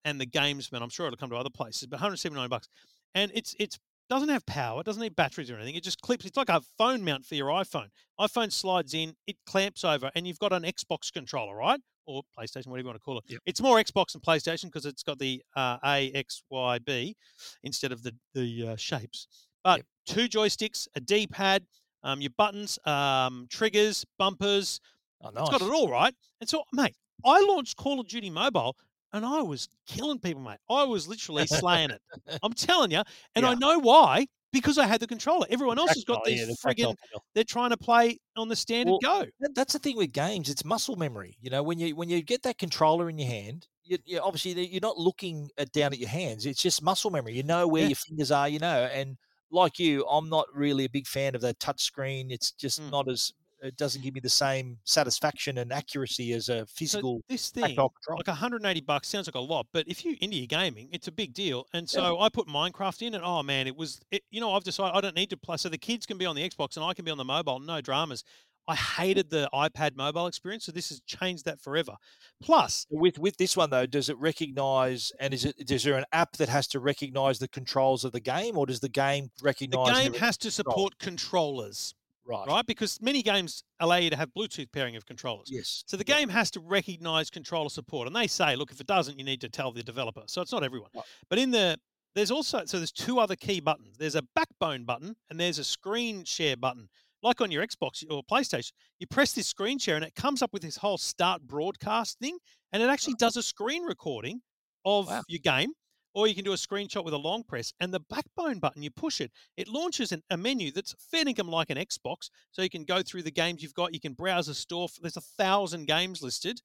[0.03, 0.81] and the Gamesmen.
[0.81, 2.67] I'm sure it'll come to other places, but 179 bucks,
[3.13, 3.79] and it's it's
[4.09, 5.75] doesn't have power, it doesn't need batteries or anything.
[5.75, 6.25] It just clips.
[6.25, 7.87] It's like a phone mount for your iPhone.
[8.19, 11.79] iPhone slides in, it clamps over, and you've got an Xbox controller, right?
[12.05, 13.23] Or PlayStation, whatever you want to call it.
[13.27, 13.41] Yep.
[13.47, 17.15] It's more Xbox than PlayStation because it's got the uh, A X Y B
[17.63, 19.27] instead of the the uh, shapes.
[19.63, 19.85] But yep.
[20.05, 21.65] two joysticks, a D pad,
[22.03, 24.79] um, your buttons, um, triggers, bumpers.
[25.21, 25.49] Oh, nice.
[25.49, 26.13] It's got it all right.
[26.39, 26.95] And so, mate,
[27.25, 28.75] I launched Call of Duty Mobile
[29.13, 30.57] and I was killing people, mate.
[30.69, 32.01] I was literally slaying it.
[32.43, 33.01] I'm telling you,
[33.35, 33.49] and yeah.
[33.49, 35.45] I know why because I had the controller.
[35.49, 36.95] Everyone else has got these yeah, the friggin'
[37.33, 39.47] they're trying to play on the standard well, go.
[39.53, 41.37] That's the thing with games; it's muscle memory.
[41.41, 44.65] You know, when you when you get that controller in your hand, you, you obviously
[44.67, 46.45] you're not looking at down at your hands.
[46.45, 47.33] It's just muscle memory.
[47.33, 47.89] You know where yeah.
[47.89, 48.49] your fingers are.
[48.49, 49.17] You know, and
[49.51, 52.31] like you, I'm not really a big fan of the touch screen.
[52.31, 52.91] It's just mm.
[52.91, 57.17] not as it doesn't give me the same satisfaction and accuracy as a physical.
[57.17, 60.47] So this thing, like 180 bucks, sounds like a lot, but if you into your
[60.47, 61.65] gaming, it's a big deal.
[61.73, 62.25] And so yeah.
[62.25, 63.99] I put Minecraft in, and oh man, it was.
[64.11, 66.25] It, you know, I've decided I don't need to play, so the kids can be
[66.25, 67.59] on the Xbox and I can be on the mobile.
[67.59, 68.23] No dramas.
[68.67, 71.95] I hated the iPad mobile experience, so this has changed that forever.
[72.41, 76.05] Plus, with with this one though, does it recognize and is it is there an
[76.11, 79.87] app that has to recognize the controls of the game, or does the game recognize?
[79.87, 81.93] The game the has to support controllers.
[82.27, 82.47] Right.
[82.47, 82.65] Right?
[82.65, 85.47] Because many games allow you to have Bluetooth pairing of controllers.
[85.51, 85.83] Yes.
[85.85, 88.07] So the game has to recognize controller support.
[88.07, 90.23] And they say, look, if it doesn't, you need to tell the developer.
[90.27, 90.89] So it's not everyone.
[90.95, 91.05] Right.
[91.29, 91.77] But in the
[92.15, 93.97] there's also so there's two other key buttons.
[93.97, 96.87] There's a backbone button and there's a screen share button.
[97.21, 100.53] Like on your Xbox or PlayStation, you press this screen share and it comes up
[100.53, 102.37] with this whole start broadcast thing,
[102.71, 103.27] and it actually uh-huh.
[103.27, 104.41] does a screen recording
[104.85, 105.23] of wow.
[105.27, 105.71] your game
[106.15, 108.89] or you can do a screenshot with a long press and the backbone button you
[108.89, 112.29] push it it launches an, a menu that's fair income like an xbox.
[112.51, 115.17] So you can go through the games you've got you can browse a store there's
[115.17, 116.61] a thousand games listed.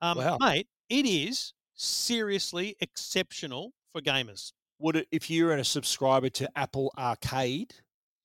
[0.00, 0.38] Um, wow.
[0.40, 4.52] mate it is seriously exceptional for gamers.
[4.80, 7.74] Would it if you're a subscriber to apple arcade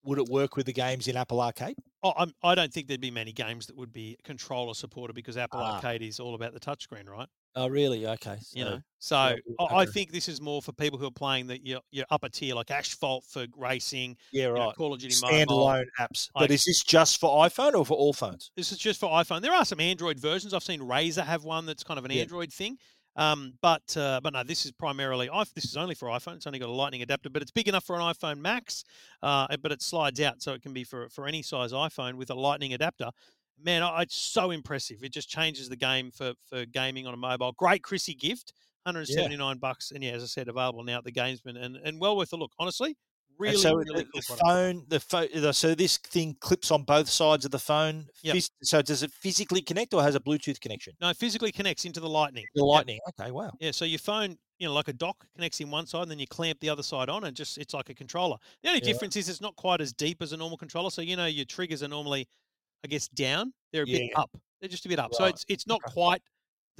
[0.03, 1.75] would it work with the games in Apple Arcade?
[2.03, 5.35] Oh, I'm, I don't think there'd be many games that would be controller supported because
[5.35, 5.75] Apple Ah.
[5.75, 7.27] Arcade is all about the touchscreen, right?
[7.55, 8.05] Oh, really?
[8.07, 8.37] Okay.
[8.53, 9.35] You so- know, so yeah,
[9.67, 9.91] I okay.
[9.91, 12.71] think this is more for people who are playing the your, your upper tier, like
[12.71, 14.75] Asphalt for racing, yeah, you know, right.
[14.75, 15.35] Call of Duty Mobile.
[15.65, 16.29] Standalone apps.
[16.33, 18.51] But I- is this just for iPhone or for all phones?
[18.55, 19.41] This is just for iPhone.
[19.41, 20.53] There are some Android versions.
[20.53, 22.21] I've seen Razer have one that's kind of an Yeah.
[22.21, 22.77] Android thing.
[23.19, 26.37] Um, but uh, but no, this is primarily this is only for iPhone.
[26.37, 28.85] It's only got a Lightning adapter, but it's big enough for an iPhone Max.
[29.21, 32.29] Uh, but it slides out, so it can be for for any size iPhone with
[32.29, 33.11] a Lightning adapter.
[33.61, 35.03] Man, I, it's so impressive.
[35.03, 37.51] It just changes the game for for gaming on a mobile.
[37.51, 38.53] Great Chrissy gift,
[38.83, 42.15] 179 bucks, and yeah, as I said, available now at the Gamesmen, and and well
[42.15, 42.53] worth a look.
[42.57, 42.95] Honestly,
[43.39, 46.83] really, and so really the, cool the phone, the phone, so this thing clips on
[46.83, 48.07] both sides of the phone.
[48.21, 48.35] Yep.
[48.35, 50.93] Phys- so does it physically connect or has a Bluetooth connection?
[51.01, 52.45] No, it physically connects into the Lightning.
[52.53, 52.67] The Yep.
[52.67, 52.99] Lightning.
[53.09, 53.51] Okay, wow.
[53.59, 56.19] Yeah, so your phone, you know, like a dock connects in one side, and then
[56.19, 58.37] you clamp the other side on, and just it's like a controller.
[58.61, 58.91] The only Yeah.
[58.91, 60.89] difference is it's not quite as deep as a normal controller.
[60.91, 62.27] So you know, your triggers are normally,
[62.83, 63.53] I guess, down.
[63.71, 64.29] They're a bit up.
[64.59, 65.13] They're just a bit up.
[65.13, 65.93] So it's it's not Okay.
[65.93, 66.21] quite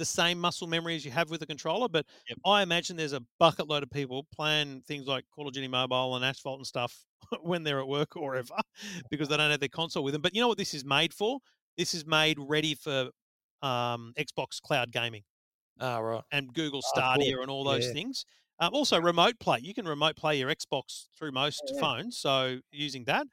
[0.00, 1.88] the same muscle memory as you have with a controller.
[1.88, 2.38] But Yep.
[2.44, 6.16] I imagine there's a bucket load of people playing things like Call of Duty Mobile
[6.16, 7.04] and Asphalt and stuff
[7.42, 8.54] when they're at work or ever
[9.10, 10.22] because they don't have their console with them.
[10.22, 11.38] But you know what this is made for?
[11.76, 13.10] This is made ready for
[13.62, 15.22] um, Xbox cloud gaming
[15.78, 16.24] Ah, right.
[16.32, 17.00] and Google Ah.
[17.12, 17.92] Stadia and all those Yeah.
[17.92, 18.24] things.
[18.58, 19.58] Um, also, remote play.
[19.60, 21.80] You can remote play your Xbox through most Yeah.
[21.80, 22.18] phones.
[22.18, 23.26] So using that,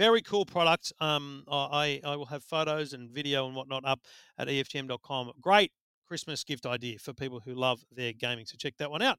[0.00, 0.94] very cool product.
[0.98, 4.00] Um, I I will have photos and video and whatnot up
[4.38, 5.32] at EFTM.com.
[5.42, 5.72] Great
[6.08, 8.46] Christmas gift idea for people who love their gaming.
[8.46, 9.18] So check that one out.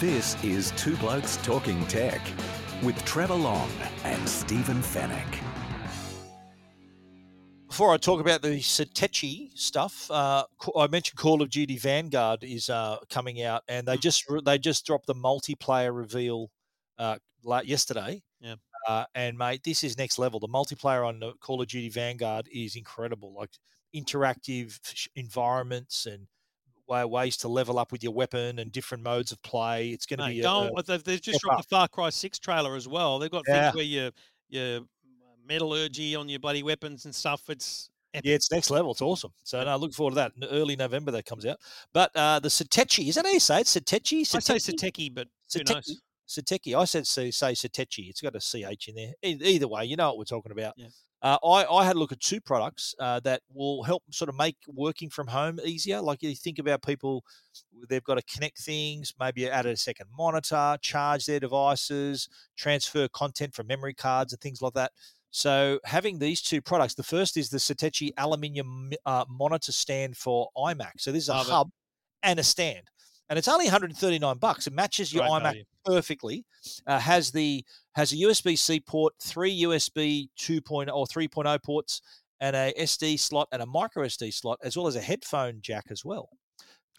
[0.00, 2.20] This is Two Blokes Talking Tech
[2.82, 3.70] with Trevor Long
[4.02, 5.38] and Stephen Fenech.
[7.68, 10.44] Before I talk about the Satechi stuff, uh,
[10.76, 14.00] I mentioned Call of Duty Vanguard is uh, coming out, and they Mm.
[14.02, 16.50] just they just dropped the multiplayer reveal
[16.98, 17.18] uh,
[17.64, 18.20] yesterday.
[18.88, 18.94] Yeah.
[18.94, 20.40] Uh, and mate, this is next level.
[20.40, 23.32] The multiplayer on the Call of Duty Vanguard is incredible.
[23.32, 23.50] Like
[23.94, 24.78] interactive
[25.16, 26.26] environments and
[26.88, 29.90] ways to level up with your weapon and different modes of play.
[29.90, 31.66] It's going to be a, go a- on, with- they've, they've just dropped up.
[31.68, 33.18] the Far Cry 6 trailer as well.
[33.18, 33.70] They've got Yeah.
[33.70, 34.10] things where your
[34.50, 34.80] your
[35.46, 37.42] metallurgy on your bloody weapons and stuff.
[37.48, 38.26] It's epic.
[38.28, 38.92] Yeah, it's next level.
[38.92, 39.32] It's awesome.
[39.42, 40.32] So no, look forward to that.
[40.50, 41.58] Early November that comes out.
[41.92, 43.66] But uh, the Satechi, is that how you say it?
[43.66, 44.20] Satechi?
[44.34, 45.14] I say Satechi?
[45.14, 46.00] But who knows?
[46.28, 46.72] Sateki.
[46.74, 46.78] Sateki.
[46.78, 48.08] I said say, say Satechi.
[48.08, 49.12] It's got a CH in there.
[49.22, 50.74] Either way, you know what we're talking about.
[50.76, 50.88] Yeah.
[51.22, 54.34] Uh, I, I had a look at two products uh, that will help sort of
[54.34, 56.02] make working from home easier.
[56.02, 57.24] Like you think about people,
[57.88, 63.54] they've got to connect things, maybe add a second monitor, charge their devices, transfer content
[63.54, 64.92] from memory cards and things like that.
[65.30, 70.48] So having these two products, the first is the Satechi aluminium uh, monitor stand for
[70.56, 70.92] iMac.
[70.98, 71.52] So this is a Love it.
[71.52, 71.70] hub
[72.22, 72.82] and a stand,
[73.28, 74.66] and it's only 139 bucks.
[74.66, 75.64] It matches your Great iMac value.
[75.84, 76.44] perfectly.
[76.86, 77.64] Uh, has the
[77.94, 82.02] has a USB C port, three USB 2.0 or 3.0 ports,
[82.40, 85.84] and a SD slot and a micro SD slot, as well as a headphone jack
[85.90, 86.28] as well.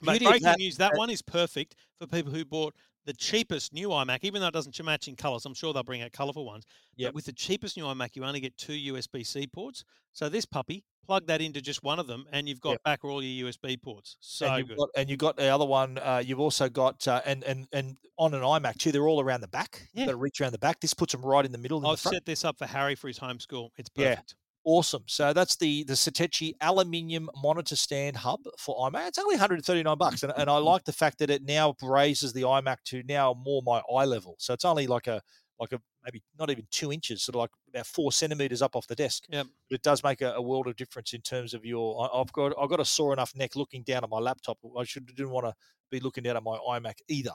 [0.01, 3.89] Mate, breaking that- news, that one is perfect for people who bought the cheapest new
[3.89, 5.45] iMac, even though it doesn't match in colours.
[5.45, 6.65] I'm sure they'll bring out colourful ones.
[6.97, 7.09] Yep.
[7.09, 9.83] But with the cheapest new iMac, you only get two USB C ports.
[10.11, 12.83] So this puppy, plug that into just one of them, and you've got Yep.
[12.83, 14.17] back all your USB ports.
[14.19, 14.77] So and you've good.
[14.77, 15.97] got and you've got the other one.
[15.97, 18.91] Uh, you've also got uh, and and and on an iMac too.
[18.91, 19.87] They're all around the back.
[19.93, 20.01] Yeah.
[20.01, 20.79] You've got to reach around the back.
[20.79, 21.79] This puts them right in the middle.
[21.79, 22.15] In I've front.
[22.15, 23.69] set this up for Harry for his homeschool.
[23.77, 24.09] It's Yeah.
[24.15, 24.35] perfect.
[24.67, 25.03] Awesome.
[25.05, 29.09] So that's the the Satechi aluminium monitor stand hub for iMac.
[29.09, 32.41] It's only 139 bucks, and, and I like the fact that it now raises the
[32.41, 34.35] iMac to now more my eye level.
[34.39, 35.21] So it's only like a
[35.59, 38.87] like a maybe not even two inches, sort of like about four centimeters up off
[38.87, 39.23] the desk.
[39.29, 39.47] Yep.
[39.69, 42.03] But it does make a, a world of difference in terms of your.
[42.11, 44.57] I- I've got I've got a sore enough neck looking down at my laptop.
[44.77, 45.53] I should didn't want to
[45.91, 47.31] be looking down at my iMac either.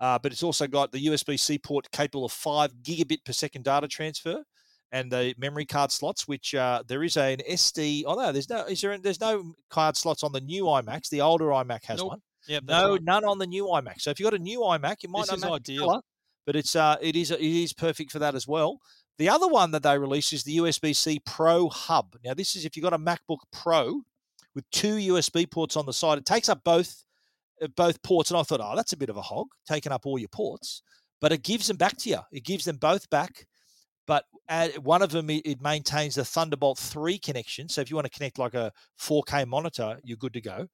[0.00, 3.64] Uh, but it's also got the USB C port capable of five gigabit per second
[3.64, 4.42] data transfer,
[4.92, 8.04] and the memory card slots, which uh, there is an SD.
[8.06, 8.64] Oh no, there's no.
[8.64, 8.96] Is there?
[8.98, 11.08] There's no card slots on the new iMacs.
[11.08, 12.08] The older iMac has Nope.
[12.10, 12.20] one.
[12.46, 12.62] Yep.
[12.64, 13.02] No, right.
[13.02, 14.00] none on the new iMac.
[14.00, 15.86] So if you've got a new iMac, it might This not is ideal.
[15.88, 16.00] colour,
[16.48, 18.80] but it's uh, it is it is perfect for that as well.
[19.18, 22.16] The other one that they released is the USB C Pro Hub.
[22.24, 24.00] Now this is if you've got a MacBook Pro
[24.54, 26.16] with two USB ports on the side.
[26.16, 27.04] It takes up both
[27.62, 30.06] uh, both ports, and I thought, oh, that's a bit of a hog, taking up
[30.06, 30.80] all your ports.
[31.20, 32.20] But it gives them back to you.
[32.32, 33.46] It gives them both back.
[34.06, 34.24] But
[34.82, 37.68] one of them it maintains the Thunderbolt three connection.
[37.68, 40.66] So if you want to connect like a 4K monitor, you're good to go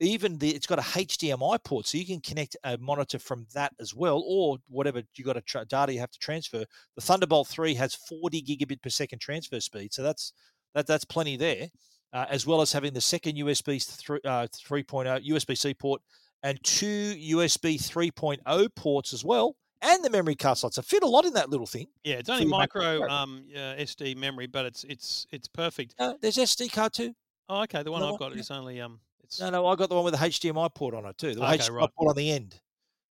[0.00, 3.72] even the it's got a HDMI port, so you can connect a monitor from that
[3.78, 6.64] as well, or whatever you got a tra- data you have to transfer.
[6.96, 10.32] The Thunderbolt three has 40 gigabit per second transfer speed, so that's
[10.74, 11.68] that that's plenty there,
[12.12, 16.00] uh, as well as having the second USB three uh, 3.0 USB C port
[16.42, 20.78] and two USB 3.0 ports as well, and the memory card slots.
[20.78, 21.86] I fit a lot in that little thing.
[22.04, 25.94] Yeah, it's only micro um, uh, SD memory, but it's it's it's perfect.
[25.98, 27.14] Uh, there's SD card too.
[27.50, 27.82] Oh, okay.
[27.82, 28.40] The one No, I've got yeah.
[28.40, 29.00] is only um,
[29.30, 31.34] it's No, no, I got the one with the HDMI port on it too.
[31.34, 31.90] The Okay, HDMI right.
[31.96, 32.60] port on the end.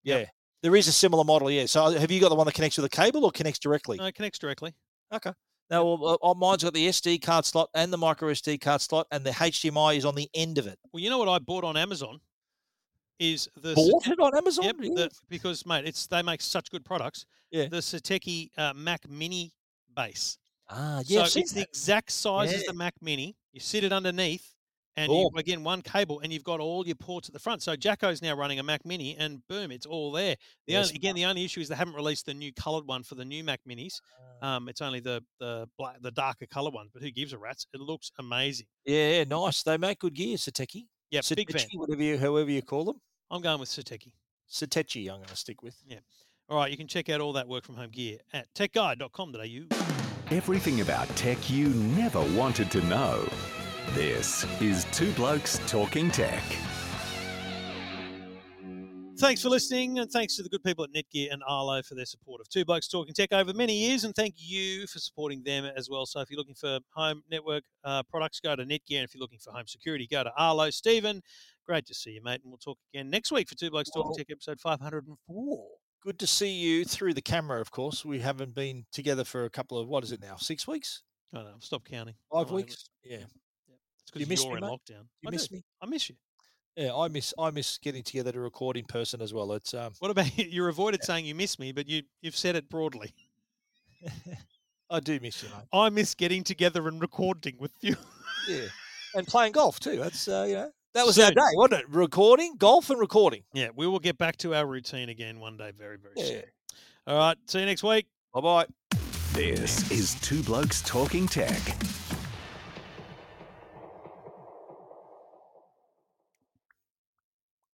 [0.04, 0.26] Yeah.
[0.62, 1.66] There is a similar model, yeah.
[1.68, 3.98] So have you got the one that connects with a cable or connects directly?
[3.98, 4.74] no, it connects directly.
[5.14, 5.32] Okay.
[5.70, 8.82] No, well, uh, uh, mine's got the SD card slot and the micro SD card
[8.82, 10.78] slot, and the HDMI is on the end of it.
[10.92, 12.20] Well, you know what I bought on Amazon
[13.20, 14.66] is the Bought it on Amazon?
[14.66, 14.90] Yep, Yeah.
[14.96, 17.26] the, because mate, it's they make such good products.
[17.52, 17.68] Yeah.
[17.68, 19.52] The Satechi uh, Mac Mini
[19.96, 20.38] base.
[20.70, 21.26] ah, yeah.
[21.26, 23.36] So it's the exact size as the Mac Mini.
[23.54, 24.56] You sit it underneath,
[25.00, 25.32] and Cool.
[25.34, 27.64] you, again one cable, and you've got all your ports at the front.
[27.64, 30.36] So Jacko's now running a Mac Mini, and boom, it's all there.
[30.68, 33.04] The Yes, only, again, the only issue is they haven't released the new coloured one
[33.04, 34.02] for the new Mac Minis.
[34.42, 34.56] Ah.
[34.58, 37.66] Um, it's only the the black, the darker colour one, but who gives a rat's?
[37.74, 38.68] It looks amazing.
[38.86, 39.64] yeah, nice.
[39.64, 40.86] They make good gear, Sateki.
[41.12, 41.62] Yeah, big fan.
[41.62, 43.02] Satechi, whatever you, however you call them.
[43.32, 44.12] I'm going with Sateki.
[44.52, 45.76] Satechi, I'm going to stick with.
[45.88, 46.00] Yeah.
[46.50, 50.36] All right, you can check out all that work from home gear at techguide.com.au.
[50.36, 53.28] Everything about tech you never wanted to know.
[53.96, 56.44] This is Two Blokes Talking Tech.
[59.18, 62.06] Thanks for listening, and thanks to the good people at Netgear and Arlo for their
[62.06, 65.66] support of Two Blokes Talking Tech over many years, and thank you for supporting them
[65.66, 66.06] as well.
[66.06, 69.22] So, if you're looking for home network uh, products, go to Netgear, and if you're
[69.22, 70.70] looking for home security, go to Arlo.
[70.70, 71.22] Stephen,
[71.66, 74.10] great to see you, mate, and we'll talk again next week for Two Blokes Talking
[74.12, 75.68] Well- Tech episode 504.
[76.02, 78.06] Good to see you through the camera, of course.
[78.06, 81.02] We haven't been together for a couple of, what is it now, six weeks?
[81.34, 82.16] I know, stop counting.
[82.32, 82.86] Five weeks?
[83.04, 83.26] Yeah.
[84.10, 84.72] It's You because miss you're me, in mate?
[84.72, 85.04] lockdown.
[85.22, 85.56] You I miss do.
[85.56, 85.64] me?
[85.82, 86.16] I miss you.
[86.76, 89.52] Yeah, I miss I miss getting together to record in person as well.
[89.54, 90.46] It's um What about you?
[90.46, 93.14] You avoided saying you miss me, but you, you've said it broadly.
[94.90, 95.66] I do miss you, mate.
[95.74, 97.96] I miss getting together and recording with you.
[98.48, 98.66] Yeah.
[99.14, 99.98] And playing golf too.
[99.98, 101.90] That's uh, you know that was our day, wasn't it?
[101.90, 103.44] Recording, golf and recording.
[103.54, 106.44] yeah, we will get back to our routine again one day very, very soon.
[107.06, 108.06] All right, see you next week.
[108.34, 108.66] Bye bye.
[109.34, 111.62] This is Two Blokes Talking Tech